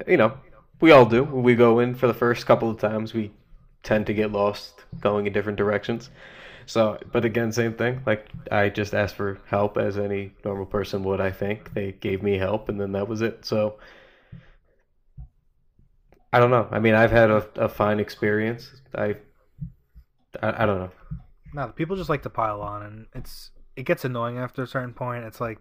you 0.07 0.17
know, 0.17 0.33
we 0.81 0.91
all 0.91 1.07
do. 1.07 1.25
We 1.25 1.55
go 1.55 1.79
in 1.81 1.95
for 1.95 2.07
the 2.07 2.15
first 2.15 2.47
couple 2.47 2.71
of 2.71 2.79
times, 2.79 3.15
we 3.15 3.33
tend 3.83 4.07
to 4.07 4.15
get 4.15 4.33
lost 4.33 4.85
going 5.01 5.27
in 5.27 5.33
different 5.33 5.59
directions. 5.59 6.11
So, 6.67 6.99
but 7.13 7.25
again, 7.25 7.51
same 7.53 7.75
thing. 7.75 8.03
Like 8.05 8.29
I 8.51 8.69
just 8.69 8.95
asked 8.95 9.15
for 9.15 9.39
help 9.47 9.79
as 9.79 9.97
any 9.99 10.33
normal 10.45 10.67
person 10.67 11.03
would. 11.05 11.21
I 11.21 11.31
think 11.31 11.73
they 11.75 11.93
gave 11.93 12.23
me 12.23 12.37
help, 12.37 12.69
and 12.69 12.81
then 12.81 12.93
that 12.93 13.09
was 13.09 13.23
it. 13.23 13.45
So. 13.45 13.79
I 16.31 16.41
don't 16.41 16.51
know. 16.51 16.69
I 16.71 16.79
mean, 16.79 16.95
I've 16.95 17.11
had 17.11 17.31
a, 17.31 17.49
a 17.57 17.69
fine 17.71 18.01
experience. 18.01 18.71
I, 18.95 19.17
I, 20.43 20.63
I 20.63 20.67
don't 20.67 20.79
know. 20.79 20.91
No, 21.55 21.69
people 21.69 21.97
just 21.97 22.11
like 22.11 22.23
to 22.25 22.31
pile 22.31 22.61
on, 22.61 22.83
and 22.83 23.07
it's 23.15 23.51
it 23.77 23.85
gets 23.85 24.05
annoying 24.05 24.37
after 24.37 24.63
a 24.63 24.67
certain 24.67 24.93
point. 24.93 25.25
It's 25.25 25.41
like 25.41 25.59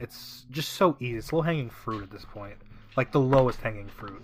it's 0.00 0.46
just 0.50 0.70
so 0.72 0.96
easy. 1.00 1.18
It's 1.18 1.32
low 1.32 1.42
hanging 1.42 1.68
fruit 1.68 2.02
at 2.02 2.10
this 2.10 2.24
point, 2.24 2.56
like 2.96 3.12
the 3.12 3.20
lowest 3.20 3.60
hanging 3.60 3.88
fruit, 3.88 4.22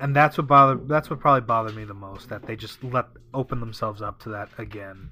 and 0.00 0.16
that's 0.16 0.38
what 0.38 0.46
bother. 0.46 0.80
That's 0.86 1.10
what 1.10 1.20
probably 1.20 1.42
bothered 1.42 1.76
me 1.76 1.84
the 1.84 1.94
most. 1.94 2.28
That 2.28 2.46
they 2.46 2.56
just 2.56 2.82
let 2.82 3.06
open 3.34 3.60
themselves 3.60 4.02
up 4.02 4.20
to 4.22 4.30
that 4.30 4.48
again. 4.58 5.10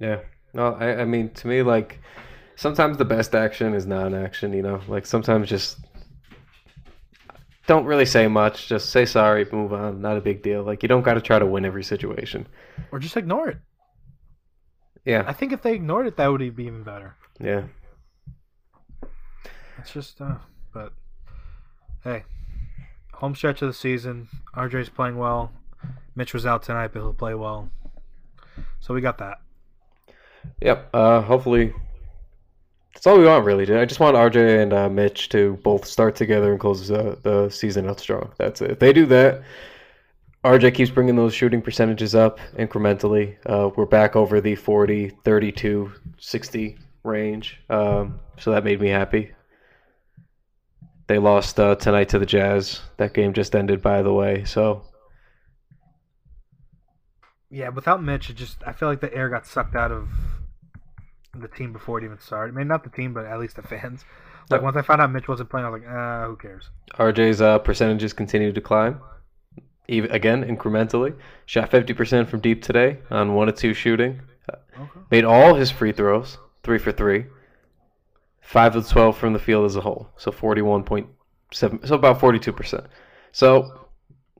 Yeah. 0.00 0.20
No, 0.54 0.74
I, 0.74 1.02
I 1.02 1.04
mean, 1.04 1.30
to 1.30 1.46
me, 1.46 1.62
like, 1.62 2.00
sometimes 2.56 2.96
the 2.96 3.04
best 3.04 3.34
action 3.34 3.74
is 3.74 3.86
non-action. 3.86 4.52
You 4.52 4.62
know, 4.62 4.80
like 4.88 5.06
sometimes 5.06 5.48
just 5.48 5.78
don't 7.66 7.84
really 7.84 8.06
say 8.06 8.26
much. 8.26 8.68
Just 8.68 8.90
say 8.90 9.04
sorry, 9.04 9.46
move 9.52 9.72
on. 9.72 10.00
Not 10.00 10.16
a 10.16 10.20
big 10.20 10.42
deal. 10.42 10.62
Like 10.62 10.82
you 10.82 10.88
don't 10.88 11.02
got 11.02 11.14
to 11.14 11.20
try 11.20 11.38
to 11.38 11.46
win 11.46 11.64
every 11.64 11.84
situation. 11.84 12.46
Or 12.90 12.98
just 12.98 13.16
ignore 13.16 13.48
it. 13.48 13.58
Yeah 15.04 15.24
i 15.26 15.32
think 15.32 15.52
if 15.52 15.62
they 15.62 15.72
ignored 15.72 16.06
it, 16.06 16.16
that 16.16 16.26
would 16.26 16.56
be 16.56 16.64
even 16.64 16.82
better. 16.82 17.16
Yeah. 17.40 17.64
It's 19.78 19.92
just, 19.92 20.20
uh, 20.20 20.36
but 20.74 20.92
hey, 22.04 22.24
home 23.14 23.34
stretch 23.34 23.62
of 23.62 23.68
the 23.68 23.74
season. 23.74 24.28
RJ's 24.54 24.88
playing 24.88 25.18
well. 25.18 25.52
Mitch 26.14 26.34
was 26.34 26.46
out 26.46 26.62
tonight, 26.62 26.90
but 26.92 27.00
he'll 27.00 27.14
play 27.14 27.34
well. 27.34 27.70
So 28.80 28.94
we 28.94 29.00
got 29.00 29.18
that. 29.18 29.38
Yep. 30.60 30.90
Uh, 30.92 31.20
hopefully, 31.22 31.72
that's 32.94 33.06
all 33.06 33.18
we 33.18 33.26
want, 33.26 33.44
really. 33.44 33.72
I 33.74 33.84
just 33.84 34.00
want 34.00 34.16
RJ 34.16 34.62
and 34.62 34.72
uh, 34.72 34.88
Mitch 34.88 35.28
to 35.30 35.58
both 35.62 35.84
start 35.84 36.16
together 36.16 36.50
and 36.50 36.60
close 36.60 36.88
the, 36.88 37.18
the 37.22 37.48
season 37.48 37.88
out 37.88 38.00
strong. 38.00 38.32
That's 38.38 38.60
it. 38.60 38.72
If 38.72 38.78
they 38.78 38.92
do 38.92 39.06
that, 39.06 39.42
RJ 40.44 40.74
keeps 40.74 40.90
bringing 40.90 41.16
those 41.16 41.34
shooting 41.34 41.62
percentages 41.62 42.14
up 42.14 42.40
incrementally. 42.58 43.36
Uh, 43.46 43.70
we're 43.76 43.86
back 43.86 44.16
over 44.16 44.40
the 44.40 44.54
40, 44.54 45.10
32, 45.24 45.92
60 46.18 46.78
range. 47.04 47.60
Um, 47.68 48.18
so 48.38 48.50
that 48.50 48.64
made 48.64 48.80
me 48.80 48.88
happy. 48.88 49.32
They 51.10 51.18
lost 51.18 51.58
uh, 51.58 51.74
tonight 51.74 52.10
to 52.10 52.20
the 52.20 52.24
Jazz. 52.24 52.82
That 52.98 53.14
game 53.14 53.32
just 53.32 53.56
ended, 53.56 53.82
by 53.82 54.00
the 54.00 54.12
way. 54.12 54.44
So 54.44 54.84
Yeah, 57.50 57.70
without 57.70 58.00
Mitch, 58.00 58.30
it 58.30 58.36
just 58.36 58.58
I 58.64 58.72
feel 58.72 58.88
like 58.88 59.00
the 59.00 59.12
air 59.12 59.28
got 59.28 59.44
sucked 59.44 59.74
out 59.74 59.90
of 59.90 60.08
the 61.34 61.48
team 61.48 61.72
before 61.72 61.98
it 61.98 62.04
even 62.04 62.20
started. 62.20 62.54
I 62.54 62.58
mean, 62.58 62.68
not 62.68 62.84
the 62.84 62.90
team, 62.90 63.12
but 63.12 63.26
at 63.26 63.40
least 63.40 63.56
the 63.56 63.62
fans. 63.62 64.04
Like 64.50 64.62
once 64.62 64.76
I 64.76 64.82
found 64.82 65.00
out 65.00 65.10
Mitch 65.10 65.26
wasn't 65.26 65.50
playing, 65.50 65.66
I 65.66 65.70
was 65.70 65.82
like, 65.82 65.90
ah, 65.90 66.26
who 66.28 66.36
cares? 66.36 66.70
RJ's 66.94 67.40
uh, 67.40 67.58
percentages 67.58 68.12
continue 68.12 68.52
to 68.52 68.60
climb. 68.60 69.00
Even 69.88 70.12
again, 70.12 70.44
incrementally. 70.44 71.16
Shot 71.46 71.72
50% 71.72 72.28
from 72.28 72.38
deep 72.38 72.62
today 72.62 72.98
on 73.10 73.34
one 73.34 73.48
of 73.48 73.56
two 73.56 73.74
shooting. 73.74 74.20
Okay. 74.48 75.00
Made 75.10 75.24
all 75.24 75.56
his 75.56 75.72
free 75.72 75.90
throws, 75.90 76.38
three 76.62 76.78
for 76.78 76.92
three. 76.92 77.26
Five 78.50 78.74
of 78.74 78.88
12 78.88 79.16
from 79.16 79.32
the 79.32 79.38
field 79.38 79.64
as 79.64 79.76
a 79.76 79.80
whole. 79.80 80.10
So 80.16 80.32
41.7, 80.32 81.86
so 81.86 81.94
about 81.94 82.18
42%. 82.18 82.84
So 83.30 83.86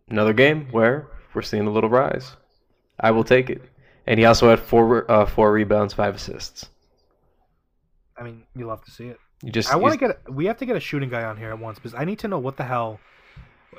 another 0.09 0.33
game 0.33 0.67
where 0.73 1.07
we're 1.33 1.43
seeing 1.43 1.69
a 1.69 1.71
little 1.71 1.89
rise. 1.89 2.33
I 2.99 3.13
will 3.13 3.23
take 3.23 3.49
it. 3.51 3.63
And 4.09 4.19
he 4.19 4.27
also 4.27 4.51
had 4.51 4.59
four 4.59 5.09
uh, 5.09 5.27
four 5.27 5.53
rebounds, 5.53 5.95
five 5.95 6.17
assists. 6.17 6.71
I 8.19 8.25
mean, 8.25 8.43
you 8.57 8.67
love 8.67 8.85
to 8.85 8.91
see 8.91 9.07
it. 9.07 9.19
You 9.45 9.53
just 9.53 9.73
I 9.73 9.77
want 9.77 9.93
to 9.93 9.99
get. 10.09 10.33
We 10.33 10.47
have 10.47 10.57
to 10.57 10.67
get 10.67 10.75
a 10.75 10.81
shooting 10.81 11.09
guy 11.09 11.23
on 11.23 11.37
here 11.37 11.51
at 11.51 11.61
once 11.61 11.79
because 11.79 11.95
I 11.95 12.05
need 12.05 12.19
to 12.19 12.29
know 12.29 12.41
what 12.41 12.57
the 12.57 12.65
hell 12.65 12.99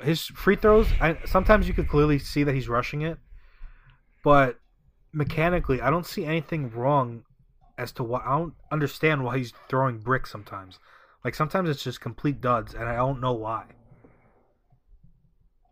his 0.00 0.24
free 0.28 0.56
throws. 0.56 0.88
I 0.98 1.18
sometimes 1.26 1.68
you 1.68 1.74
could 1.74 1.88
clearly 1.88 2.18
see 2.18 2.42
that 2.44 2.54
he's 2.54 2.70
rushing 2.70 3.02
it, 3.02 3.18
but 4.24 4.58
mechanically, 5.12 5.82
I 5.82 5.90
don't 5.90 6.06
see 6.06 6.24
anything 6.24 6.70
wrong 6.70 7.24
as 7.78 7.92
to 7.92 8.02
why. 8.02 8.22
I 8.24 8.38
don't 8.38 8.54
understand 8.70 9.24
why 9.24 9.38
he's 9.38 9.52
throwing 9.68 9.98
bricks 9.98 10.30
sometimes. 10.30 10.78
Like 11.24 11.34
sometimes 11.34 11.68
it's 11.70 11.82
just 11.82 12.00
complete 12.00 12.40
duds, 12.40 12.74
and 12.74 12.88
I 12.88 12.96
don't 12.96 13.20
know 13.20 13.32
why. 13.32 13.64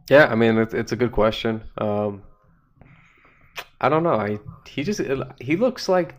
Yeah, 0.09 0.27
I 0.27 0.35
mean 0.35 0.59
it's, 0.59 0.75
it's 0.75 0.93
a 0.93 0.97
good 0.97 1.13
question. 1.13 1.63
Um, 1.79 2.23
I 3.81 3.89
don't 3.89 4.03
know. 4.03 4.15
I 4.15 4.39
he 4.67 4.83
just 4.83 5.01
he 5.41 5.57
looks 5.57 5.89
like 5.89 6.17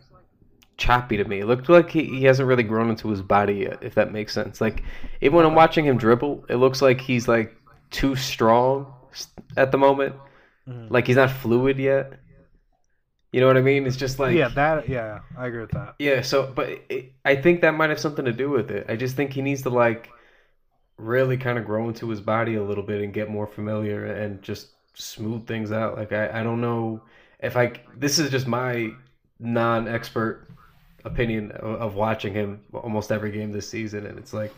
choppy 0.78 1.18
to 1.18 1.24
me. 1.26 1.40
It 1.40 1.46
looked 1.46 1.70
like 1.70 1.90
he, 1.92 2.06
he 2.06 2.24
hasn't 2.26 2.48
really 2.48 2.64
grown 2.64 2.90
into 2.90 3.10
his 3.10 3.22
body 3.22 3.54
yet, 3.56 3.80
if 3.82 3.96
that 3.96 4.12
makes 4.12 4.34
sense. 4.34 4.62
Like 4.62 4.84
even 5.22 5.36
when 5.36 5.46
I'm 5.46 5.56
watching 5.56 5.86
him 5.86 5.98
dribble, 5.98 6.46
it 6.50 6.56
looks 6.56 6.82
like 6.82 7.00
he's 7.00 7.28
like 7.28 7.56
too 7.92 8.16
strong 8.16 8.92
at 9.58 9.72
the 9.72 9.78
moment. 9.78 10.16
Mhm. 10.68 10.90
Like 10.90 11.08
he's 11.08 11.18
not 11.18 11.30
fluid 11.32 11.78
yet. 11.78 12.14
You 13.32 13.42
know 13.42 13.48
what 13.48 13.58
I 13.58 13.62
mean? 13.62 13.88
It's 13.88 13.98
just 13.98 14.20
like 14.20 14.36
yeah, 14.36 14.50
that. 14.50 14.90
Yeah, 14.90 15.20
I 15.38 15.48
agree 15.48 15.62
with 15.62 15.72
that. 15.72 15.96
yeah, 16.00 16.22
so 16.22 16.52
but 16.54 16.70
it, 16.90 17.14
I 17.24 17.36
think 17.36 17.62
that 17.62 17.72
might 17.76 17.90
have 17.90 18.00
something 18.00 18.26
to 18.26 18.34
do 18.34 18.50
with 18.50 18.72
it. 18.72 18.86
I 18.90 18.96
just 18.96 19.16
think 19.16 19.34
he 19.34 19.42
needs 19.42 19.62
to 19.64 19.70
like 19.70 20.16
really 20.98 21.38
kind 21.38 21.58
of 21.60 21.66
grow 21.66 21.88
into 21.90 22.10
his 22.10 22.22
body 22.22 22.56
a 22.56 22.64
little 22.64 22.84
bit 22.84 23.02
and 23.02 23.14
get 23.14 23.30
more 23.30 23.48
familiar 23.48 24.06
and 24.06 24.42
just 24.44 24.70
smooth 24.96 25.48
things 25.48 25.72
out. 25.72 25.98
Like 25.98 26.14
I, 26.14 26.42
I 26.42 26.44
don't 26.44 26.62
know 26.62 27.04
if 27.42 27.58
I 27.58 27.74
this 27.98 28.20
is 28.20 28.32
just 28.32 28.48
my 28.48 28.92
non-expert 29.40 30.50
opinion 31.06 31.52
of, 31.54 31.82
of 31.82 31.96
watching 31.96 32.34
him 32.34 32.62
almost 32.74 33.12
every 33.12 33.32
game 33.32 33.52
this 33.52 33.70
season 33.70 34.06
and 34.08 34.20
it's 34.20 34.34
like 34.34 34.58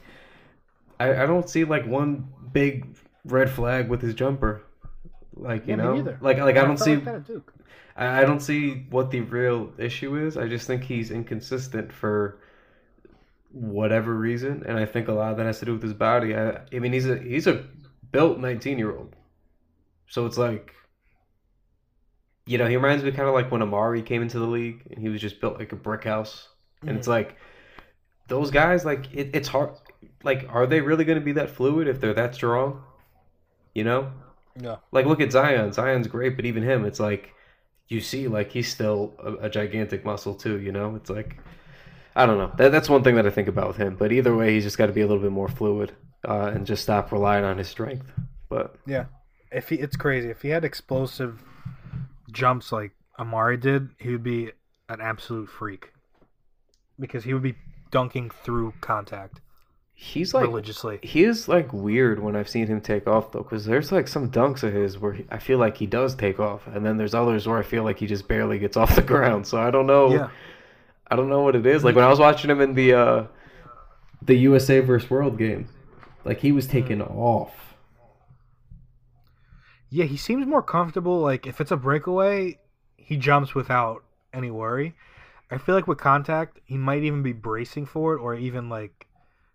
I, 1.00 1.24
I 1.24 1.26
don't 1.26 1.50
see 1.50 1.64
like 1.66 1.86
one 1.86 2.28
big 2.52 2.96
red 3.26 3.50
flag 3.50 3.90
with 3.90 4.02
his 4.02 4.14
jumper. 4.14 4.64
Like, 5.36 5.68
you 5.68 5.76
Yeah, 5.76 5.78
know, 5.78 6.18
like 6.22 6.38
like 6.38 6.58
I 6.58 6.66
don't 6.66 6.78
see 6.80 6.96
like 6.96 7.04
that 7.06 7.16
at 7.16 7.26
Duke. 7.26 7.54
I 7.96 8.22
don't 8.22 8.40
see 8.40 8.86
what 8.90 9.12
the 9.12 9.22
real 9.22 9.72
issue 9.78 10.16
is. 10.18 10.38
I 10.38 10.48
just 10.48 10.66
think 10.66 10.84
he's 10.84 11.12
inconsistent 11.12 11.94
for 11.94 12.40
whatever 13.52 14.16
reason, 14.16 14.64
and 14.66 14.78
I 14.80 14.86
think 14.86 15.08
a 15.08 15.14
lot 15.14 15.32
of 15.32 15.38
that 15.38 15.46
has 15.46 15.60
to 15.60 15.66
do 15.66 15.74
with 15.74 15.84
his 15.84 15.94
body. 15.94 16.36
I, 16.36 16.62
I 16.74 16.80
mean, 16.80 16.92
he's 16.94 17.08
a 17.08 17.18
he's 17.20 17.48
a 17.48 17.66
built 18.12 18.40
nineteen 18.40 18.80
year 18.80 18.96
old, 18.96 19.16
so 20.08 20.26
it's 20.26 20.38
like 20.38 20.74
you 22.46 22.58
know, 22.58 22.68
he 22.68 22.76
reminds 22.76 23.04
me 23.04 23.12
kind 23.12 23.28
of 23.28 23.34
like 23.34 23.52
when 23.52 23.62
Amar'e 23.62 24.06
came 24.06 24.22
into 24.22 24.40
the 24.40 24.48
league 24.48 24.84
and 24.92 25.00
he 25.00 25.10
was 25.10 25.22
just 25.22 25.40
built 25.40 25.60
like 25.60 25.72
a 25.72 25.76
brick 25.76 26.04
house. 26.04 26.50
And 26.82 26.98
it's 26.98 27.08
mm-hmm. 27.08 27.12
like 27.12 27.38
those 28.28 28.52
guys, 28.52 28.84
like 28.84 29.08
it, 29.14 29.30
it's 29.34 29.48
hard. 29.48 29.72
Like, 30.24 30.48
are 30.50 30.68
they 30.68 30.82
really 30.82 31.06
going 31.06 31.20
to 31.20 31.24
be 31.24 31.34
that 31.34 31.50
fluid 31.50 31.88
if 31.88 32.02
they're 32.02 32.14
that 32.14 32.36
strong? 32.36 32.84
You 33.74 33.86
know, 33.86 34.12
Yeah. 34.60 34.78
like 34.92 35.06
look 35.06 35.22
at 35.22 35.32
Zion. 35.32 35.72
Zion's 35.72 36.08
great, 36.08 36.36
but 36.36 36.46
even 36.46 36.64
him, 36.64 36.86
it's 36.86 37.00
like 37.00 37.34
you 37.88 38.02
see, 38.02 38.28
like 38.28 38.52
he's 38.52 38.70
still 38.72 39.14
a, 39.20 39.46
a 39.46 39.50
gigantic 39.50 40.06
muscle 40.06 40.34
too. 40.36 40.60
You 40.60 40.72
know, 40.72 40.96
it's 40.96 41.10
like 41.10 41.38
I 42.16 42.26
don't 42.26 42.38
know. 42.38 42.52
That, 42.58 42.72
that's 42.72 42.90
one 42.90 43.04
thing 43.04 43.16
that 43.16 43.26
I 43.26 43.30
think 43.30 43.48
about 43.48 43.68
with 43.68 43.78
him. 43.78 43.96
But 43.96 44.12
either 44.12 44.36
way, 44.36 44.54
he's 44.54 44.64
just 44.64 44.78
got 44.78 44.88
to 44.88 44.94
be 44.94 45.02
a 45.02 45.08
little 45.08 45.22
bit 45.22 45.32
more 45.32 45.48
fluid 45.48 45.94
uh, 46.28 46.52
and 46.54 46.66
just 46.66 46.84
stop 46.84 47.12
relying 47.12 47.44
on 47.44 47.58
his 47.58 47.68
strength. 47.68 48.12
But 48.50 48.76
Yeah. 48.86 49.06
If 49.52 49.70
he, 49.70 49.76
it's 49.76 49.96
crazy. 49.96 50.30
If 50.30 50.42
he 50.42 50.50
had 50.50 50.64
explosive 50.64 51.44
jumps 52.32 52.72
like 52.72 52.92
Amar'e 53.20 53.60
did, 53.60 53.90
he 54.00 54.12
would 54.12 54.24
be 54.24 54.52
an 54.90 55.02
absolute 55.02 55.50
freak. 55.50 55.92
Because 57.00 57.24
he 57.24 57.34
would 57.34 57.44
be 57.44 57.56
dunking 57.92 58.30
through 58.30 58.74
contact 58.82 59.42
he's 60.04 60.34
like 60.34 60.44
religiously. 60.44 61.00
he 61.02 61.24
is 61.24 61.48
like 61.48 61.72
weird 61.72 62.22
when 62.22 62.36
I've 62.36 62.50
seen 62.50 62.68
him 62.68 62.82
take 62.82 63.08
off 63.08 63.32
though, 63.32 63.42
because 63.42 63.66
there's 63.66 63.92
like 63.92 64.10
some 64.10 64.30
dunks 64.30 64.62
of 64.62 64.74
his 64.74 65.00
where 65.00 65.14
he, 65.14 65.26
I 65.32 65.40
feel 65.40 65.60
like 65.60 65.78
he 65.78 65.86
does 65.86 66.14
take 66.14 66.40
off, 66.40 66.68
and 66.68 66.86
then 66.86 66.98
there's 66.98 67.14
others 67.14 67.48
where 67.48 67.58
I 67.58 67.64
feel 67.64 67.84
like 67.84 68.00
he 68.00 68.06
just 68.06 68.28
barely 68.28 68.60
gets 68.60 68.76
off 68.82 68.96
the 68.96 69.02
ground. 69.02 69.48
So 69.48 69.58
I 69.58 69.72
don't 69.72 69.88
know. 69.88 70.14
Yeah. 70.14 70.30
I 71.10 71.16
don't 71.16 71.30
know 71.30 71.42
what 71.42 71.56
it 71.56 71.66
is. 71.66 71.84
Like 71.84 71.96
when 71.96 72.04
I 72.04 72.10
was 72.10 72.20
watching 72.20 72.50
him 72.50 72.60
in 72.60 72.74
the 72.74 72.94
uh, 72.94 73.24
the 74.22 74.36
USA 74.36 74.82
versus 74.82 75.10
World 75.10 75.38
game, 75.38 75.70
like 76.26 76.40
he 76.40 76.52
was 76.52 76.68
taking 76.68 77.02
off. 77.02 77.76
Yeah, 79.90 80.06
he 80.06 80.18
seems 80.18 80.46
more 80.46 80.64
comfortable. 80.64 81.22
Like 81.22 81.48
if 81.48 81.62
it's 81.62 81.72
a 81.72 81.78
breakaway, 81.78 82.60
he 82.98 83.16
jumps 83.16 83.56
without 83.56 84.04
any 84.34 84.52
worry. 84.52 84.96
I 85.50 85.60
feel 85.60 85.76
like 85.76 85.88
with 85.88 86.00
contact, 86.00 86.60
he 86.66 86.78
might 86.78 87.04
even 87.04 87.22
be 87.24 87.32
bracing 87.32 87.86
for 87.86 88.16
it, 88.16 88.20
or 88.20 88.36
even 88.36 88.70
like 88.70 89.08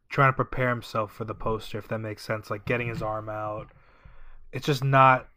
trying 0.09 0.28
to 0.30 0.36
prepare 0.36 0.68
himself 0.70 1.12
for 1.12 1.24
the 1.24 1.34
poster, 1.34 1.78
if 1.78 1.88
that 1.88 1.98
makes 1.98 2.24
sense. 2.24 2.50
Like 2.50 2.64
getting 2.64 2.88
his 2.88 3.02
arm 3.02 3.28
out. 3.28 3.68
It's 4.52 4.66
just 4.66 4.82
not. 4.84 5.28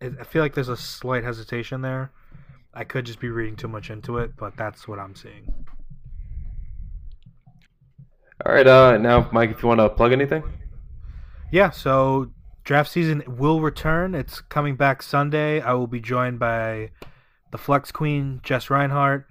it- 0.00 0.14
I 0.20 0.24
feel 0.24 0.42
like 0.42 0.54
there's 0.54 0.68
a 0.68 0.76
slight 0.76 1.24
hesitation 1.24 1.80
there. 1.80 2.10
I 2.74 2.84
could 2.84 3.06
just 3.06 3.20
be 3.20 3.30
reading 3.30 3.56
too 3.56 3.68
much 3.68 3.88
into 3.90 4.18
it, 4.18 4.36
but 4.36 4.56
that's 4.56 4.86
what 4.86 4.98
I'm 4.98 5.14
seeing. 5.14 5.52
All 8.44 8.52
right, 8.52 8.66
uh, 8.66 8.98
now 8.98 9.28
Mike, 9.32 9.50
if 9.50 9.62
you 9.62 9.68
want 9.68 9.80
to 9.80 9.88
plug 9.88 10.12
anything, 10.12 10.42
Yeah, 11.50 11.70
so 11.70 12.30
draft 12.64 12.90
season 12.90 13.22
will 13.26 13.60
return. 13.62 14.14
It's 14.14 14.40
coming 14.42 14.76
back 14.76 15.02
Sunday. 15.02 15.60
I 15.62 15.72
will 15.72 15.86
be 15.86 16.00
joined 16.00 16.38
by 16.38 16.90
the 17.50 17.56
Flex 17.58 17.90
Queen, 17.92 18.40
Jess 18.42 18.68
Reinhardt, 18.68 19.26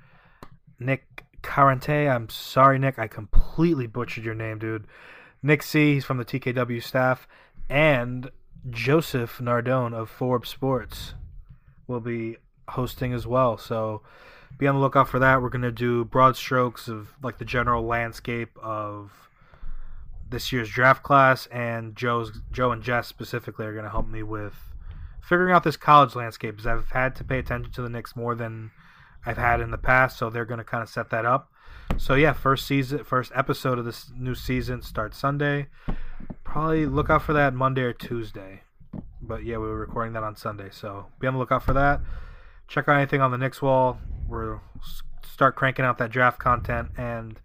Nick 0.79 1.14
Carante. 1.45 2.09
I'm 2.13 2.27
sorry, 2.29 2.79
Nick. 2.79 2.99
I 2.99 3.07
completely 3.07 3.87
butchered 3.87 4.25
your 4.25 4.35
name, 4.35 4.59
dude. 4.59 4.87
Nick 5.41 5.63
C. 5.63 5.93
He's 5.93 6.05
from 6.05 6.17
the 6.17 6.25
TKW 6.25 6.81
staff. 6.83 7.27
And 7.69 8.31
Joseph 8.69 9.37
Nardone 9.39 9.93
of 9.93 10.09
Forbes 10.09 10.49
Sports 10.49 11.13
will 11.87 11.99
be 11.99 12.37
hosting 12.69 13.13
as 13.13 13.27
well. 13.27 13.57
So 13.57 14.01
be 14.57 14.67
on 14.67 14.75
the 14.75 14.81
lookout 14.81 15.07
for 15.07 15.19
that. 15.19 15.41
We're 15.41 15.49
going 15.49 15.61
to 15.61 15.71
do 15.71 16.05
broad 16.05 16.35
strokes 16.35 16.87
of 16.87 17.09
like 17.21 17.37
the 17.37 17.45
general 17.45 17.85
landscape 17.85 18.57
of 18.61 19.11
this 20.27 20.51
year's 20.51 20.69
draft 20.69 21.03
class, 21.03 21.45
and 21.47 21.95
Joe's 21.95 22.41
Joe 22.51 22.71
and 22.71 22.81
Jess 22.81 23.07
specifically 23.07 23.65
are 23.65 23.73
going 23.73 23.85
to 23.85 23.91
help 23.91 24.07
me 24.07 24.23
with 24.23 24.55
figuring 25.21 25.53
out 25.53 25.63
this 25.63 25.77
college 25.77 26.15
landscape. 26.15 26.55
Because 26.55 26.67
I've 26.67 26.89
had 26.89 27.15
to 27.17 27.23
pay 27.23 27.37
attention 27.37 27.71
to 27.73 27.81
the 27.81 27.89
Knicks 27.89 28.15
more 28.15 28.33
than 28.33 28.71
I've 29.25 29.37
had 29.37 29.61
in 29.61 29.71
the 29.71 29.77
past, 29.77 30.17
so 30.17 30.29
they're 30.29 30.45
going 30.45 30.59
to 30.59 30.63
kind 30.63 30.83
of 30.83 30.89
set 30.89 31.09
that 31.09 31.25
up. 31.25 31.51
So 31.97 32.15
yeah, 32.15 32.33
first 32.33 32.65
season, 32.65 33.03
first 33.03 33.31
episode 33.35 33.79
of 33.79 33.85
this 33.85 34.11
new 34.15 34.35
season 34.35 34.81
starts 34.81 35.17
Sunday. 35.17 35.67
Probably 36.43 36.85
look 36.85 37.09
out 37.09 37.23
for 37.23 37.33
that 37.33 37.53
Monday 37.53 37.83
or 37.83 37.93
Tuesday. 37.93 38.61
But 39.21 39.43
yeah, 39.43 39.57
we 39.57 39.67
were 39.67 39.79
recording 39.79 40.13
that 40.13 40.23
on 40.23 40.35
Sunday, 40.35 40.69
so 40.71 41.07
be 41.19 41.27
on 41.27 41.33
the 41.33 41.39
lookout 41.39 41.63
for 41.63 41.73
that. 41.73 42.01
Check 42.67 42.87
out 42.87 42.97
anything 42.97 43.21
on 43.21 43.31
the 43.31 43.37
Knicks 43.37 43.61
wall. 43.61 43.99
We're 44.27 44.59
start 45.23 45.55
cranking 45.55 45.83
out 45.83 45.97
that 45.97 46.11
draft 46.11 46.39
content 46.39 46.89
and 46.97 47.39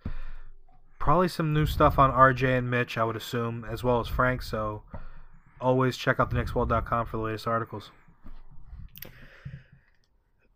probably 0.99 1.29
some 1.29 1.53
new 1.53 1.67
stuff 1.67 1.99
on 1.99 2.13
RJ 2.13 2.59
and 2.59 2.71
Mitch, 2.71 2.97
I 2.97 3.05
would 3.05 3.17
assume, 3.17 3.67
as 3.69 3.83
well 3.83 4.01
as 4.01 4.07
Frank. 4.07 4.43
So 4.43 4.83
always 5.61 5.97
check 5.97 6.21
out 6.21 6.31
the 6.31 6.37
theknickswall.com 6.37 7.07
for 7.07 7.17
the 7.17 7.23
latest 7.23 7.47
articles. 7.47 7.91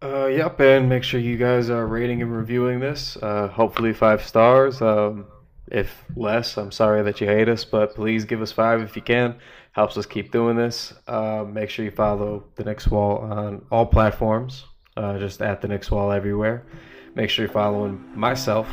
Uh, 0.04 0.26
yep, 0.26 0.60
and 0.60 0.86
make 0.86 1.02
sure 1.02 1.18
you 1.18 1.38
guys 1.38 1.70
are 1.70 1.86
rating 1.86 2.20
and 2.20 2.30
reviewing 2.30 2.78
this. 2.78 3.16
Uh, 3.22 3.48
hopefully 3.48 3.94
five 3.94 4.22
stars. 4.22 4.82
Um, 4.82 5.24
if 5.68 6.04
less, 6.14 6.58
I'm 6.58 6.70
sorry 6.70 7.02
that 7.02 7.22
you 7.22 7.26
hate 7.26 7.48
us, 7.48 7.64
but 7.64 7.94
please 7.94 8.26
give 8.26 8.42
us 8.42 8.52
five 8.52 8.82
if 8.82 8.96
you 8.96 9.02
can. 9.02 9.36
Helps 9.72 9.96
us 9.96 10.04
keep 10.04 10.30
doing 10.30 10.56
this. 10.56 10.92
Uh, 11.08 11.46
make 11.48 11.70
sure 11.70 11.86
you 11.86 11.90
follow 11.90 12.44
the 12.56 12.64
Knicks 12.64 12.86
Wall 12.86 13.16
on 13.16 13.64
all 13.72 13.86
platforms. 13.86 14.66
Uh, 14.94 15.18
just 15.18 15.40
at 15.40 15.62
the 15.62 15.68
Knicks 15.68 15.90
Wall 15.90 16.12
everywhere. 16.12 16.66
Make 17.14 17.30
sure 17.30 17.46
you're 17.46 17.52
following 17.52 18.04
myself 18.14 18.68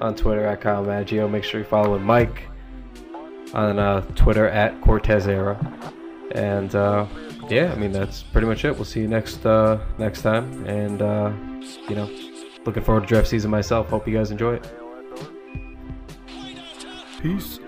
on 0.00 0.14
Twitter 0.16 0.46
at 0.46 0.62
Kyle 0.62 0.82
Maggio. 0.82 1.28
Make 1.28 1.44
sure 1.44 1.60
you're 1.60 1.68
following 1.68 2.02
Mike 2.02 2.48
on 3.52 3.78
uh, 3.78 4.00
Twitter 4.14 4.48
at 4.48 4.80
Cortez 4.80 5.26
Era. 5.26 5.58
And 6.34 6.74
uh, 6.74 7.06
yeah, 7.48 7.72
I 7.72 7.76
mean 7.76 7.92
that's 7.92 8.22
pretty 8.22 8.46
much 8.46 8.64
it. 8.64 8.74
We'll 8.74 8.84
see 8.84 9.00
you 9.00 9.08
next 9.08 9.44
uh, 9.44 9.78
next 9.98 10.22
time. 10.22 10.66
And 10.66 11.02
uh, 11.02 11.32
you 11.88 11.96
know, 11.96 12.10
looking 12.64 12.82
forward 12.82 13.02
to 13.02 13.06
draft 13.06 13.28
season 13.28 13.50
myself. 13.50 13.88
Hope 13.88 14.06
you 14.06 14.16
guys 14.16 14.30
enjoy 14.30 14.54
it. 14.54 14.72
Peace. 17.20 17.58